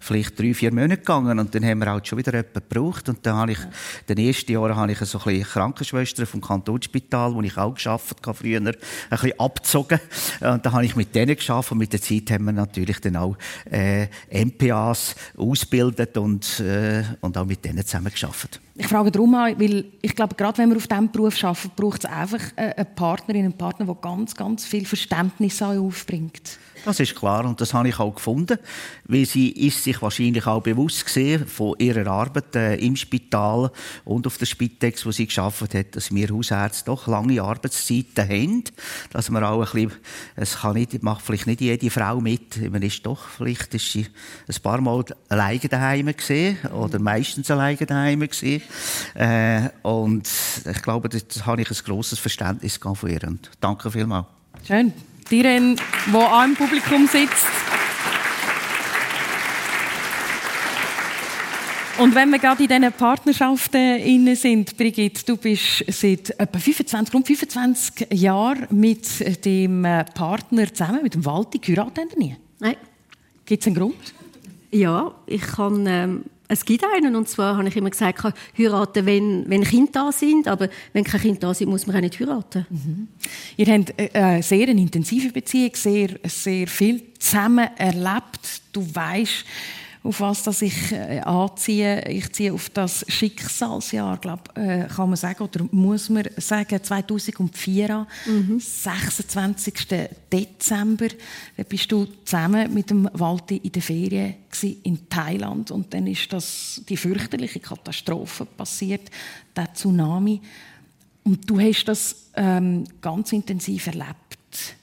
vielleicht 0.00 0.38
drei, 0.38 0.52
vier 0.52 0.72
Monate 0.72 0.98
gegangen 0.98 1.38
und 1.38 1.54
dann 1.54 1.64
haben 1.64 1.78
wir 1.78 1.86
halt 1.86 2.06
schon 2.06 2.18
wieder 2.18 2.32
jemanden 2.32 2.54
gebraucht 2.68 3.08
und 3.08 3.24
dann 3.24 3.36
habe 3.36 3.52
ich, 3.52 3.58
in 3.58 4.16
den 4.16 4.26
ersten 4.26 4.52
Jahren 4.52 4.76
habe 4.76 4.92
ich 4.92 4.98
so 4.98 5.18
ein 5.18 5.24
bisschen 5.24 5.44
Krankenschwester 5.44 6.26
vom 6.26 6.40
Kantonsspital, 6.40 7.34
wo 7.34 7.42
ich 7.42 7.56
auch 7.56 7.74
geschafft 7.74 8.16
habe 8.26 8.36
früher, 8.36 8.60
ein 8.60 8.74
bisschen 9.10 9.38
abgezogen. 9.38 10.00
Und 10.40 10.66
dann 10.66 10.72
habe 10.72 10.84
ich 10.84 10.96
mit 10.96 11.14
denen 11.14 11.36
geschafft 11.36 11.72
und 11.72 11.78
mit 11.78 11.92
der 11.92 12.02
Zeit 12.02 12.30
haben 12.30 12.44
wir 12.44 12.52
natürlich 12.52 13.00
dann 13.00 13.16
auch 13.16 13.36
äh, 13.70 14.08
MPAs 14.30 15.14
ausgebildet 15.36 16.16
und, 16.18 16.60
äh, 16.60 17.04
und 17.20 17.38
auch 17.38 17.46
mit 17.46 17.64
denen 17.64 17.86
zusammen 17.86 18.10
geschafft. 18.10 18.60
Ich 18.76 18.88
frage 18.88 19.12
darum 19.12 19.34
an, 19.36 19.58
weil 19.60 19.84
ich 20.02 20.16
glaube, 20.16 20.34
gerade 20.34 20.58
wenn 20.58 20.68
man 20.68 20.78
auf 20.78 20.88
diesem 20.88 21.10
Beruf 21.10 21.42
arbeitet, 21.44 21.76
braucht 21.76 22.04
es 22.04 22.10
einfach 22.10 22.40
eine 22.56 22.84
Partnerin, 22.84 23.44
einen 23.44 23.52
Partner, 23.52 23.86
der 23.86 23.94
ganz, 23.94 24.34
ganz 24.34 24.64
viel 24.64 24.84
Verständnis 24.84 25.62
aufbringt. 25.62 26.58
Das 26.84 27.00
ist 27.00 27.14
klar 27.14 27.46
und 27.46 27.60
das 27.60 27.72
habe 27.72 27.88
ich 27.88 27.98
auch 27.98 28.14
gefunden, 28.14 28.58
weil 29.06 29.24
sie 29.24 29.48
ist 29.48 29.82
sich 29.82 30.02
wahrscheinlich 30.02 30.46
auch 30.46 30.62
bewusst 30.62 31.06
gesehen 31.06 31.46
von 31.46 31.74
ihrer 31.78 32.06
Arbeit 32.10 32.54
äh, 32.56 32.74
im 32.76 32.94
Spital 32.94 33.70
und 34.04 34.26
auf 34.26 34.36
der 34.36 34.44
Spitex, 34.44 35.06
wo 35.06 35.10
sie 35.10 35.26
geschafft 35.26 35.74
hat, 35.74 35.96
dass 35.96 36.14
wir 36.14 36.28
Hausärzte 36.28 36.84
doch 36.86 37.06
lange 37.06 37.42
Arbeitszeiten 37.42 38.28
haben, 38.28 38.64
dass 39.12 39.30
man 39.30 39.44
auch 39.44 39.60
ein 39.60 39.72
bisschen, 39.72 39.98
es 40.36 40.58
kann 40.58 40.74
nicht, 40.74 41.02
macht 41.02 41.24
vielleicht 41.24 41.46
nicht 41.46 41.62
jede 41.62 41.90
Frau 41.90 42.20
mit, 42.20 42.70
man 42.70 42.82
ist 42.82 43.06
doch 43.06 43.28
vielleicht 43.28 43.72
ist 43.74 43.90
sie 43.90 44.06
ein 44.46 44.62
paar 44.62 44.80
Mal 44.82 45.04
alleine 45.30 45.60
daheim 45.60 46.14
gesehen 46.14 46.58
oder 46.74 46.98
meistens 46.98 47.50
alleine 47.50 47.78
daheim 47.78 48.20
gesehen 48.28 48.60
äh, 49.14 49.70
und 49.82 50.28
ich 50.70 50.82
glaube, 50.82 51.08
da 51.08 51.46
habe 51.46 51.62
ich 51.62 51.70
ein 51.70 51.84
grosses 51.84 52.18
Verständnis 52.18 52.76
von 52.76 53.10
ihr 53.10 53.24
und 53.24 53.50
danke 53.60 53.90
vielmals. 53.90 54.26
Schön. 54.66 54.92
Diren, 55.30 55.76
die 56.06 56.14
auch 56.14 56.44
im 56.44 56.54
Publikum 56.54 57.06
sitzt. 57.06 57.46
Und 61.98 62.14
wenn 62.16 62.30
wir 62.30 62.40
gerade 62.40 62.64
in 62.64 62.68
diesen 62.68 62.92
Partnerschaften 62.92 63.98
inne 63.98 64.34
sind, 64.34 64.76
Brigitte, 64.76 65.24
du 65.24 65.36
bist 65.36 65.84
seit 65.86 66.30
etwa 66.40 66.58
25, 66.58 67.14
rund 67.14 67.26
25 67.26 68.08
Jahren 68.12 68.66
mit 68.70 69.44
dem 69.44 69.82
Partner 70.14 70.74
zusammen, 70.74 71.04
mit 71.04 71.14
dem 71.14 71.24
Walti. 71.24 71.60
Heiraten 71.64 72.08
nie? 72.16 72.36
Nein. 72.58 72.76
Gibt 73.44 73.62
es 73.62 73.66
einen 73.68 73.76
Grund? 73.76 74.14
Ja, 74.72 75.14
ich 75.26 75.42
kann 75.42 75.86
ähm, 75.86 76.24
es 76.48 76.64
gibt 76.64 76.84
einen, 76.84 77.16
und 77.16 77.28
zwar 77.28 77.56
habe 77.56 77.68
ich 77.68 77.76
immer 77.76 77.90
gesagt, 77.90 78.22
ich 78.54 78.64
heiraten, 78.64 79.06
wenn, 79.06 79.48
wenn 79.48 79.64
Kinder 79.64 79.92
da 79.92 80.12
sind, 80.12 80.46
aber 80.46 80.68
wenn 80.92 81.04
keine 81.04 81.22
Kinder 81.22 81.40
da 81.40 81.54
sind, 81.54 81.70
muss 81.70 81.86
man 81.86 81.96
auch 81.96 82.00
nicht 82.00 82.20
heiraten. 82.20 82.66
Mhm. 82.68 83.08
Ihr 83.56 83.66
habt 83.66 83.94
äh, 83.98 84.10
eine 84.12 84.42
sehr 84.42 84.68
intensive 84.68 85.32
Beziehung, 85.32 85.70
sehr, 85.74 86.10
sehr 86.24 86.66
viel 86.66 87.02
zusammen 87.18 87.68
erlebt. 87.76 88.62
Du 88.72 88.86
weißt, 88.94 89.44
auf 90.04 90.20
was 90.20 90.42
das 90.42 90.60
ich 90.60 90.92
äh, 90.92 91.20
anziehe. 91.20 92.06
Ich 92.08 92.30
ziehe 92.32 92.52
auf 92.52 92.68
das 92.68 93.06
Schicksalsjahr, 93.08 94.18
glaub, 94.18 94.56
äh, 94.56 94.86
kann 94.86 95.08
man 95.08 95.16
sagen, 95.16 95.42
oder 95.42 95.66
muss 95.70 96.10
man 96.10 96.28
sagen, 96.36 96.82
2004 96.82 98.06
mhm. 98.26 98.60
26. 98.60 99.74
Dezember, 100.30 101.08
da 101.56 101.62
bist 101.62 101.90
du 101.90 102.06
zusammen 102.24 102.72
mit 102.74 102.90
dem 102.90 103.08
Walti 103.14 103.56
in 103.56 103.72
der 103.72 103.82
Ferien 103.82 104.34
in 104.82 105.08
Thailand 105.08 105.70
und 105.70 105.94
dann 105.94 106.06
ist 106.06 106.32
das 106.32 106.82
die 106.86 106.98
fürchterliche 106.98 107.60
Katastrophe 107.60 108.44
passiert, 108.44 109.10
der 109.56 109.72
Tsunami. 109.72 110.40
Und 111.24 111.48
du 111.48 111.58
hast 111.58 111.86
das 111.86 112.30
ähm, 112.34 112.84
ganz 113.00 113.32
intensiv 113.32 113.86
erlebt. 113.86 114.76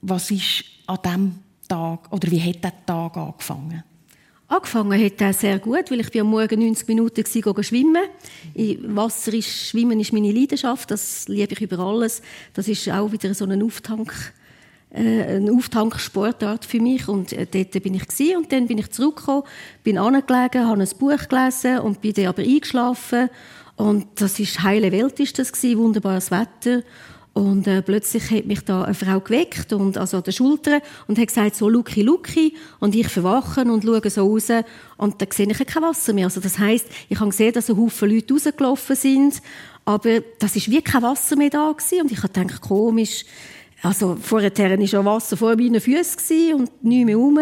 Was 0.00 0.32
ist 0.32 0.64
an 0.86 0.98
diesem 1.04 1.34
Tag, 1.68 2.12
oder 2.12 2.28
wie 2.28 2.42
hat 2.42 2.64
der 2.64 2.84
Tag 2.84 3.16
angefangen? 3.16 3.84
Angefangen 4.50 5.04
hat 5.04 5.20
er 5.20 5.34
sehr 5.34 5.58
gut, 5.58 5.90
weil 5.90 6.00
ich 6.00 6.10
bin 6.10 6.22
am 6.22 6.30
Morgen 6.30 6.60
90 6.60 6.88
Minuten 6.88 7.22
war, 7.22 7.62
schwimmen. 7.62 8.04
Im 8.54 8.96
Wasser 8.96 9.34
ist 9.34 9.68
Schwimmen 9.68 10.00
ist 10.00 10.14
meine 10.14 10.32
Leidenschaft, 10.32 10.90
das 10.90 11.28
liebe 11.28 11.52
ich 11.52 11.60
über 11.60 11.80
alles. 11.80 12.22
Das 12.54 12.66
ist 12.66 12.88
auch 12.88 13.12
wieder 13.12 13.34
so 13.34 13.44
ein 13.44 13.62
Auftank, 13.62 14.32
äh, 14.88 15.36
eine 15.36 15.52
Auftanksportart 15.52 16.64
für 16.64 16.80
mich 16.80 17.06
und 17.08 17.34
äh, 17.34 17.44
dort 17.44 17.82
bin 17.82 17.92
ich 17.92 18.08
gewesen. 18.08 18.38
und 18.38 18.50
dann 18.50 18.66
bin 18.66 18.78
ich 18.78 18.90
zurückgekommen, 18.90 19.42
bin 19.84 19.98
angelegen, 19.98 20.66
habe 20.66 20.80
ein 20.80 20.88
Buch 20.98 21.28
gelesen 21.28 21.80
und 21.80 22.00
bin 22.00 22.14
dann 22.14 22.28
aber 22.28 22.40
eingeschlafen 22.40 23.28
und 23.76 24.06
das 24.14 24.40
ist 24.40 24.62
heile 24.62 24.90
Welt 24.92 25.20
ist 25.20 25.38
das 25.38 25.52
gewesen, 25.52 25.78
wunderbares 25.78 26.30
Wetter 26.30 26.82
und 27.38 27.68
äh, 27.68 27.82
plötzlich 27.82 28.32
hat 28.32 28.46
mich 28.46 28.64
da 28.64 28.82
eine 28.82 28.94
Frau 28.94 29.20
geweckt, 29.20 29.72
und, 29.72 29.96
also 29.96 30.16
an 30.16 30.24
der 30.24 30.32
Schulter, 30.32 30.80
und 31.06 31.20
hat 31.20 31.28
gesagt, 31.28 31.54
so, 31.54 31.68
Luki, 31.68 32.02
Luki. 32.02 32.56
Und 32.80 32.96
ich 32.96 33.06
verwache 33.06 33.60
und 33.60 33.84
schaue 33.84 34.10
so 34.10 34.26
raus. 34.26 34.48
Und 34.96 35.22
da 35.22 35.26
sehe 35.32 35.48
ich 35.48 35.66
kein 35.66 35.84
Wasser 35.84 36.12
mehr. 36.14 36.24
Also 36.24 36.40
das 36.40 36.58
heisst, 36.58 36.88
ich 37.08 37.20
habe 37.20 37.30
gesehen, 37.30 37.52
dass 37.52 37.70
ein 37.70 37.76
Haufen 37.76 38.10
Leute 38.10 38.34
rausgelaufen 38.34 38.96
sind. 38.96 39.40
Aber 39.84 40.18
das 40.40 40.56
ist 40.56 40.68
wie 40.68 40.82
kein 40.82 41.02
Wasser 41.02 41.36
mehr 41.36 41.50
da 41.50 41.70
gewesen. 41.70 42.00
Und 42.00 42.10
ich 42.10 42.18
habe 42.24 42.32
gedacht, 42.32 42.60
komisch, 42.60 43.24
also 43.80 44.16
vorher 44.20 44.50
war 44.56 44.86
schon 44.88 45.04
Wasser 45.04 45.36
vor 45.36 45.54
meinen 45.54 45.80
Füßen 45.80 46.54
und 46.54 46.84
nichts 46.84 47.06
mehr 47.06 47.16
rum. 47.16 47.38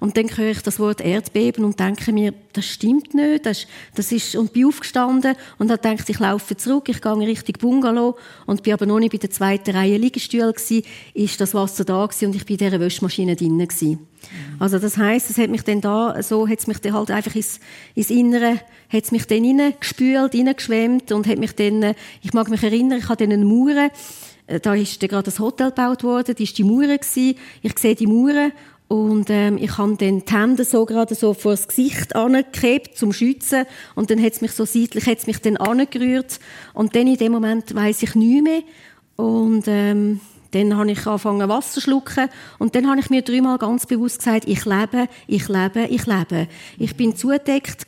Und 0.00 0.16
dann 0.16 0.28
höre 0.36 0.50
ich 0.50 0.62
das 0.62 0.80
Wort 0.80 1.00
Erdbeben 1.00 1.64
und 1.64 1.78
denke 1.78 2.12
mir, 2.12 2.34
das 2.54 2.66
stimmt 2.66 3.14
nicht. 3.14 3.46
Das, 3.46 3.66
das 3.94 4.10
ist, 4.10 4.34
und 4.34 4.52
bin 4.52 4.66
aufgestanden 4.66 5.36
und 5.58 5.70
habe 5.70 5.80
gedacht, 5.80 6.08
ich 6.08 6.18
laufe 6.18 6.56
zurück, 6.56 6.88
ich 6.88 7.00
gehe 7.00 7.16
Richtung 7.18 7.54
Bungalow 7.60 8.16
und 8.46 8.64
bin 8.64 8.72
aber 8.72 8.86
noch 8.86 8.98
nicht 8.98 9.12
bei 9.12 9.18
der 9.18 9.30
zweiten 9.30 9.76
Reihe 9.76 9.96
Liegestuhl 9.96 10.52
gewesen, 10.52 10.82
ist 11.14 11.40
das 11.40 11.54
Wasser 11.54 11.84
da 11.84 12.04
gewesen 12.04 12.26
und 12.26 12.36
ich 12.36 12.46
bin 12.46 12.56
in 12.56 12.64
dieser 12.64 12.80
Wäschmaschine 12.80 13.36
drinnen 13.36 13.68
gewesen. 13.68 13.90
Mhm. 13.90 14.56
Also 14.58 14.80
das 14.80 14.96
heisst, 14.96 15.30
es 15.30 15.38
hat 15.38 15.50
mich 15.50 15.62
dann 15.62 15.80
da, 15.80 16.20
so 16.20 16.48
hat 16.48 16.58
es 16.58 16.66
mich 16.66 16.78
dann 16.78 16.94
halt 16.94 17.12
einfach 17.12 17.34
ins, 17.36 17.60
ins 17.94 18.10
Innere, 18.10 18.60
hat 18.88 19.04
es 19.04 19.12
mich 19.12 19.26
dann 19.26 19.44
reingespült, 19.44 20.34
reingeschwemmt 20.34 21.12
und 21.12 21.28
hat 21.28 21.38
mich 21.38 21.52
dann, 21.54 21.94
ich 22.22 22.32
mag 22.32 22.48
mich 22.48 22.64
erinnern, 22.64 22.98
ich 22.98 23.08
habe 23.08 23.24
dann 23.24 23.32
einen 23.32 23.48
Mauer, 23.48 23.76
äh, 23.76 23.90
da 24.46 24.74
ist 24.74 25.00
gerade 25.00 25.24
das 25.24 25.38
Hotel 25.38 25.70
gebaut 25.70 26.04
worden, 26.04 26.34
die 26.36 26.44
ist 26.44 26.56
die 26.58 26.64
Mauer. 26.64 26.98
Ich 27.00 27.78
sehe 27.78 27.94
die 27.94 28.06
Mauer 28.06 28.52
und 28.88 29.30
ähm, 29.30 29.58
ich 29.58 29.78
habe 29.78 29.96
dann 29.96 30.24
die 30.24 30.32
Hände 30.32 30.64
so 30.64 30.84
gerade 30.84 31.14
so 31.14 31.34
vor 31.34 31.52
das 31.52 31.66
Gesicht 31.66 32.14
angeklebt 32.14 32.96
zum 32.96 33.12
Schützen 33.12 33.64
und 33.96 34.10
dann 34.10 34.22
hat 34.22 34.34
es 34.34 34.40
mich 34.40 34.52
so 34.52 34.64
seitlich 34.64 35.06
hat's 35.06 35.26
mich 35.26 35.40
dann 35.40 35.56
angerührt 35.56 36.38
und 36.72 36.94
dann 36.94 37.08
in 37.08 37.16
dem 37.16 37.32
Moment 37.32 37.74
weiß 37.74 38.04
ich 38.04 38.14
nicht 38.14 38.44
mehr 38.44 38.62
und 39.16 39.64
ähm, 39.66 40.20
dann 40.50 40.76
habe 40.76 40.90
ich 40.90 41.06
angefangen 41.06 41.48
Wasser 41.48 41.74
zu 41.74 41.80
schlucken 41.80 42.28
und 42.58 42.74
dann 42.74 42.88
habe 42.88 43.00
ich 43.00 43.10
mir 43.10 43.22
dreimal 43.22 43.58
ganz 43.58 43.86
bewusst 43.86 44.18
gesagt, 44.18 44.46
ich 44.46 44.64
lebe, 44.64 45.08
ich 45.26 45.48
lebe, 45.48 45.86
ich 45.88 46.06
lebe. 46.06 46.48
Ich 46.78 46.96
bin 46.96 47.16
zudeckt 47.16 47.84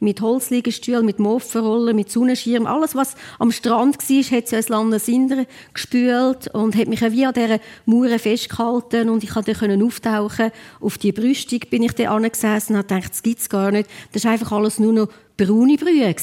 mit 0.00 0.20
Holzliegestühlen, 0.20 1.04
mit 1.04 1.18
Moffenrollen, 1.18 1.96
mit 1.96 2.10
Sonnenschirm, 2.10 2.66
alles 2.66 2.94
was 2.94 3.14
am 3.38 3.50
Strand 3.50 3.96
war, 3.96 4.38
hat 4.38 4.48
sie 4.48 4.56
als 4.56 4.68
Landesinder 4.68 5.46
gespült 5.72 6.48
und 6.54 6.76
hat 6.76 6.88
mich 6.88 7.00
wie 7.00 7.26
an 7.26 7.34
dieser 7.34 7.58
Mauer 7.86 8.18
festgehalten 8.18 9.08
und 9.08 9.24
ich 9.24 9.30
konnte 9.30 9.54
auftauchen. 9.82 10.50
Auf 10.80 10.98
die 10.98 11.12
Brüstung 11.12 11.60
bin 11.70 11.82
ich 11.82 11.92
dann 11.92 12.08
angesessen 12.08 12.76
und 12.76 12.88
gedacht, 12.88 13.10
das 13.10 13.22
gibt's 13.22 13.48
gar 13.48 13.70
nicht. 13.70 13.88
Das 14.12 14.24
war 14.24 14.32
einfach 14.32 14.52
alles 14.52 14.78
nur 14.78 14.92
noch 14.92 15.08
braune 15.36 15.76
Brühe. 15.76 16.14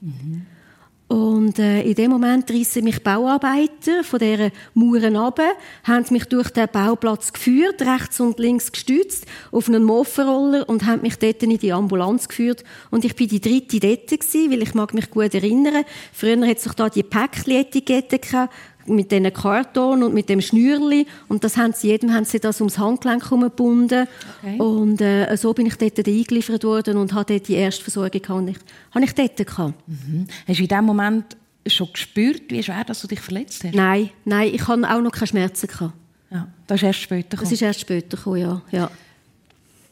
Mhm. 0.00 0.46
Und 1.06 1.58
äh, 1.58 1.82
in 1.82 1.94
dem 1.94 2.10
Moment 2.10 2.50
rissen 2.50 2.84
mich 2.84 3.02
Bauarbeiter 3.02 4.02
von 4.02 4.18
dieser 4.18 4.50
Mauern 4.72 5.16
ab, 5.16 5.38
haben 5.84 6.06
mich 6.10 6.24
durch 6.24 6.48
den 6.50 6.66
Bauplatz 6.72 7.32
geführt, 7.32 7.82
rechts 7.82 8.20
und 8.20 8.38
links 8.38 8.72
gestützt, 8.72 9.26
auf 9.52 9.68
einen 9.68 9.84
Moffenroller 9.84 10.66
und 10.66 10.86
haben 10.86 11.02
mich 11.02 11.18
dort 11.18 11.42
in 11.42 11.58
die 11.58 11.72
Ambulanz 11.72 12.26
geführt. 12.26 12.64
Und 12.90 13.04
ich 13.04 13.14
bin 13.14 13.28
die 13.28 13.40
dritte 13.40 13.80
dort 13.80 14.08
gewesen, 14.08 14.50
weil 14.50 14.62
ich 14.62 14.72
mag 14.72 14.94
mich 14.94 15.10
gut 15.10 15.34
erinnern. 15.34 15.84
Früher 16.12 16.46
hat 16.46 16.60
sich 16.60 16.72
da 16.72 16.88
die 16.88 17.02
Päckchen-Etikette 17.02 18.18
mit 18.86 19.10
diesen 19.10 19.32
Karton 19.32 20.02
und 20.02 20.14
mit 20.14 20.28
dem 20.28 20.40
Schnürli 20.40 21.06
und 21.28 21.44
das 21.44 21.56
haben 21.56 21.72
sie, 21.72 21.88
jedem 21.88 22.12
haben 22.12 22.24
sie 22.24 22.40
das 22.40 22.60
ums 22.60 22.78
Handgelenk 22.78 23.28
gebunden 23.28 24.06
okay. 24.42 24.58
und 24.58 25.00
äh, 25.00 25.36
so 25.36 25.52
bin 25.52 25.66
ich 25.66 25.76
dort 25.76 25.98
eingeliefert 25.98 26.64
worden 26.64 26.96
und 26.96 27.12
hatte 27.12 27.34
dort 27.34 27.48
die 27.48 27.54
erste 27.54 27.82
Versorgung 27.82 28.22
habe 28.28 28.50
ich, 28.50 28.56
habe 28.94 29.04
ich 29.04 29.14
dort 29.14 29.36
gehabt. 29.36 29.74
Mhm. 29.86 30.26
Hast 30.46 30.58
du 30.58 30.62
in 30.62 30.68
dem 30.68 30.84
Moment 30.84 31.36
schon 31.66 31.88
gespürt, 31.92 32.42
wie 32.48 32.62
schwer 32.62 32.84
dass 32.84 33.00
du 33.00 33.08
dich 33.08 33.20
verletzt 33.20 33.64
hast? 33.64 33.74
Nein, 33.74 34.10
nein, 34.24 34.50
ich 34.52 34.66
hatte 34.66 34.90
auch 34.90 35.00
noch 35.00 35.12
keine 35.12 35.26
Schmerzen 35.26 35.66
gehabt. 35.66 35.94
Ja, 36.30 36.48
das 36.66 36.76
ist 36.80 36.82
erst 36.82 37.00
später 37.00 37.30
gekommen. 37.30 37.44
Das 37.44 37.52
ist 37.52 37.62
erst 37.62 37.80
später 37.80 38.16
gekommen, 38.16 38.40
ja. 38.40 38.62
ja. 38.70 38.90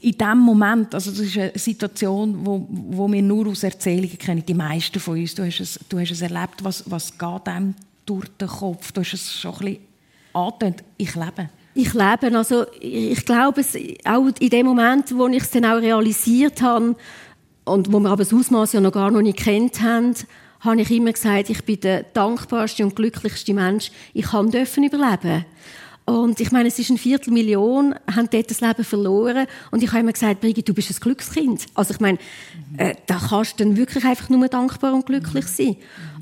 In 0.01 0.19
dem 0.19 0.39
Moment, 0.39 0.95
also 0.95 1.13
das 1.13 1.21
ist 1.21 1.39
eine 1.39 1.53
Situation, 1.55 2.45
wo, 2.45 2.67
wo 2.69 3.11
wir 3.11 3.23
nur 3.23 3.47
aus 3.47 3.63
Erzählungen 3.63 4.19
kennen, 4.19 4.45
die 4.45 4.55
meisten 4.55 4.99
von 4.99 5.17
uns. 5.17 5.35
Du 5.35 5.45
hast 5.45 5.61
es, 5.61 5.79
du 5.89 6.01
hast 6.01 6.11
es 6.11 6.21
erlebt, 6.21 6.65
was, 6.65 6.83
was 6.91 7.17
geht 7.17 7.47
dem 7.47 7.75
durch 8.07 8.29
den 8.29 8.49
Kopf? 8.49 8.93
Du 8.93 9.01
hast 9.01 9.13
es 9.15 9.33
schon 9.33 9.53
ein 9.53 9.59
bisschen 9.59 9.79
angetönt. 10.33 10.85
Ich 10.97 11.15
lebe. 11.15 11.51
Ich 11.75 11.95
lebe. 11.95 12.37
Also, 12.37 12.67
ich 12.81 13.25
glaube, 13.25 13.65
auch 14.05 14.27
in 14.39 14.51
dem 14.51 14.67
Moment, 14.67 15.17
wo 15.17 15.27
ich 15.29 15.43
es 15.43 15.51
dann 15.51 15.65
auch 15.65 15.81
realisiert 15.81 16.61
habe 16.61 16.97
und 17.65 17.93
wo 17.93 18.01
wir 18.01 18.11
aber 18.11 18.25
das 18.25 18.35
Ausmaß 18.35 18.75
ja 18.75 18.81
noch 18.81 18.93
gar 18.93 19.11
noch 19.11 19.23
nicht 19.23 19.39
kennt 19.39 19.81
haben, 19.81 20.15
habe 20.61 20.81
ich 20.81 20.91
immer 20.91 21.13
gesagt, 21.13 21.51
ich 21.51 21.65
bin 21.65 21.81
der 21.81 22.05
dankbarste 22.05 22.85
und 22.85 22.95
glücklichste 22.95 23.55
Mensch. 23.55 23.91
Ich 24.15 24.27
kann 24.27 24.51
dürfen 24.51 24.85
überleben. 24.85 25.45
Und 26.05 26.41
ich 26.41 26.51
meine, 26.51 26.69
es 26.69 26.79
ist 26.79 26.91
eine 26.91 26.99
Viertelmillion, 26.99 27.95
haben 28.13 28.29
dort 28.31 28.51
das 28.51 28.61
Leben 28.61 28.85
verloren. 28.85 29.47
Und 29.71 29.83
ich 29.83 29.91
habe 29.91 30.01
immer 30.01 30.13
gesagt, 30.13 30.41
Brigitte, 30.41 30.73
du 30.73 30.75
bist 30.75 30.91
ein 30.91 31.01
Glückskind. 31.01 31.67
Also 31.75 31.95
ich 31.95 32.01
meine, 32.01 32.19
äh, 32.77 32.95
da 33.07 33.21
kannst 33.29 33.59
du 33.59 33.65
dann 33.65 33.77
wirklich 33.77 34.05
einfach 34.05 34.29
nur 34.29 34.49
dankbar 34.49 34.95
und 34.95 35.07
glücklich 35.07 35.47
sein. 35.47 35.77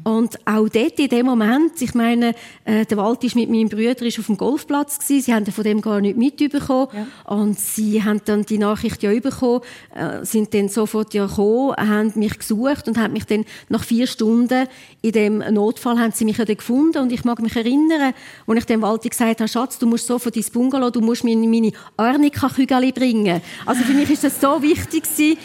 Und 0.05 0.39
auch 0.47 0.69
dort 0.69 0.99
in 0.99 1.09
dem 1.09 1.27
Moment, 1.27 1.81
ich 1.81 1.95
meine, 1.95 2.35
äh, 2.65 2.85
der 2.87 2.97
Wald 2.97 3.23
ist 3.25 3.37
mit 3.37 3.51
meinem 3.51 3.69
Bruder 3.69 4.03
ist 4.03 4.19
auf 4.19 4.27
dem 4.27 4.37
Golfplatz 4.37 4.99
gewesen. 4.99 5.23
Sie 5.23 5.35
haben 5.35 5.47
von 5.47 5.65
dem 5.65 5.81
gar 5.81 6.01
nicht 6.01 6.17
mitbekommen. 6.17 6.89
Ja. 6.93 7.35
Und 7.35 7.59
sie 7.59 8.03
haben 8.03 8.21
dann 8.25 8.45
die 8.45 8.59
Nachricht 8.59 9.03
ja 9.03 9.11
bekommen, 9.19 9.61
äh, 9.95 10.25
sind 10.25 10.55
dann 10.55 10.69
sofort 10.69 11.15
ja 11.15 11.27
gekommen, 11.27 11.75
haben 11.77 12.13
mich 12.15 12.39
gesucht 12.39 12.89
und 12.89 12.99
haben 12.99 13.13
mich 13.13 13.25
dann 13.25 13.45
nach 13.69 13.85
vier 13.85 14.07
Stunden 14.07 14.69
in 15.03 15.13
dem 15.13 15.39
Notfall 15.39 15.99
haben 15.99 16.13
sie 16.13 16.25
mich 16.25 16.37
ja 16.37 16.45
dann 16.45 16.57
gefunden. 16.57 16.99
Und 16.99 17.13
ich 17.13 17.25
mag 17.25 17.41
mich 17.41 17.57
erinnern, 17.57 18.13
als 18.47 18.59
ich 18.59 18.67
dem 18.67 18.83
Waldi 18.83 19.09
gesagt 19.09 19.41
habe, 19.41 19.49
Schatz, 19.49 19.79
du 19.79 19.87
musst 19.87 20.07
sofort 20.07 20.37
ins 20.37 20.51
Bungalow, 20.51 20.91
du 20.91 21.01
musst 21.01 21.25
mir 21.25 21.37
meine 21.37 21.73
Arnika-Kügel 21.97 22.93
bringen. 22.93 23.41
Also 23.65 23.83
für 23.83 23.93
mich 23.93 24.11
ist 24.11 24.25
das 24.25 24.41
so 24.41 24.61
wichtig 24.63 25.05
gewesen, 25.05 25.39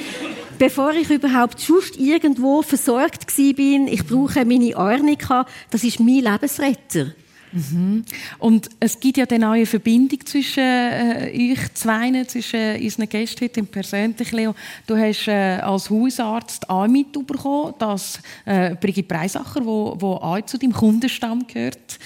bevor 0.58 0.94
ich 0.94 1.10
überhaupt 1.10 1.62
just 1.62 1.98
irgendwo 1.98 2.62
versorgt 2.62 3.36
bin, 3.36 3.88
ich 3.88 4.06
brauche 4.06 4.46
meine 4.46 4.76
Arnika, 4.76 5.46
das 5.70 5.84
ist 5.84 6.00
mein 6.00 6.24
Lebensretter. 6.24 7.08
Mhm. 7.56 8.04
Und 8.40 8.70
es 8.82 9.00
gibt 9.00 9.18
ja 9.18 9.26
dann 9.26 9.46
auch 9.46 9.52
eine 9.52 9.66
Verbindung 9.66 10.20
zwischen 10.26 10.62
äh, 10.62 11.32
euch 11.34 11.74
zwei, 11.74 12.24
zwischen 12.26 12.82
unseren 12.82 13.08
Gästen 13.08 13.46
heute 13.46 13.60
im 13.62 13.68
persönlichen 13.68 14.36
Leo. 14.36 14.56
Du 14.86 14.98
hast 14.98 15.28
äh, 15.30 15.60
als 15.62 15.90
Hausarzt 15.90 16.70
auch 16.70 16.88
mitbekommen, 16.88 17.74
dass 17.80 18.20
äh, 18.46 18.76
Brigitte 18.76 19.08
Breisacher, 19.08 19.62
die 19.62 19.66
wo, 19.66 19.96
wo 19.98 20.14
auch 20.16 20.42
zu 20.42 20.58
deinem 20.58 20.74
Kundenstamm 20.74 21.48
gehört, 21.48 21.98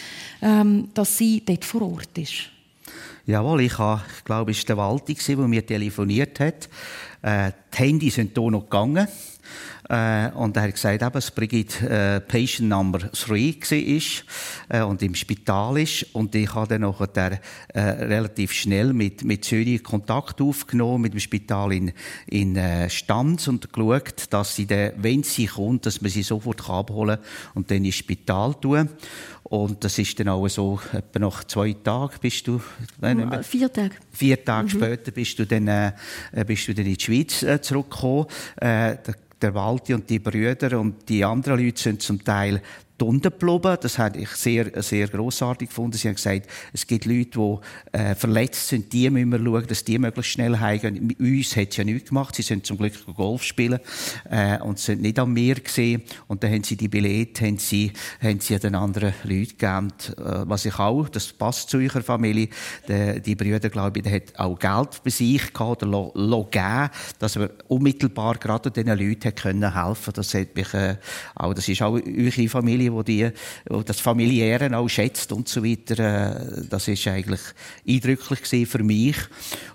ähm, 0.42 0.90
dass 0.94 1.18
sie 1.18 1.42
dort 1.44 1.66
vor 1.66 1.82
Ort 1.82 2.16
ist. 2.18 2.52
Jawohl, 3.26 3.62
ich, 3.62 3.78
habe, 3.78 4.02
ich 4.18 4.24
glaube, 4.26 4.52
es 4.52 4.58
war 4.60 4.66
der 4.66 4.78
Walti, 4.78 5.14
der 5.14 5.38
mir 5.48 5.66
telefoniert 5.66 6.40
hat. 6.40 6.70
Äh, 7.22 7.52
die 7.74 7.78
Handys 7.78 8.16
sind 8.16 8.38
hier 8.38 8.52
noch 8.52 8.64
gegangen. 8.64 9.08
Äh, 9.90 10.30
und 10.36 10.56
er 10.56 10.64
hat 10.64 10.74
gesagt, 10.74 11.02
eben, 11.02 11.12
dass 11.12 11.32
Brigitte 11.32 11.90
äh, 11.90 12.20
Patient 12.22 12.70
Number 12.70 13.00
3 13.00 13.10
war 13.10 14.82
äh, 14.82 14.84
und 14.84 15.02
im 15.02 15.16
Spital 15.16 15.80
ist. 15.80 16.06
Und 16.14 16.36
ich 16.36 16.54
habe 16.54 16.68
dann 16.68 16.82
nachher 16.82 17.08
der, 17.08 17.40
äh, 17.74 17.80
relativ 17.80 18.54
schnell 18.54 18.94
mit, 18.94 19.24
mit 19.24 19.44
Zürich 19.44 19.84
Kontakt 19.84 20.42
aufgenommen, 20.42 21.02
mit 21.02 21.14
dem 21.14 21.20
Spital 21.20 21.74
in, 21.74 21.92
in 22.28 22.56
äh, 22.56 22.88
Stanz 22.90 23.48
und 23.48 23.74
geschaut, 23.74 24.26
dass 24.30 24.56
sie 24.56 24.68
dann, 24.68 24.92
wenn 24.98 25.24
sie 25.24 25.48
kommt, 25.48 25.88
dass 25.88 26.02
man 26.02 26.12
sie 26.12 26.24
sofort 26.24 26.70
abholen 26.70 27.18
kann 27.18 27.52
und 27.56 27.72
dann 27.72 27.84
ins 27.84 27.96
Spital 27.96 28.54
tun. 28.62 28.90
Und 29.44 29.84
das 29.84 29.98
ist 29.98 30.20
dann 30.20 30.30
auch 30.30 30.48
so, 30.48 30.80
etwa 30.94 31.18
nach 31.18 31.44
zwei 31.46 31.74
Tagen 31.74 32.14
bist 32.22 32.48
du... 32.48 32.62
Äh, 33.02 33.42
vier 33.42 33.74
Tage. 33.74 33.96
Vier 34.12 34.46
Tage 34.46 34.66
mhm. 34.66 34.70
später 34.70 35.12
bist 35.12 35.40
du 35.40 35.48
dann, 35.48 35.68
äh, 35.68 35.94
bist 36.46 36.68
du 36.68 36.76
dann 36.76 36.86
in 36.86 36.94
die 36.94 37.04
Schweiz 37.04 37.42
äh, 37.42 37.60
zurückgekommen. 37.60 38.28
Äh, 38.58 38.98
der 39.42 39.54
Walti 39.54 39.94
und 39.94 40.10
die 40.10 40.20
Brüder 40.20 40.80
und 40.80 41.08
die 41.10 41.24
anderen 41.24 41.64
Leute 41.64 41.82
sind 41.82 42.02
zum 42.02 42.24
Teil 42.24 42.62
geblieben. 43.00 43.78
Das 43.82 43.98
habe 43.98 44.20
ich 44.20 44.30
sehr, 44.32 44.82
sehr 44.82 45.08
grossartig 45.08 45.70
gefunden. 45.70 45.98
Sie 45.98 46.08
haben 46.08 46.16
gesagt, 46.16 46.48
es 46.74 46.86
gibt 46.86 47.06
Leute, 47.06 47.30
die 47.32 47.98
äh, 47.98 48.16
verletzt 48.16 48.68
sind, 48.68 48.92
die 48.94 49.10
müssen 49.10 49.32
wir 49.32 49.40
schauen, 49.40 49.68
dass 49.68 49.84
die 49.84 49.98
möglichst 49.98 50.32
schnell 50.32 50.60
heimgehen. 50.60 51.16
Uns 51.20 51.56
hat 51.56 51.70
es 51.70 51.78
ja 51.78 51.84
nichts 51.84 52.10
gemacht. 52.10 52.36
Sie 52.36 52.42
sind 52.42 52.66
zum 52.66 52.78
Glück 52.78 52.94
Golf 53.16 53.44
spielen 53.44 53.80
äh, 54.30 54.60
und 54.60 54.80
sind 54.80 55.02
nicht 55.02 55.20
am 55.20 55.34
Meer 55.34 55.56
gesehen. 55.56 56.04
Und 56.28 56.44
dann 56.44 56.52
haben 56.52 56.64
sie 56.64 56.76
die 56.76 56.88
Billette, 56.88 57.46
haben 57.46 57.58
sie, 57.58 57.92
haben 58.22 58.40
sie 58.40 58.58
den 58.60 58.76
anderen 58.76 59.14
Leuten 59.24 59.58
gegeben. 59.58 59.88
Äh, 60.18 60.48
was 60.50 60.66
ich 60.66 60.78
auch, 60.80 61.10
das 61.10 61.34
passt 61.34 61.70
zu 61.70 61.78
eurer 61.78 62.02
Familie, 62.02 62.50
die, 62.88 63.22
die 63.22 63.36
Brüder, 63.36 63.70
glaube 63.70 64.00
ich, 64.00 64.12
hat 64.12 64.38
auch 64.38 64.58
Geld 64.58 65.02
bei 65.04 65.10
sich 65.10 65.54
gehabt 65.54 65.84
oder 65.84 65.92
lo, 65.92 66.12
lo 66.16 66.44
geben, 66.46 66.90
dass 67.20 67.38
wir 67.38 67.52
unmittelbar 67.68 68.36
gerade 68.38 68.72
diesen 68.72 68.98
Leuten 68.98 69.34
können 69.36 69.74
helfen. 69.74 70.14
Das 70.14 70.34
hat 70.34 70.56
mich 70.56 70.74
äh, 70.74 70.98
auch, 71.36 71.54
das 71.54 71.68
ist 71.68 71.82
auch 71.82 71.94
eure 71.94 72.50
Familie 72.50 72.89
Familie, 72.90 72.94
wo 72.94 73.04
die, 73.04 73.32
wo 73.70 73.84
das 73.84 74.00
Familiäre 74.00 74.76
auch 74.78 74.88
schätzt 74.88 75.32
und 75.32 75.48
so 75.48 75.64
weiter. 75.64 76.00
Äh, 76.00 76.66
das 76.70 76.88
ist 76.88 77.08
eigentlich 77.08 77.42
eindrücklich 77.88 78.68
für 78.68 78.84
mich. 78.84 79.18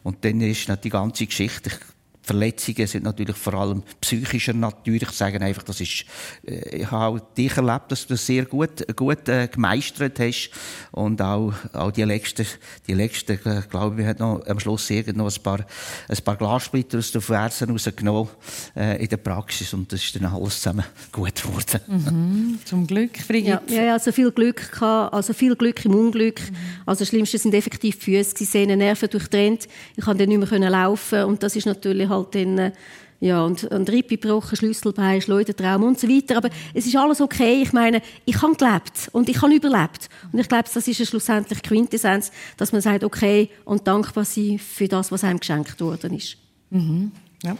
Und 0.02 0.24
dann 0.24 0.40
ist 0.40 0.68
die 0.82 0.90
ganze 0.90 1.26
Geschichte. 1.26 1.70
Ich 1.70 1.93
Verletzungen 2.24 2.86
sind 2.86 3.04
natürlich 3.04 3.36
vor 3.36 3.54
allem 3.54 3.82
psychischer 4.00 4.54
Natur. 4.54 4.94
Ich 4.94 5.10
sage 5.10 5.38
einfach, 5.40 5.62
das 5.62 5.80
ist, 5.82 6.06
äh, 6.46 6.78
ich 6.78 6.90
habe 6.90 7.20
auch 7.20 7.34
dich 7.34 7.54
erlebt, 7.54 7.92
dass 7.92 8.06
du 8.06 8.14
das 8.14 8.24
sehr 8.24 8.46
gut, 8.46 8.84
gut 8.96 9.28
äh, 9.28 9.46
gemeistert 9.46 10.18
hast. 10.18 10.50
Und 10.90 11.20
auch, 11.20 11.52
auch 11.74 11.90
die 11.90 12.02
letzten, 12.02 12.46
die 12.86 12.94
letzten, 12.94 13.32
äh, 13.44 13.62
glaube 13.68 13.96
ich, 13.96 13.98
wir 13.98 14.06
haben 14.08 14.18
noch 14.18 14.46
am 14.46 14.58
Schluss 14.58 14.88
irgend 14.88 15.18
noch 15.18 15.30
ein 15.30 15.42
paar, 15.42 15.66
ein 16.08 16.16
paar 16.24 16.36
Glassplitter 16.36 16.98
aus 16.98 17.12
den 17.12 17.20
Fersen 17.20 17.70
rausgenommen, 17.70 18.30
äh, 18.74 19.02
in 19.02 19.08
der 19.08 19.18
Praxis. 19.18 19.74
Und 19.74 19.92
das 19.92 20.02
ist 20.02 20.16
dann 20.16 20.24
alles 20.24 20.62
zusammen 20.62 20.84
gut 21.12 21.42
geworden. 21.42 21.80
Mhm, 21.86 22.58
zum 22.64 22.86
Glück, 22.86 23.12
Brigitte. 23.28 23.60
Ja, 23.68 23.82
ja, 23.82 23.92
also 23.92 24.12
viel 24.12 24.32
Glück 24.32 24.72
gehabt, 24.72 25.12
also 25.12 25.34
viel 25.34 25.54
Glück 25.56 25.84
im 25.84 25.94
Unglück. 25.94 26.40
Mhm. 26.40 26.56
Also 26.86 27.00
das 27.00 27.08
Schlimmste 27.08 27.36
sind 27.36 27.52
effektiv 27.52 27.98
die 27.98 28.02
Füße, 28.02 28.34
die 28.34 28.44
Sehnen, 28.46 28.78
Nerven 28.78 29.10
durchtrennt. 29.10 29.68
Ich 29.94 30.04
konnte 30.04 30.26
dann 30.26 30.38
nicht 30.38 30.50
mehr 30.50 30.70
laufen 30.70 31.24
und 31.24 31.42
das 31.42 31.54
ist 31.54 31.66
natürlich 31.66 32.13
halt 32.14 32.34
dann, 32.34 32.58
äh, 32.58 32.72
ja, 33.20 33.42
und, 33.42 33.64
und 33.64 33.88
Rippe 33.88 34.18
gebrochen, 34.18 34.56
Schlüsselbein, 34.56 35.22
Schleudertraum 35.22 35.82
und 35.84 35.98
so 35.98 36.08
weiter. 36.08 36.36
Aber 36.36 36.50
es 36.74 36.86
ist 36.86 36.96
alles 36.96 37.20
okay. 37.20 37.62
Ich 37.62 37.72
meine, 37.72 38.02
ich 38.26 38.42
habe 38.42 38.54
gelebt 38.54 39.08
und 39.12 39.28
ich 39.28 39.40
habe 39.40 39.54
überlebt. 39.54 40.10
Und 40.30 40.38
ich 40.38 40.48
glaube, 40.48 40.64
das 40.72 40.86
ist 40.86 40.98
eine 40.98 41.06
schlussendlich 41.06 41.62
Quintessenz, 41.62 42.30
dass 42.58 42.72
man 42.72 42.82
sagt, 42.82 43.02
okay, 43.02 43.48
und 43.64 43.86
dankbar 43.86 44.24
sein 44.24 44.58
für 44.58 44.88
das, 44.88 45.10
was 45.10 45.24
einem 45.24 45.40
geschenkt 45.40 45.80
worden 45.80 46.14
ist. 46.14 46.36
Mhm. 46.70 47.12
Ja, 47.42 47.56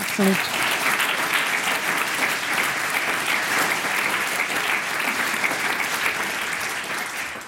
absolut. 0.00 0.36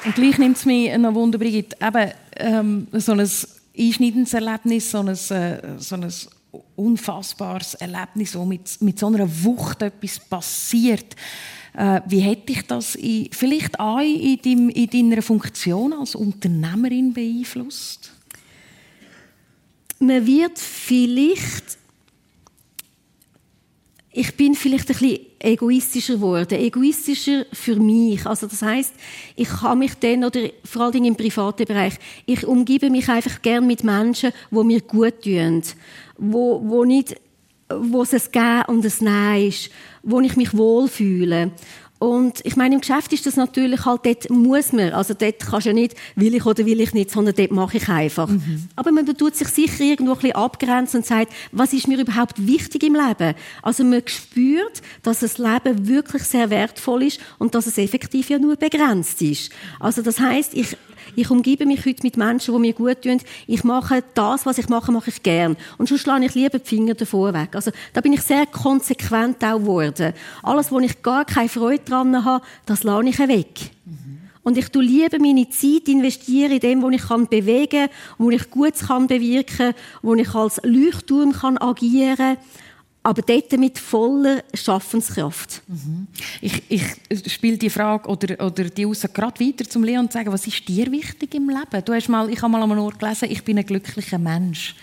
Und 0.04 0.14
gleich 0.14 0.38
nimmt 0.38 0.56
es 0.56 0.64
mich 0.64 0.96
noch 0.96 1.14
Wunder, 1.14 1.38
Brigitte, 1.38 1.76
eben, 1.84 2.12
ähm, 2.36 2.86
so 2.92 3.12
ein 3.12 3.20
einschneidendes 3.20 4.32
Erlebnis, 4.32 4.90
so 4.90 5.00
ein, 5.00 5.08
äh, 5.08 5.78
so 5.78 5.96
ein 5.96 6.10
unfassbares 6.76 7.74
Erlebnis, 7.74 8.34
wo 8.34 8.44
mit, 8.44 8.80
mit 8.80 8.98
so 8.98 9.06
einer 9.06 9.28
Wucht 9.44 9.82
etwas 9.82 10.18
passiert. 10.18 11.14
Äh, 11.74 12.00
wie 12.06 12.20
hätte 12.20 12.52
ich 12.52 12.62
das 12.62 12.94
in, 12.94 13.28
vielleicht 13.32 13.78
auch 13.78 14.00
in, 14.00 14.40
deinem, 14.42 14.68
in 14.70 14.90
deiner 14.90 15.22
Funktion 15.22 15.92
als 15.92 16.14
Unternehmerin 16.14 17.12
beeinflusst? 17.12 18.12
Man 19.98 20.26
wird 20.26 20.58
vielleicht 20.58 21.78
ich 24.18 24.36
bin 24.36 24.54
vielleicht 24.54 24.90
ein 24.90 24.98
bisschen 24.98 25.26
egoistischer 25.40 26.14
geworden, 26.14 26.58
egoistischer 26.58 27.46
für 27.52 27.76
mich. 27.76 28.26
Also 28.26 28.46
das 28.46 28.62
heißt, 28.62 28.94
ich 29.36 29.48
kann 29.48 29.78
mich 29.78 29.94
dann 29.94 30.24
oder 30.24 30.40
vor 30.64 30.82
allen 30.82 30.92
Dingen 30.92 31.06
im 31.06 31.16
privaten 31.16 31.64
Bereich, 31.64 31.94
ich 32.26 32.46
umgebe 32.46 32.90
mich 32.90 33.08
einfach 33.08 33.40
gern 33.42 33.66
mit 33.66 33.84
Menschen, 33.84 34.32
wo 34.50 34.64
mir 34.64 34.80
gut 34.80 35.22
tun, 35.22 35.62
wo, 36.16 36.60
wo 36.64 36.84
nicht, 36.84 37.16
wo 37.68 38.02
es 38.02 38.14
ein 38.14 38.32
Gehen 38.32 38.64
und 38.66 38.84
ein 38.84 38.92
Nein 39.00 39.46
ist, 39.48 39.70
wo 40.02 40.20
ich 40.20 40.36
mich 40.36 40.56
wohlfühle. 40.56 41.52
Und 41.98 42.40
ich 42.44 42.54
meine, 42.54 42.76
im 42.76 42.80
Geschäft 42.80 43.12
ist 43.12 43.26
das 43.26 43.36
natürlich 43.36 43.84
halt, 43.84 44.06
dort 44.06 44.30
muss 44.30 44.72
man, 44.72 44.92
also 44.92 45.14
dort 45.14 45.40
kannst 45.40 45.66
du 45.66 45.70
ja 45.70 45.74
nicht, 45.74 45.96
will 46.14 46.34
ich 46.34 46.46
oder 46.46 46.64
will 46.64 46.80
ich 46.80 46.94
nicht, 46.94 47.10
sondern 47.10 47.34
dort 47.34 47.50
mache 47.50 47.78
ich 47.78 47.88
einfach. 47.88 48.28
Mhm. 48.28 48.68
Aber 48.76 48.92
man 48.92 49.04
tut 49.06 49.34
sich 49.34 49.48
sicher 49.48 49.82
irgendwo 49.82 50.12
ein 50.12 50.18
bisschen 50.18 50.36
abgrenzen 50.36 50.98
und 50.98 51.06
sagt, 51.06 51.32
was 51.50 51.72
ist 51.72 51.88
mir 51.88 51.98
überhaupt 51.98 52.46
wichtig 52.46 52.84
im 52.84 52.94
Leben? 52.94 53.34
Also 53.62 53.82
man 53.82 54.02
spürt, 54.06 54.80
dass 55.02 55.20
das 55.20 55.38
Leben 55.38 55.88
wirklich 55.88 56.22
sehr 56.22 56.50
wertvoll 56.50 57.02
ist 57.02 57.20
und 57.38 57.56
dass 57.56 57.66
es 57.66 57.78
effektiv 57.78 58.30
ja 58.30 58.38
nur 58.38 58.54
begrenzt 58.56 59.20
ist. 59.20 59.50
Also 59.80 60.02
das 60.02 60.20
heißt, 60.20 60.54
ich 60.54 60.76
ich 61.18 61.30
umgebe 61.30 61.66
mich 61.66 61.84
heute 61.84 62.02
mit 62.02 62.16
Menschen, 62.16 62.54
die 62.54 62.60
mir 62.60 62.72
gut 62.72 63.02
tun. 63.02 63.20
Ich 63.46 63.64
mache 63.64 64.04
das, 64.14 64.46
was 64.46 64.58
ich 64.58 64.68
mache, 64.68 64.92
mache 64.92 65.10
ich 65.10 65.22
gern. 65.22 65.56
Und 65.76 65.88
schon 65.88 65.98
schlage 65.98 66.26
ich 66.26 66.34
lieber 66.34 66.58
die 66.58 66.68
Finger 66.68 66.94
davor 66.94 67.34
weg. 67.34 67.54
Also, 67.54 67.72
da 67.92 68.00
bin 68.00 68.12
ich 68.12 68.22
sehr 68.22 68.46
konsequent 68.46 69.42
auch 69.44 69.58
geworden. 69.58 70.12
Alles, 70.42 70.70
wo 70.70 70.78
ich 70.78 71.02
gar 71.02 71.24
keine 71.24 71.48
Freude 71.48 71.82
dran 71.84 72.24
habe, 72.24 72.44
das 72.66 72.84
lasse 72.84 73.08
ich 73.08 73.18
weg. 73.18 73.70
Und 74.44 74.56
ich 74.56 74.68
tue 74.68 74.82
lieber 74.82 75.18
meine 75.18 75.48
Zeit 75.50 75.88
investieren 75.88 76.52
in 76.52 76.60
dem, 76.60 76.82
wo 76.82 76.88
ich 76.88 77.02
kann 77.02 77.26
bewegen, 77.26 77.88
wo 78.16 78.30
ich 78.30 78.48
Gutes 78.48 78.86
kann 78.86 79.08
bewirken, 79.08 79.74
wo 80.00 80.14
ich 80.14 80.34
als 80.34 80.60
Leuchtturm 80.62 81.32
kann 81.32 81.58
agieren 81.58 82.16
kann 82.16 82.36
aber 83.08 83.22
dort 83.22 83.50
mit 83.52 83.78
voller 83.78 84.44
Schaffenskraft. 84.52 85.62
Mhm. 85.66 86.06
Ich, 86.42 86.62
ich 86.68 87.32
spiele 87.32 87.56
die 87.56 87.70
Frage 87.70 88.06
oder, 88.06 88.44
oder 88.44 88.64
die 88.64 88.84
Aussage 88.84 89.14
gerade 89.14 89.40
weiter 89.40 89.64
zum 89.64 89.82
Leon 89.82 90.04
und 90.04 90.12
sagen, 90.12 90.30
was 90.30 90.46
ist 90.46 90.68
dir 90.68 90.92
wichtig 90.92 91.34
im 91.34 91.48
Leben? 91.48 91.84
Du 91.86 91.94
hast 91.94 92.08
mal, 92.10 92.28
ich 92.28 92.42
habe 92.42 92.52
mal 92.52 92.62
an 92.62 92.70
einem 92.70 92.80
Ort 92.80 92.98
gelesen, 92.98 93.30
ich 93.30 93.42
bin 93.42 93.58
ein 93.58 93.64
glücklicher 93.64 94.18
Mensch. 94.18 94.74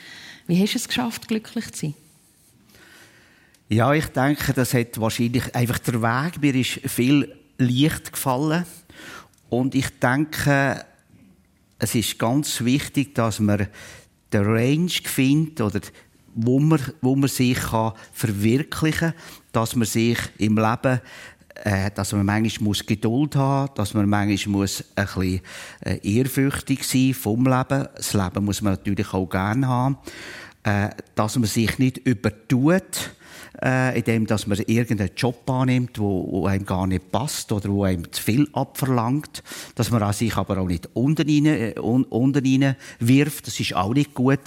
Wie 0.48 0.60
hast 0.60 0.74
du 0.74 0.80
es 0.80 0.88
geschafft, 0.88 1.28
glücklich 1.28 1.72
zu 1.72 1.82
sein? 1.82 1.94
Ja, 3.70 3.94
ich 3.94 4.08
denke, 4.08 4.54
das 4.54 4.74
hat 4.74 5.00
wahrscheinlich 5.00 5.54
einfach 5.54 5.78
der 5.78 6.02
Weg. 6.02 6.42
Mir 6.42 6.56
ist 6.56 6.80
viel 6.90 7.32
Licht 7.60 8.12
gefallen. 8.12 8.66
Und 9.50 9.76
ich 9.76 10.00
denke, 10.00 10.84
es 11.78 11.94
ist 11.94 12.18
ganz 12.18 12.64
wichtig, 12.64 13.14
dass 13.14 13.40
man 13.40 13.68
den 14.34 14.46
Range 14.46 14.90
findet 14.90 15.62
oder 15.62 15.82
wo 16.36 16.60
man, 16.60 16.80
wo 17.02 17.16
man 17.16 17.30
sich 17.30 17.58
kann 17.58 17.94
verwirklichen 18.12 19.12
kann, 19.12 19.20
dass 19.52 19.76
man 19.76 19.86
sich 19.86 20.20
im 20.38 20.58
Leben 20.58 21.02
äh, 21.64 21.90
dass 21.92 22.12
man 22.12 22.26
manchmal 22.26 22.74
Geduld 22.86 23.36
haben 23.38 23.68
muss, 23.68 23.76
dass 23.76 23.94
man 23.94 24.10
manchmal 24.10 24.68
ein 24.96 25.06
bisschen 25.06 25.42
äh, 25.80 26.00
ehrfürchtig 26.04 26.84
sein 26.84 27.14
vom 27.14 27.46
Leben. 27.46 27.88
Das 27.96 28.14
Leben 28.14 28.44
muss 28.44 28.62
man 28.62 28.74
natürlich 28.74 29.14
auch 29.14 29.30
gerne 29.30 29.66
haben. 29.66 29.98
Äh, 30.64 30.90
dass 31.16 31.38
man 31.38 31.46
sich 31.46 31.80
nicht 31.80 32.00
übertut, 32.00 33.15
äh, 33.64 33.98
indem 33.98 34.26
dass 34.28 34.48
man 34.48 34.58
irgendeinen 34.60 35.12
Job 35.16 35.50
annimmt, 35.50 36.00
wo 36.00 36.46
einem 36.46 36.66
gar 36.66 36.88
nicht 36.88 37.12
passt 37.12 37.52
oder 37.52 37.70
wo 37.70 37.84
einem 37.84 38.12
zu 38.12 38.22
viel 38.22 38.48
abverlangt, 38.54 39.44
dass 39.76 39.92
man 39.92 40.12
sich 40.14 40.36
aber 40.36 40.58
auch 40.58 40.68
nicht 40.68 40.90
unten 40.94 41.28
rein, 41.28 41.46
äh, 41.46 41.80
un, 41.80 42.04
unten 42.06 42.46
rein 42.46 42.76
wirft, 43.00 43.48
das 43.48 43.60
ist 43.60 43.76
auch 43.76 43.94
nicht 43.94 44.14
gut. 44.14 44.40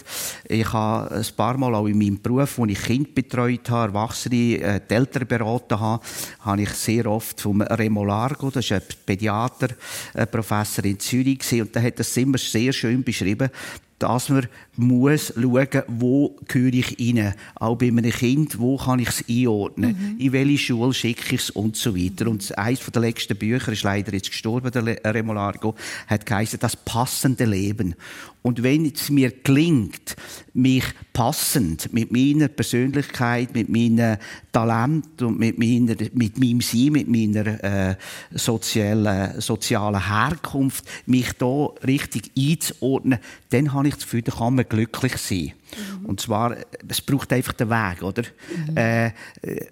Ich 0.48 0.72
habe 0.72 1.14
ein 1.14 1.26
paar 1.36 1.56
Mal 1.56 1.74
auch 1.74 1.86
in 1.86 1.98
meinem 1.98 2.20
Beruf, 2.20 2.58
wo 2.58 2.66
ich 2.66 2.80
Kind 2.80 3.14
betreut 3.14 3.68
habe, 3.70 3.92
Erwachsene, 3.92 4.60
äh, 4.60 4.80
die 4.88 4.94
Eltern 4.94 5.26
beraten 5.26 5.80
habe, 5.80 6.02
habe 6.40 6.62
ich 6.62 6.70
sehr 6.70 7.06
oft 7.06 7.40
vom 7.40 7.62
Remo 7.62 8.04
Largo, 8.04 8.50
das 8.50 8.64
ist 8.64 8.72
ein 8.72 8.82
Pädiater, 9.04 9.68
ein 10.14 10.30
Professor 10.30 10.84
in 10.84 10.98
Zürich 10.98 11.38
gesehen, 11.38 11.62
und 11.62 11.74
der 11.74 11.82
hat 11.82 11.98
das 11.98 12.16
immer 12.16 12.38
sehr 12.38 12.72
schön 12.72 13.02
beschrieben, 13.02 13.50
dass 13.98 14.28
man 14.28 14.46
muss 14.76 15.32
schauen, 15.34 15.82
wo 15.88 16.36
gehöre 16.46 16.74
ich 16.74 16.98
rein. 16.98 17.34
Auch 17.56 17.76
bei 17.76 17.88
einem 17.88 18.10
Kind, 18.10 18.58
wo 18.58 18.76
kann 18.76 19.00
ich 19.00 19.08
es 19.08 19.24
einordnen, 19.28 19.96
mhm. 20.16 20.20
in 20.20 20.32
welche 20.32 20.58
Schule 20.58 20.94
schicke 20.94 21.34
ich 21.34 21.42
es 21.42 21.50
und 21.50 21.76
so 21.76 21.96
weiter. 21.96 22.28
Und 22.28 22.56
eines 22.56 22.80
der 22.80 23.02
letzten 23.02 23.36
Bücher 23.36 23.72
ist 23.72 23.82
leider 23.82 24.12
jetzt 24.12 24.30
gestorben, 24.30 24.70
der 24.70 25.14
Remolargo, 25.14 25.74
hat 26.06 26.26
geheißen, 26.26 26.58
das 26.60 26.76
passende 26.76 27.44
Leben. 27.44 27.94
Und 28.42 28.62
wenn 28.62 28.86
es 28.86 29.10
mir 29.10 29.30
gelingt, 29.30 30.16
mich 30.54 30.84
passend 31.12 31.92
mit 31.92 32.12
meiner 32.12 32.48
Persönlichkeit, 32.48 33.52
mit 33.54 33.68
meinem 33.68 34.16
Talent 34.52 35.20
und 35.22 35.38
mit, 35.38 35.58
meiner, 35.58 35.96
mit 36.12 36.38
meinem 36.38 36.60
Sein, 36.60 36.92
mit 36.92 37.08
meiner 37.08 37.62
äh, 37.62 37.96
sozialen, 38.30 39.40
sozialen 39.40 40.06
Herkunft, 40.08 40.84
mich 41.06 41.32
da 41.32 41.66
richtig 41.86 42.30
einzuordnen, 42.38 43.18
dann 43.50 43.72
habe 43.72 43.88
ich 43.88 43.94
das 43.94 44.04
Gefühl, 44.04 44.22
da 44.22 44.32
kann 44.32 44.54
man 44.54 44.68
glücklich 44.68 45.16
sein. 45.16 45.52
Mhm. 46.00 46.06
Und 46.06 46.20
zwar, 46.20 46.56
es 46.88 47.00
braucht 47.00 47.32
einfach 47.32 47.52
den 47.52 47.70
Weg, 47.70 48.02
oder? 48.02 48.22
Mhm. 48.22 48.76
Äh, 48.76 49.10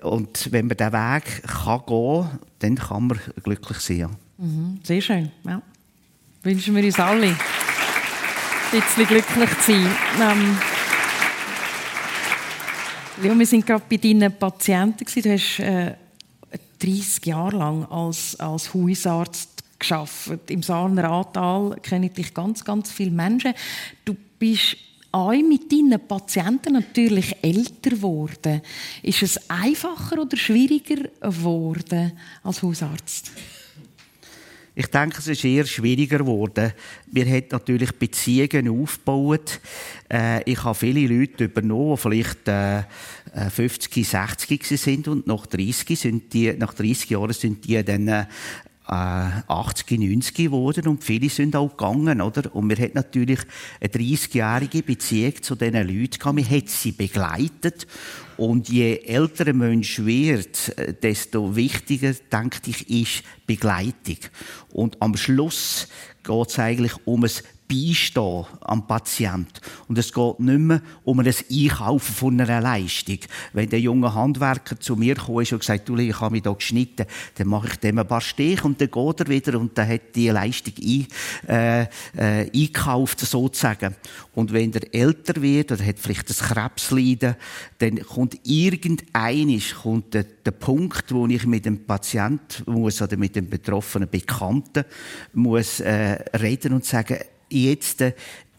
und 0.03 0.53
wenn 0.53 0.67
man 0.67 0.77
diesen 0.77 0.93
Weg 0.93 1.43
kann 1.47 1.83
gehen, 1.87 2.29
dann 2.59 2.75
kann 2.75 3.07
man 3.07 3.21
glücklich 3.43 3.79
sein. 3.79 4.11
Mhm. 4.39 4.81
Sehr 4.83 5.01
schön, 5.01 5.31
ja. 5.45 5.63
Wünschen 6.43 6.77
wir 6.77 6.85
uns 6.85 6.99
alle, 7.01 7.35
ein 8.73 8.81
bisschen 8.81 9.07
glücklich 9.07 9.51
zu 9.61 9.73
sein. 9.73 9.97
Ähm, 10.21 10.59
ja, 13.23 13.39
wir 13.39 13.47
sind 13.47 13.67
gerade 13.67 13.85
bei 13.89 13.97
deinen 13.97 14.37
Patienten. 14.37 15.05
Du 15.05 15.33
hast 15.33 15.61
äh, 15.61 15.95
30 16.79 17.27
Jahre 17.27 17.57
lang 17.57 17.85
als, 17.87 18.39
als 18.39 18.75
Hausarzt 18.75 19.65
geschafft. 19.79 20.51
Im 20.51 20.63
Saalner 20.63 21.05
Ahrtal 21.05 21.77
kenne 21.83 22.07
ich 22.07 22.13
dich 22.13 22.35
ganz, 22.35 22.65
ganz 22.65 22.91
viele 22.91 23.11
Menschen. 23.11 23.55
Du 24.05 24.17
bist 24.39 24.77
auch 25.13 25.33
mit 25.33 25.71
deinen 25.73 26.01
Patienten 26.07 26.75
natürlich 26.75 27.35
älter 27.43 27.91
geworden. 27.91 28.61
Ist 29.03 29.23
es 29.23 29.51
einfacher 29.51 30.21
oder 30.21 30.37
schwieriger 30.37 31.09
geworden 31.21 32.13
als 32.43 32.63
Hausarzt? 32.63 33.31
Ich 34.79 34.89
denke, 34.89 35.21
es 35.21 35.27
ist 35.27 35.43
eher 35.43 35.65
schwieriger 35.65 36.19
geworden. 36.19 36.71
Wir 37.07 37.25
haben 37.25 37.47
natürlich 37.51 37.93
Beziehungen 37.93 38.69
aufgebaut. 38.69 39.59
Äh, 40.13 40.43
ich 40.43 40.63
habe 40.65 40.75
viele 40.75 41.07
Leute 41.07 41.45
übernommen, 41.45 41.95
die 41.97 42.03
vielleicht 42.03 42.47
äh, 42.47 42.83
50, 43.51 44.07
60 44.07 44.67
sind 44.79 45.09
und 45.09 45.27
nach 45.27 45.47
30, 45.47 45.99
sind 45.99 46.31
die, 46.35 46.53
nach 46.53 46.75
30 46.75 47.09
Jahren 47.09 47.33
sind 47.33 47.65
die 47.65 47.83
dann 47.83 48.07
äh, 48.07 48.27
äh, 48.87 49.43
80, 49.49 49.99
90 49.99 50.35
geworden 50.35 50.89
und 50.89 51.03
viele 51.03 51.31
sind 51.31 51.57
auch 51.57 51.71
gegangen, 51.75 52.21
oder? 52.21 52.55
Und 52.55 52.69
wir 52.69 52.77
hat 52.77 52.95
natürlich 52.95 53.41
eine 53.81 53.91
30-jährige 53.91 54.83
Beziehung 54.83 55.43
zu 55.43 55.55
diesen 55.55 55.73
Leuten. 55.73 56.37
Wir 56.37 56.51
hat 56.51 56.69
sie 56.69 56.93
begleitet 56.93 57.87
und 58.37 58.69
je 58.69 58.99
älter 59.05 59.47
ein 59.47 59.59
Mensch 59.59 60.05
wird, 60.05 60.77
äh, 60.79 60.95
desto 60.95 61.57
wichtiger, 61.57 62.13
denke 62.33 62.59
ich, 62.67 62.89
ist 62.89 63.23
Begleitung. 63.47 64.19
Und 64.73 65.01
am 65.01 65.17
Schluss 65.17 65.89
geht 66.23 66.49
es 66.49 66.59
eigentlich 66.59 66.93
um 67.05 67.25
ein 67.25 67.31
Beistehen 67.69 68.47
am 68.61 68.87
Patient. 68.87 69.61
Und 69.89 69.99
es 69.99 70.13
geht 70.13 70.41
nicht 70.41 70.59
mehr 70.59 70.83
um 71.05 71.21
ein 71.21 71.27
Einkaufen 71.27 72.15
von 72.15 72.41
einer 72.41 72.61
Leistung. 72.61 73.19
Wenn 73.53 73.69
der 73.69 73.81
junge 73.81 74.15
Handwerker 74.15 74.79
zu 74.79 74.97
mir 74.97 75.15
kam 75.15 75.37
und 75.37 75.51
gesagt 75.51 75.89
du, 75.89 75.97
ich 75.97 76.21
habe 76.21 76.33
mich 76.33 76.43
hier 76.43 76.55
geschnitten, 76.55 77.07
dann 77.35 77.49
mache 77.49 77.69
ich 77.69 77.77
dem 77.77 77.99
ein 77.99 78.07
paar 78.07 78.21
Stiche 78.21 78.65
und 78.65 78.81
dann 78.81 78.91
geht 78.91 79.21
er 79.21 79.29
wieder 79.29 79.59
und 79.59 79.77
dann 79.77 79.89
hat 79.89 80.15
die 80.15 80.29
Leistung 80.29 80.75
ein, 80.81 81.07
äh, 81.49 81.83
äh, 81.83 82.51
eingekauft, 82.53 83.21
sozusagen. 83.21 83.97
Und 84.35 84.53
wenn 84.53 84.73
der 84.73 84.95
älter 84.95 85.41
wird 85.41 85.73
oder 85.73 85.85
hat 85.85 85.99
vielleicht 85.99 86.29
ein 86.31 86.49
Krebsleiden, 86.49 87.37
dann 87.79 87.99
kommt 88.01 88.39
irgendeinisch 88.45 89.75
kommt 89.75 90.15
der, 90.15 90.25
der 90.25 90.51
Punkt, 90.51 91.13
wo 91.13 91.27
ich 91.27 91.47
mit 91.47 91.65
dem 91.65 91.85
Patient 91.87 92.63
muss 92.67 93.03
oder 93.03 93.17
mit 93.17 93.37
dem 93.37 93.49
betroffenen 93.49 94.09
Bekannten 94.09 94.85
muss 95.35 95.81
äh, 95.81 96.19
reden 96.37 96.75
und 96.75 96.85
sagen, 96.85 97.19
jetzt 97.49 98.01
äh, 98.01 98.13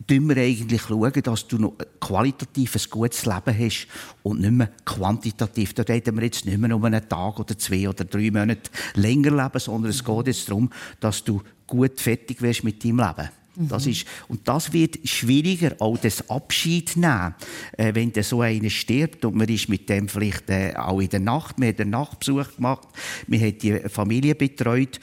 schauen 0.09 0.29
wir 0.29 0.37
eigentlich 0.37 0.81
schauen, 0.81 1.21
dass 1.23 1.47
du 1.47 1.57
noch 1.57 1.73
qualitativ 1.99 2.75
ein 2.75 2.89
gutes 2.89 3.25
Leben 3.25 3.59
hast 3.59 3.87
und 4.23 4.41
nicht 4.41 4.51
mehr 4.51 4.69
quantitativ. 4.85 5.73
Da 5.73 5.83
reden 5.83 6.15
wir 6.15 6.23
jetzt 6.23 6.45
nicht 6.45 6.57
mehr 6.57 6.75
um 6.75 6.83
einen 6.83 7.07
Tag 7.07 7.39
oder 7.39 7.57
zwei 7.57 7.89
oder 7.89 8.05
drei 8.05 8.31
Monate 8.31 8.69
länger 8.95 9.31
leben, 9.31 9.59
sondern 9.59 9.91
es 9.91 10.03
geht 10.03 10.27
jetzt 10.27 10.49
darum, 10.49 10.69
dass 10.99 11.23
du 11.23 11.41
gut 11.65 11.99
fertig 11.99 12.41
wirst 12.41 12.63
mit 12.63 12.83
deinem 12.83 12.99
Leben. 12.99 13.29
Das 13.59 13.87
ist, 13.87 14.05
und 14.27 14.47
das 14.47 14.71
wird 14.71 14.99
schwieriger, 15.03 15.75
auch 15.79 15.97
das 15.97 16.29
Abschied 16.29 16.95
nehmen, 16.95 17.33
äh, 17.75 17.95
wenn 17.95 18.13
der 18.13 18.23
so 18.23 18.41
einer 18.41 18.69
stirbt 18.69 19.25
und 19.25 19.35
man 19.35 19.47
ist 19.47 19.67
mit 19.67 19.89
dem 19.89 20.07
vielleicht 20.07 20.47
äh, 20.51 20.75
auch 20.75 20.99
in 20.99 21.09
der 21.09 21.21
Nacht, 21.21 21.57
man 21.57 21.69
hat 21.69 21.81
einen 21.81 21.89
Nachtbesuch 21.89 22.55
gemacht, 22.55 22.87
man 23.25 23.41
hat 23.41 23.63
die 23.63 23.79
Familie 23.89 24.35
betreut 24.35 24.99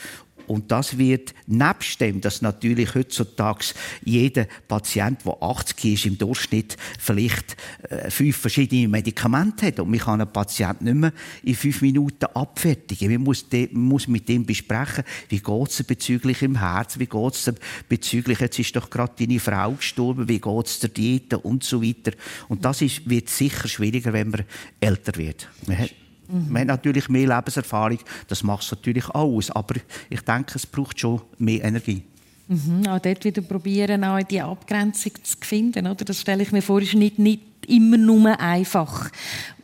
und 0.47 0.71
das 0.71 0.99
wird 0.99 1.35
nebst 1.47 2.01
dem, 2.01 2.21
dass 2.21 2.43
natürlich 2.43 2.95
heutzutage 2.95 3.67
jeder 4.05 4.47
Patient, 4.69 5.25
der 5.25 5.43
80 5.43 5.85
ist, 5.85 6.07
im 6.07 6.19
Durchschnitt 6.19 6.77
vielleicht 6.99 7.57
äh, 7.89 8.11
fünf 8.11 8.37
verschiedene 8.37 8.89
Medikamente 8.89 9.67
hat. 9.67 9.81
Und 9.81 9.91
man 9.91 10.01
kann 10.01 10.21
einen 10.21 10.33
Patienten 10.33 10.85
nicht 10.85 10.95
mehr 10.95 11.13
in 11.43 11.55
fünf 11.55 11.83
Minuten 11.83 12.27
abfertigen. 12.27 13.13
Man 13.13 13.23
muss, 13.23 13.47
muss 13.73 14.09
mit 14.09 14.29
ihm 14.29 14.45
besprechen, 14.45 15.05
wie 15.29 15.41
geht 15.41 15.69
es 15.69 15.83
bezüglich 15.83 16.43
im 16.43 16.59
Herz, 16.59 16.99
wie 16.99 17.07
geht 17.07 17.35
es 17.35 17.53
bezüglich, 17.89 18.41
jetzt 18.41 18.59
ist 18.59 18.77
doch 18.77 18.91
gerade 18.91 19.13
deine 19.19 19.41
Frau 19.41 19.73
gestorben, 19.73 20.29
wie 20.29 20.41
geht 20.41 20.67
es 20.67 20.79
der 20.81 20.91
Diät 20.91 21.35
und 21.35 21.65
so 21.65 21.83
weiter. 21.83 22.13
Und 22.49 22.65
das 22.65 22.83
ist, 22.83 23.09
wird 23.09 23.29
sicher 23.29 23.69
schwieriger, 23.69 24.13
wenn 24.13 24.31
man 24.31 24.45
älter 24.81 25.17
wird. 25.17 25.49
Man 25.67 25.89
Mhm. 26.29 26.53
Man 26.53 26.61
hat 26.63 26.69
natürlich 26.69 27.09
mehr 27.09 27.37
Lebenserfahrung, 27.37 27.99
das 28.29 28.43
macht 28.43 28.65
es 28.65 28.71
natürlich 28.71 29.09
aus, 29.11 29.51
aber 29.51 29.77
ich 30.11 30.21
denke, 30.21 30.53
es 30.55 30.67
braucht 30.67 30.99
schon 30.99 31.21
mehr 31.39 31.65
Energie. 31.65 32.03
Mhm, 32.47 32.87
auch 32.89 32.99
dort 32.99 33.25
wieder 33.25 33.43
probieren, 33.43 34.05
auch 34.05 34.23
die 34.23 34.41
Abgrenzung 34.41 35.13
zu 35.23 35.37
finden. 35.41 35.87
Oder? 35.87 36.05
Das 36.05 36.21
stelle 36.21 36.43
ich 36.43 36.53
mir 36.53 36.63
vor, 36.63 36.81
ist 36.81 36.95
nicht, 36.95 37.19
nicht 37.19 37.43
immer 37.67 37.97
nur 37.97 38.39
einfach. 38.39 39.11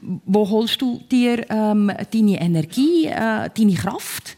Wo 0.00 0.48
holst 0.48 0.80
du 0.80 1.00
dir 1.10 1.44
ähm, 1.50 1.92
deine 2.10 2.40
Energie, 2.40 3.06
äh, 3.06 3.50
deine 3.54 3.74
Kraft? 3.74 4.36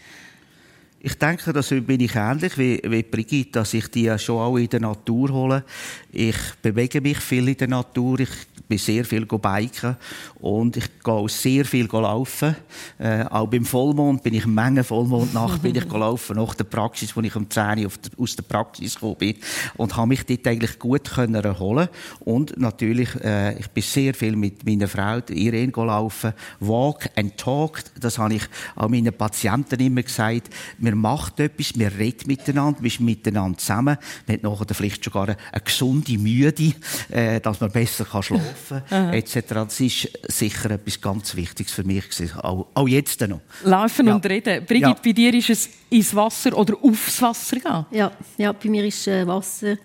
Ich 1.04 1.18
denke, 1.18 1.52
da 1.52 1.60
bin 1.80 2.00
ich 2.00 2.14
ähnlich 2.14 2.56
wie, 2.56 2.80
wie 2.84 3.02
Brigitte, 3.02 3.50
dass 3.58 3.74
ich 3.74 3.88
die 3.88 4.16
schon 4.20 4.38
auch 4.38 4.56
in 4.56 4.68
der 4.68 4.78
Natur 4.78 5.30
hole. 5.30 5.64
Ich 6.12 6.36
bewege 6.62 7.00
mich 7.00 7.18
viel 7.18 7.48
in 7.48 7.56
der 7.56 7.66
Natur. 7.66 8.20
Ich 8.20 8.30
bin 8.68 8.78
sehr 8.78 9.04
viel 9.04 9.26
biken 9.26 9.96
und 10.40 10.76
ich 10.76 10.84
gehe 11.02 11.12
auch 11.12 11.28
sehr 11.28 11.64
viel 11.64 11.86
laufen. 11.86 12.56
Äh, 12.98 13.24
auch 13.24 13.46
beim 13.46 13.64
Vollmond 13.64 14.22
bin 14.22 14.34
ich 14.34 14.46
Menge 14.46 14.84
Vollmondnacht 14.84 15.60
bin 15.60 15.74
ich 15.74 15.88
gelaufen 15.88 16.36
nach 16.36 16.54
der 16.54 16.64
Praxis, 16.64 17.14
wo 17.14 17.20
ich 17.20 17.36
um 17.36 17.50
10 17.50 17.84
Uhr 17.84 17.90
aus 18.18 18.36
der 18.36 18.44
Praxis 18.44 18.94
gekommen 18.94 19.16
bin 19.18 19.36
und 19.76 19.96
habe 19.96 20.08
mich 20.08 20.24
dort 20.24 20.46
eigentlich 20.46 20.78
gut 20.78 21.10
können 21.10 21.34
erholen 21.34 21.88
und 22.20 22.58
natürlich 22.58 23.14
äh, 23.22 23.58
ich 23.58 23.68
bin 23.68 23.82
sehr 23.82 24.14
viel 24.14 24.36
mit 24.36 24.64
meiner 24.64 24.88
Frau 24.88 25.20
Irene 25.28 25.72
gelaufen. 25.72 26.32
Walk 26.60 27.10
and 27.16 27.36
talk, 27.36 27.82
das 28.00 28.18
habe 28.18 28.34
ich 28.34 28.42
auch 28.74 28.88
meinen 28.88 29.12
Patienten 29.12 29.80
immer 29.80 30.02
gesagt. 30.02 30.48
Wir 30.78 30.91
machen 30.96 31.34
etwas, 31.38 31.78
wir 31.78 31.92
reden 31.98 32.26
miteinander, 32.26 32.82
wir 32.82 32.90
sind 32.90 33.06
miteinander 33.06 33.58
zusammen. 33.58 33.96
Wir 34.26 34.36
haben 34.36 34.42
nachher 34.42 34.74
vielleicht 34.74 35.04
sogar 35.04 35.28
eine, 35.28 35.36
gesunde 35.64 36.18
Müde, 36.18 36.74
äh, 37.10 37.40
dass 37.40 37.60
man 37.60 37.70
besser 37.70 38.04
kann 38.04 38.22
schlafen 38.22 38.82
Laufen 38.90 39.12
etc. 39.12 39.40
Das 39.48 39.80
ist 39.80 40.08
sicher 40.28 40.70
etwas 40.70 41.00
ganz 41.00 41.34
Wichtiges 41.34 41.72
für 41.72 41.84
mich 41.84 42.04
auch, 42.36 42.66
auch 42.74 42.88
jetzt 42.88 43.20
noch. 43.22 43.40
Laufen 43.64 44.06
ja. 44.06 44.14
und 44.14 44.26
reden. 44.26 44.64
Brigitte, 44.64 44.88
ja. 44.88 44.96
bei 45.02 45.12
dir 45.12 45.34
ist 45.34 45.50
es 45.50 45.68
ins 45.90 46.14
Wasser 46.14 46.56
oder 46.56 46.74
aufs 46.82 47.20
Wasser 47.20 47.56
gehen? 47.56 47.86
Ja, 47.90 48.12
ja 48.36 48.52
bei 48.52 48.68
mir 48.68 48.84
ist 48.84 49.06
äh, 49.06 49.26
Wasser 49.26 49.76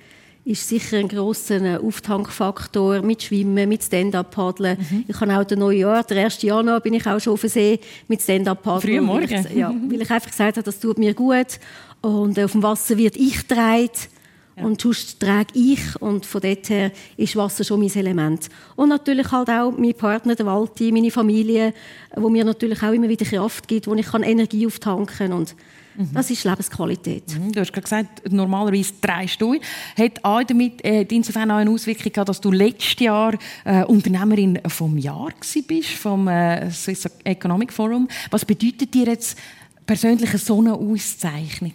ist 0.48 0.70
sicher 0.70 0.98
ein 0.98 1.10
grosser 1.10 1.62
äh, 1.62 1.78
Auftankfaktor 1.78 3.02
mit 3.02 3.22
Schwimmen, 3.22 3.68
mit 3.68 3.84
Stand-up-Paddeln. 3.84 4.78
Mhm. 4.80 5.06
Ich 5.06 5.20
habe 5.20 5.38
auch 5.38 5.43
den 5.43 5.60
Neujahr, 5.60 6.04
der 6.04 6.24
1. 6.24 6.41
Januar, 6.41 6.80
bin 6.80 6.93
ich 6.93 7.06
auch 7.06 7.20
schon 7.20 7.34
auf 7.34 7.41
den 7.41 7.50
See 7.50 7.80
mit 8.08 8.22
Stand-up-Paddeln. 8.22 8.95
Früh 8.95 9.02
morgen? 9.02 9.30
Weil 9.30 9.45
ich, 9.45 9.58
ja, 9.58 9.76
weil 9.89 10.02
ich 10.02 10.10
einfach 10.10 10.30
gesagt 10.30 10.56
habe, 10.56 10.64
das 10.64 10.80
tut 10.80 10.98
mir 11.00 11.14
gut. 11.14 11.60
Und 12.02 12.38
äh, 12.38 12.45
auf 12.45 12.54
dem 12.54 12.64
Wasser 12.64 12.98
wird 12.98 13.18
ich 13.18 13.45
gedreht. 13.45 14.10
Ja. 14.56 14.64
Und 14.64 14.80
sonst 14.80 15.20
trage 15.20 15.50
ich. 15.54 16.02
Und 16.02 16.26
von 16.26 16.39
dort 16.39 16.70
her 16.70 16.91
ist 17.18 17.36
Wasser 17.36 17.66
schon 17.66 17.82
mein 17.82 17.93
Element. 17.93 18.48
Und 18.78 18.88
natürlich 18.88 19.30
halt 19.34 19.50
auch 19.50 19.74
mein 19.78 19.95
Partner, 19.95 20.34
der 20.34 20.45
Walti, 20.45 20.93
meine 20.93 21.12
Familie, 21.12 21.74
wo 22.16 22.30
mir 22.30 22.45
natürlich 22.45 22.82
auch 22.84 22.93
immer 22.93 23.10
wieder 23.10 23.26
Kraft 23.26 23.68
gibt, 23.68 23.86
wo 23.88 23.93
ich 23.95 24.06
kann 24.06 24.24
Energie 24.24 24.66
auftanken 24.66 25.18
kann. 25.18 25.34
Und 25.34 25.56
mhm. 25.98 26.14
das 26.14 26.30
ist 26.30 26.43
Lebensqualität. 26.43 27.24
Mhm. 27.38 27.52
Du 27.52 27.60
hast 27.60 27.74
gerade 27.74 27.84
gesagt, 27.84 28.32
normalerweise 28.32 28.93
drei 29.02 29.28
Stunden. 29.28 29.62
Hat 29.98 30.24
auch 30.24 30.43
damit 30.43 30.84
äh, 30.86 31.02
insofern 31.10 31.52
auch 31.52 31.58
eine 31.58 31.70
Auswirkung 31.70 32.12
gehabt, 32.12 32.30
dass 32.30 32.41
du 32.41 32.52
letztes 32.52 33.00
Jahr 33.00 33.34
äh, 33.66 33.84
Unternehmerin 33.84 34.60
vom 34.68 34.98
Jahr 34.98 35.30
bist, 35.68 35.89
vom 35.89 36.28
äh, 36.28 36.72
Swiss 36.72 37.08
Economic 37.24 37.74
Forum. 37.74 38.08
Was 38.32 38.45
bedeutet 38.45 38.93
dir 38.93 39.08
jetzt 39.08 39.38
persönlich 39.86 40.30
so 40.41 40.60
eine 40.60 40.74
Auszeichnung? 40.74 41.74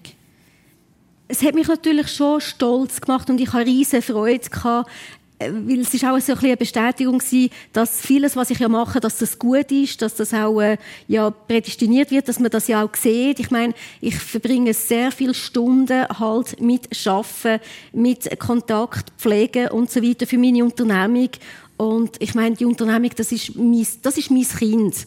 es 1.33 1.43
hat 1.43 1.55
mich 1.55 1.66
natürlich 1.66 2.09
schon 2.09 2.43
stolz 2.43 3.01
gemacht 3.01 3.31
und 3.31 3.41
ich 3.41 3.51
hatte 3.55 3.64
riesige 3.64 4.03
Freude 4.03 4.51
gehabt, 4.51 4.91
weil 5.51 5.80
es 5.80 5.95
ist 5.95 6.05
auch 6.05 6.18
so 6.20 6.32
ein 6.32 6.38
eine 6.38 6.57
Bestätigung 6.57 7.18
gewesen, 7.18 7.51
dass 7.72 8.01
vieles, 8.01 8.36
was 8.36 8.51
ich 8.51 8.59
ja 8.59 8.68
mache, 8.68 9.01
dass 9.01 9.18
das 9.18 9.38
gut 9.38 9.70
ist, 9.72 10.03
dass 10.03 10.14
das 10.14 10.34
auch 10.34 10.61
äh, 10.61 10.76
ja 11.09 11.30
prädestiniert 11.30 12.11
wird, 12.11 12.28
dass 12.28 12.38
man 12.38 12.51
das 12.51 12.68
ja 12.68 12.82
auch 12.84 12.95
sieht. 12.95 13.40
Ich 13.40 13.51
meine, 13.51 13.74
ich 14.01 14.16
verbringe 14.16 14.74
sehr 14.74 15.12
viele 15.12 15.34
Stunden 15.34 16.07
halt 16.09 16.61
mit 16.61 16.95
Schaffen, 16.95 17.61
mit 17.93 18.38
Kontakt, 18.38 19.12
Pflege 19.18 19.70
und 19.70 19.90
so 19.90 20.03
weiter 20.03 20.26
für 20.26 20.38
meine 20.38 20.64
Unternehmung. 20.64 21.30
Und 21.76 22.20
ich 22.20 22.34
meine, 22.34 22.55
die 22.55 22.64
Unternehmung, 22.64 23.11
das 23.16 23.32
ist 23.32 23.57
mein, 23.57 23.86
das 24.03 24.16
ist 24.16 24.30
mein 24.30 24.47
Kind. 24.47 25.07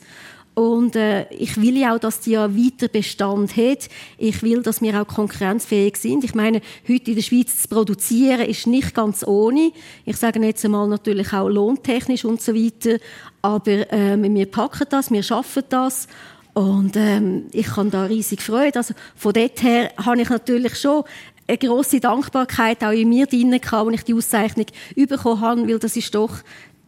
Und 0.55 0.95
äh, 0.95 1.29
ich 1.33 1.61
will 1.61 1.77
ja 1.77 1.93
auch, 1.93 1.99
dass 1.99 2.21
die 2.21 2.31
ja 2.31 2.55
weiter 2.55 2.87
Bestand 2.87 3.57
hat. 3.57 3.89
Ich 4.17 4.41
will, 4.41 4.61
dass 4.61 4.81
wir 4.81 5.01
auch 5.01 5.05
konkurrenzfähig 5.05 5.97
sind. 5.97 6.23
Ich 6.23 6.33
meine, 6.33 6.61
heute 6.87 7.11
in 7.11 7.15
der 7.17 7.23
Schweiz 7.23 7.63
zu 7.63 7.67
produzieren 7.67 8.39
ist 8.39 8.65
nicht 8.65 8.95
ganz 8.95 9.27
ohne. 9.27 9.73
Ich 10.05 10.15
sage 10.15 10.39
jetzt 10.39 10.63
einmal 10.63 10.87
natürlich 10.87 11.33
auch 11.33 11.49
lohntechnisch 11.49 12.23
und 12.23 12.41
so 12.41 12.55
weiter. 12.55 12.99
Aber 13.41 13.91
ähm, 13.91 14.33
wir 14.33 14.45
packen 14.45 14.87
das, 14.89 15.11
wir 15.11 15.23
schaffen 15.23 15.63
das. 15.67 16.07
Und 16.53 16.95
ähm, 16.95 17.47
ich 17.51 17.75
habe 17.75 17.89
da 17.89 18.05
riesig 18.05 18.41
Freude. 18.41 18.79
Also 18.79 18.93
von 19.17 19.33
dort 19.33 19.61
her 19.61 19.91
habe 19.97 20.21
ich 20.21 20.29
natürlich 20.29 20.79
schon 20.79 21.03
eine 21.47 21.57
große 21.57 21.99
Dankbarkeit 21.99 22.81
auch 22.81 22.91
in 22.91 23.09
mir 23.09 23.27
drin 23.27 23.53
als 23.53 23.93
ich 23.93 24.03
die 24.03 24.13
Auszeichnung 24.13 24.65
bekommen 24.95 25.41
habe, 25.41 25.67
weil 25.67 25.79
das 25.79 25.97
ist 25.97 26.15
doch 26.15 26.37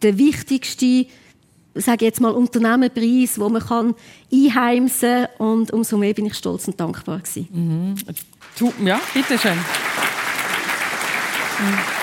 der 0.01 0.17
wichtigste 0.17 1.05
sage 1.79 2.05
jetzt 2.05 2.21
mal, 2.21 2.31
Unternehmenpreis, 2.31 3.39
wo 3.39 3.49
man 3.49 3.61
kann 3.61 3.95
einheimsen 4.31 5.27
kann. 5.37 5.47
Und 5.47 5.71
umso 5.71 5.97
mehr 5.97 6.13
bin 6.13 6.25
ich 6.25 6.35
stolz 6.35 6.67
und 6.67 6.79
dankbar 6.79 7.19
gewesen. 7.19 7.47
Mhm. 7.51 7.95
Ja, 8.85 8.99
bitteschön. 9.13 9.53
Mhm. 9.53 11.96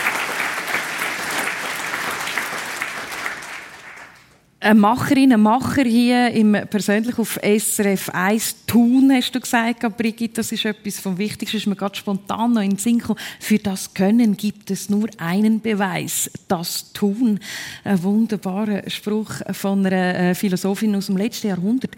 Eine 4.65 4.81
Macherin, 4.81 5.31
ein 5.31 5.43
Macher 5.43 5.85
hier 5.85 6.31
im, 6.31 6.57
persönlich 6.71 7.19
auf 7.19 7.39
SRF 7.43 8.09
1 8.09 8.65
tun, 8.67 9.12
hast 9.12 9.35
du 9.35 9.41
gesagt, 9.41 9.83
Brigitte, 9.99 10.37
das 10.37 10.53
ist 10.53 10.65
etwas 10.65 10.99
vom 10.99 11.19
Wichtigsten, 11.19 11.59
ist 11.59 11.67
mir 11.67 11.77
gerade 11.77 11.95
spontan 11.95 12.55
noch 12.55 12.62
in 12.62 12.71
den 12.71 12.79
Sinn 12.79 12.99
gekommen. 12.99 13.21
Für 13.41 13.59
das 13.59 13.93
Können 13.93 14.39
gibt 14.39 14.71
es 14.71 14.89
nur 14.89 15.09
einen 15.19 15.61
Beweis, 15.61 16.31
das 16.49 16.93
Tun. 16.95 17.41
Ein 17.85 18.03
wunderbarer 18.03 18.89
Spruch 18.89 19.35
von 19.53 19.85
einer 19.85 20.31
äh, 20.31 20.35
Philosophin 20.35 20.97
aus 20.97 21.07
dem 21.07 21.19
letzten 21.19 21.49
Jahrhundert. 21.49 21.91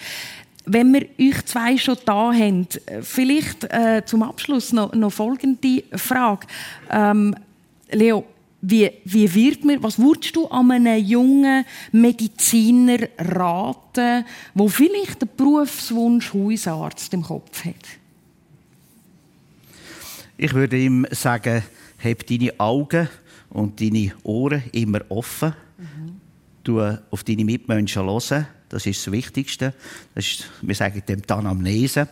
wenn 0.65 0.93
wir 0.93 1.07
euch 1.21 1.45
zwei 1.45 1.79
schon 1.79 1.97
da 2.05 2.33
haben, 2.33 2.67
vielleicht 3.03 3.63
äh, 3.65 4.03
zum 4.05 4.25
Abschluss 4.25 4.73
noch, 4.73 4.93
noch 4.93 5.13
folgende 5.13 5.85
Frage. 5.93 6.49
Ähm, 6.91 7.37
Leo, 7.93 8.25
wie, 8.69 8.91
wie 9.05 9.33
wird 9.33 9.65
man, 9.65 9.81
was 9.83 9.99
würdest 9.99 10.35
du 10.35 10.47
an 10.49 10.73
einem 10.73 11.05
jungen 11.05 11.65
Mediziner 11.93 12.99
raten, 13.17 14.25
der 14.55 14.69
vielleicht 14.69 15.23
den 15.23 15.29
Berufswunsch 15.37 16.35
Hausarzt 16.35 17.15
im 17.15 17.23
Kopf 17.23 17.65
hat? 17.65 17.75
Ich 20.37 20.53
würde 20.53 20.77
ihm 20.79 21.07
sagen, 21.13 21.63
heb 21.99 22.27
deine 22.27 22.59
Augen 22.59 23.09
und 23.51 23.81
deine 23.81 24.13
Ohren 24.25 24.65
immer 24.73 25.01
offen. 25.11 25.55
Mhm. 25.79 26.21
Du 26.65 26.81
auf 26.81 27.23
deine 27.23 27.45
Mitmenschen 27.45 28.03
hören. 28.03 28.49
Das 28.69 28.85
ist 28.85 29.07
das 29.07 29.13
Wichtigste. 29.13 29.75
Das 30.15 30.27
ist, 30.27 30.51
wir 30.61 30.75
sagen 30.75 31.03
dem 31.09 31.23
Anamnese. 31.29 32.09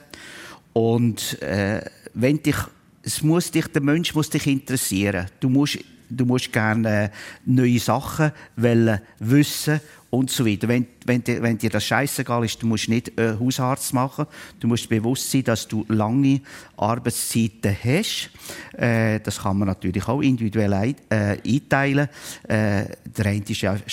Und 0.72 1.42
äh, 1.42 1.84
wenn 2.14 2.40
dich, 2.40 2.56
es 3.02 3.22
muss 3.22 3.50
dich, 3.50 3.66
der 3.66 3.82
Mensch 3.82 4.14
muss 4.14 4.30
dich 4.30 4.46
interessieren. 4.46 5.26
Du 5.40 5.48
musst 5.48 5.80
du 6.08 6.24
musst 6.24 6.52
gerne 6.52 7.10
neue 7.44 7.78
Sachen 7.78 8.32
wissen 8.56 9.80
und 10.14 10.30
so 10.30 10.46
weiter. 10.46 10.68
Wenn, 10.68 10.86
wenn, 11.04 11.22
wenn 11.26 11.58
dir 11.58 11.70
das 11.70 11.84
scheißegal 11.84 12.44
ist, 12.44 12.62
du 12.62 12.66
musst 12.66 12.88
nicht 12.88 13.18
äh, 13.18 13.36
Hausarzt 13.38 13.92
machen. 13.92 14.26
Du 14.60 14.68
musst 14.68 14.88
bewusst 14.88 15.30
sein, 15.30 15.44
dass 15.44 15.66
du 15.66 15.84
lange 15.88 16.40
Arbeitszeiten 16.76 17.76
hast. 17.82 18.30
Äh, 18.78 19.20
das 19.20 19.42
kann 19.42 19.58
man 19.58 19.68
natürlich 19.68 20.06
auch 20.06 20.20
individuell 20.20 20.72
ein, 20.72 20.94
äh, 21.10 21.36
einteilen. 21.44 22.08
Äh, 22.44 22.84
der 23.04 23.26
eine 23.26 23.42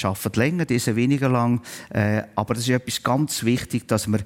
arbeitet 0.04 0.36
länger, 0.36 0.66
dieser 0.66 0.96
weniger 0.96 1.30
lang. 1.30 1.62
Äh, 1.90 2.24
aber 2.36 2.54
das 2.54 2.64
ist 2.64 2.70
etwas 2.70 3.02
ganz 3.02 3.44
wichtig, 3.44 3.88
dass 3.88 4.08
man 4.08 4.22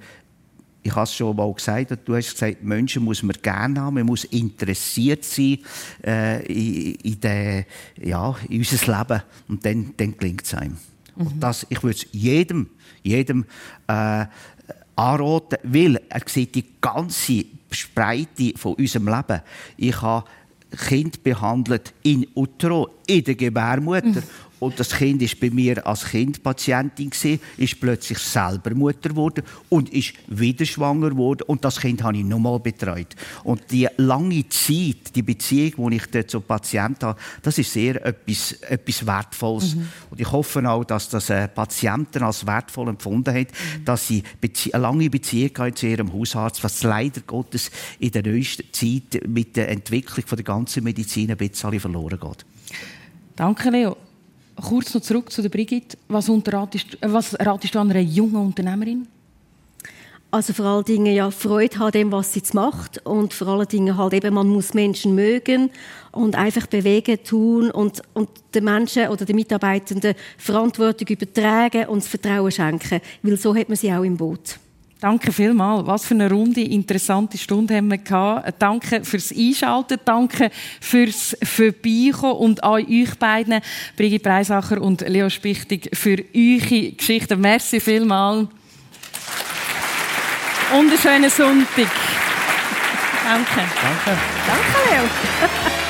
ich 0.86 0.94
habe 0.94 1.04
es 1.04 1.16
schon 1.16 1.36
mal 1.36 1.52
gesagt, 1.52 1.98
du 2.06 2.16
hast 2.16 2.34
gesagt, 2.34 2.64
Menschen 2.64 3.04
muss 3.04 3.24
man 3.24 3.36
gerne 3.42 3.82
haben, 3.82 3.96
man 3.96 4.06
muss 4.06 4.24
interessiert 4.26 5.26
sein 5.26 5.58
äh, 6.06 6.46
in, 6.46 6.94
in, 6.96 7.20
de, 7.20 7.66
ja, 8.04 8.36
in 8.48 8.60
unser 8.60 8.98
Leben 9.00 9.24
und 9.48 9.66
dann, 9.66 9.94
dann 9.98 10.16
gelingt 10.16 10.44
es 10.44 10.54
einem. 10.54 10.78
Mhm. 11.16 11.28
Und 11.28 11.40
das, 11.40 11.66
ich 11.70 11.82
würde 11.82 11.98
es 11.98 12.06
jedem, 12.12 12.70
jedem 13.02 13.46
äh, 13.88 14.26
anraten, 14.96 15.58
weil 15.64 16.00
er 16.08 16.22
sieht 16.28 16.54
die 16.54 16.66
ganze 16.80 17.46
Breite 17.96 18.54
von 18.56 18.76
unserem 18.76 19.08
Leben. 19.08 19.42
Ich 19.78 20.00
habe 20.04 20.28
Kind 20.88 21.24
behandelt 21.24 21.94
in 22.04 22.28
Utero, 22.36 22.90
in 23.08 23.24
der 23.24 23.36
Gebärmutter. 23.36 24.22
Mhm. 24.22 24.24
Und 24.66 24.80
das 24.80 24.90
Kind 24.90 25.22
ist 25.22 25.40
bei 25.40 25.52
mir 25.52 25.86
als 25.86 26.06
Kind 26.06 26.42
Patientin 26.42 27.12
gewesen, 27.12 27.40
ist 27.56 27.80
plötzlich 27.80 28.18
selber 28.18 28.74
Mutter 28.74 29.10
geworden 29.10 29.44
und 29.70 29.94
ist 29.94 30.14
wieder 30.26 30.66
schwanger 30.66 31.12
geworden. 31.12 31.44
Und 31.46 31.64
das 31.64 31.80
Kind 31.80 32.02
habe 32.02 32.18
ich 32.18 32.24
nochmal 32.24 32.60
betreut. 32.60 33.16
Und 33.44 33.62
die 33.70 33.88
lange 33.98 34.50
Zeit, 34.50 35.16
die 35.16 35.22
Beziehung, 35.22 35.92
die 35.92 35.98
ich 35.98 36.08
dort 36.08 36.32
zum 36.32 36.42
Patienten 36.42 37.06
habe, 37.06 37.20
das 37.44 37.60
ist 37.60 37.74
sehr 37.74 38.04
etwas, 38.04 38.54
etwas 38.64 39.06
Wertvolles. 39.06 39.76
Mhm. 39.76 39.88
Und 40.10 40.20
ich 40.20 40.32
hoffe 40.32 40.68
auch, 40.68 40.84
dass 40.84 41.10
das 41.10 41.30
äh, 41.30 41.48
Patienten 41.48 42.24
als 42.24 42.48
wertvoll 42.48 42.90
empfunden 42.90 43.36
haben, 43.36 43.48
mhm. 43.78 43.86
dass 43.86 44.08
sie 44.08 44.24
eine 44.74 44.82
lange 44.82 45.12
Beziehung 45.12 45.52
haben 45.60 45.76
zu 45.76 45.86
ihrem 45.86 46.12
Hausarzt, 46.12 46.64
was 46.64 46.82
leider 46.82 47.22
Gottes 47.22 47.70
in 48.00 48.10
der 48.10 48.24
neuesten 48.24 48.66
Zeit 48.72 49.28
mit 49.28 49.56
der 49.56 49.70
Entwicklung 49.70 50.26
der 50.28 50.44
ganzen 50.44 50.84
Medizin 50.84 51.30
ein 51.30 51.38
bisschen 51.38 51.80
verloren 51.80 52.20
geht. 52.20 52.46
Danke, 53.36 53.70
Leo. 53.70 53.96
Kurz 54.62 54.94
noch 54.94 55.02
zurück 55.02 55.32
zu 55.32 55.42
der 55.42 55.50
Brigitte. 55.50 55.98
Was, 56.08 56.30
ratest, 56.30 56.98
äh, 57.02 57.12
was 57.12 57.38
ratest 57.40 57.76
du 57.76 57.80
einer 57.80 58.00
jungen 58.00 58.38
Unternehmerin? 58.38 59.08
Also 60.32 60.52
vor 60.52 60.66
allen 60.66 60.84
Dingen 60.84 61.14
ja 61.14 61.32
Freude 61.32 61.80
haben 61.80 61.92
dem, 61.92 62.12
was 62.12 62.34
sie 62.34 62.40
jetzt 62.40 62.54
macht 62.54 63.06
und 63.06 63.34
vor 63.34 63.48
allen 63.48 63.68
Dingen 63.68 63.96
halt 63.96 64.14
eben, 64.14 64.34
man 64.34 64.50
muss 64.50 64.74
Menschen 64.74 65.16
mögen 65.16 65.70
und 66.12 66.36
einfach 66.36 66.68
bewegen, 66.68 67.24
tun 67.24 67.72
und, 67.72 68.02
und 68.14 68.28
den 68.54 68.66
Menschen 68.66 69.08
oder 69.08 69.24
den 69.24 69.38
Mitarbeitenden 69.38 70.14
Verantwortung 70.38 71.08
übertragen 71.08 71.88
und 71.88 72.04
das 72.04 72.10
Vertrauen 72.10 72.52
schenken, 72.52 73.00
weil 73.22 73.38
so 73.38 73.56
hat 73.56 73.70
man 73.70 73.78
sie 73.78 73.94
auch 73.94 74.04
im 74.04 74.18
Boot. 74.18 74.60
Danke 75.06 75.32
vielmals. 75.32 75.86
Was 75.86 76.04
für 76.08 76.16
eine 76.16 76.32
runde, 76.32 76.62
interessante 76.62 77.38
Stunde 77.38 77.76
haben 77.76 77.92
wir 77.92 78.00
gehabt. 78.00 78.56
Danke 78.58 79.06
fürs 79.06 79.32
Einschalten, 79.32 80.00
danke 80.04 80.50
fürs 80.82 81.38
Vorbeikommen 81.44 82.40
und 82.40 82.64
an 82.64 82.72
euch 82.72 83.14
beiden, 83.20 83.62
Brigitte 83.96 84.24
Breisacher 84.24 84.82
und 84.82 85.08
Leo 85.08 85.30
Spichtig, 85.30 85.96
für 85.96 86.18
eure 86.36 86.92
Geschichten. 86.94 87.40
Merci 87.40 87.80
vielmals. 87.80 88.48
Und 90.74 90.90
einen 90.90 90.98
schönen 90.98 91.30
Sonntag. 91.30 91.92
Danke. 93.24 93.62
Danke. 93.84 94.18
Danke, 94.48 94.90
Leo. 94.90 95.82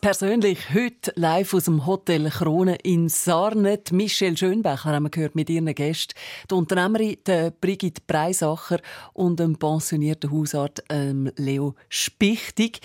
Persönlich 0.00 0.72
heute 0.72 1.12
live 1.16 1.52
aus 1.52 1.64
dem 1.64 1.84
Hotel 1.84 2.30
Krone 2.30 2.76
in 2.76 3.10
Sarnet. 3.10 3.92
Michelle 3.92 4.36
Schönbecher 4.36 4.90
haben 4.90 5.02
wir 5.02 5.10
gehört 5.10 5.34
mit 5.34 5.50
ihren 5.50 5.74
Gästen. 5.74 6.14
Die 6.50 6.54
Unternehmerin 6.54 7.18
die 7.26 7.50
Brigitte 7.60 8.00
Breisacher 8.06 8.78
und 9.12 9.38
dem 9.38 9.58
pensionierten 9.58 10.30
Hausarzt 10.30 10.82
ähm, 10.88 11.30
Leo 11.36 11.74
Spichtig. 11.90 12.80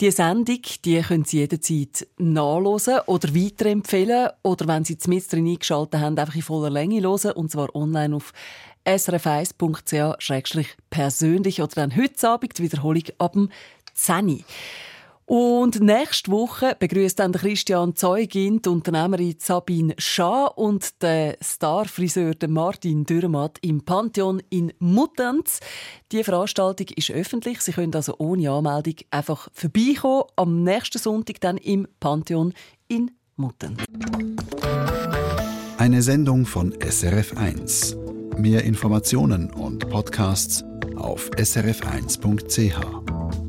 Die 0.00 0.10
Sendung 0.10 0.58
die 0.84 1.00
können 1.02 1.24
Sie 1.24 1.38
jederzeit 1.38 2.08
nachlesen 2.18 2.98
oder 3.06 3.32
weiterempfehlen 3.34 4.30
oder 4.42 4.66
wenn 4.66 4.84
Sie 4.84 4.98
mit 5.06 5.32
drin 5.32 5.46
eingeschaltet 5.46 6.00
haben, 6.00 6.18
einfach 6.18 6.34
in 6.34 6.42
voller 6.42 6.70
Länge 6.70 7.00
hören 7.00 7.30
und 7.32 7.48
zwar 7.50 7.74
online 7.76 8.16
auf 8.16 8.32
srf1.ch-persönlich 8.84 11.62
oder 11.62 11.74
dann 11.74 11.96
heute 11.96 12.28
Abend 12.28 12.58
die 12.58 12.64
Wiederholung 12.64 13.04
ab 13.18 13.34
dem 13.34 13.50
10 13.94 14.44
und 15.26 15.80
nächste 15.80 16.30
Woche 16.30 16.76
begrüßt 16.78 17.18
dann 17.18 17.32
Christian 17.32 17.96
Zeugin 17.96 18.62
die 18.62 18.68
Unternehmerin 18.68 19.34
Sabine 19.38 19.94
Schaar 19.98 20.56
und 20.56 21.02
der 21.02 21.36
Starfriseur 21.40 22.34
Martin 22.46 23.04
Dürrematt 23.04 23.58
im 23.60 23.84
Pantheon 23.84 24.40
in 24.50 24.72
Muttenz. 24.78 25.58
Die 26.12 26.22
Veranstaltung 26.22 26.86
ist 26.94 27.10
öffentlich. 27.10 27.60
Sie 27.60 27.72
können 27.72 27.92
also 27.92 28.14
ohne 28.18 28.52
Anmeldung 28.52 28.94
einfach 29.10 29.48
vorbeikommen. 29.52 30.24
Am 30.36 30.62
nächsten 30.62 30.98
Sonntag 30.98 31.40
dann 31.40 31.56
im 31.56 31.88
Pantheon 31.98 32.54
in 32.86 33.10
Muttenz. 33.34 33.82
Eine 35.76 36.02
Sendung 36.02 36.46
von 36.46 36.72
SRF1. 36.74 38.38
Mehr 38.38 38.62
Informationen 38.62 39.50
und 39.50 39.88
Podcasts 39.88 40.64
auf 40.96 41.30
srf1.ch. 41.30 43.45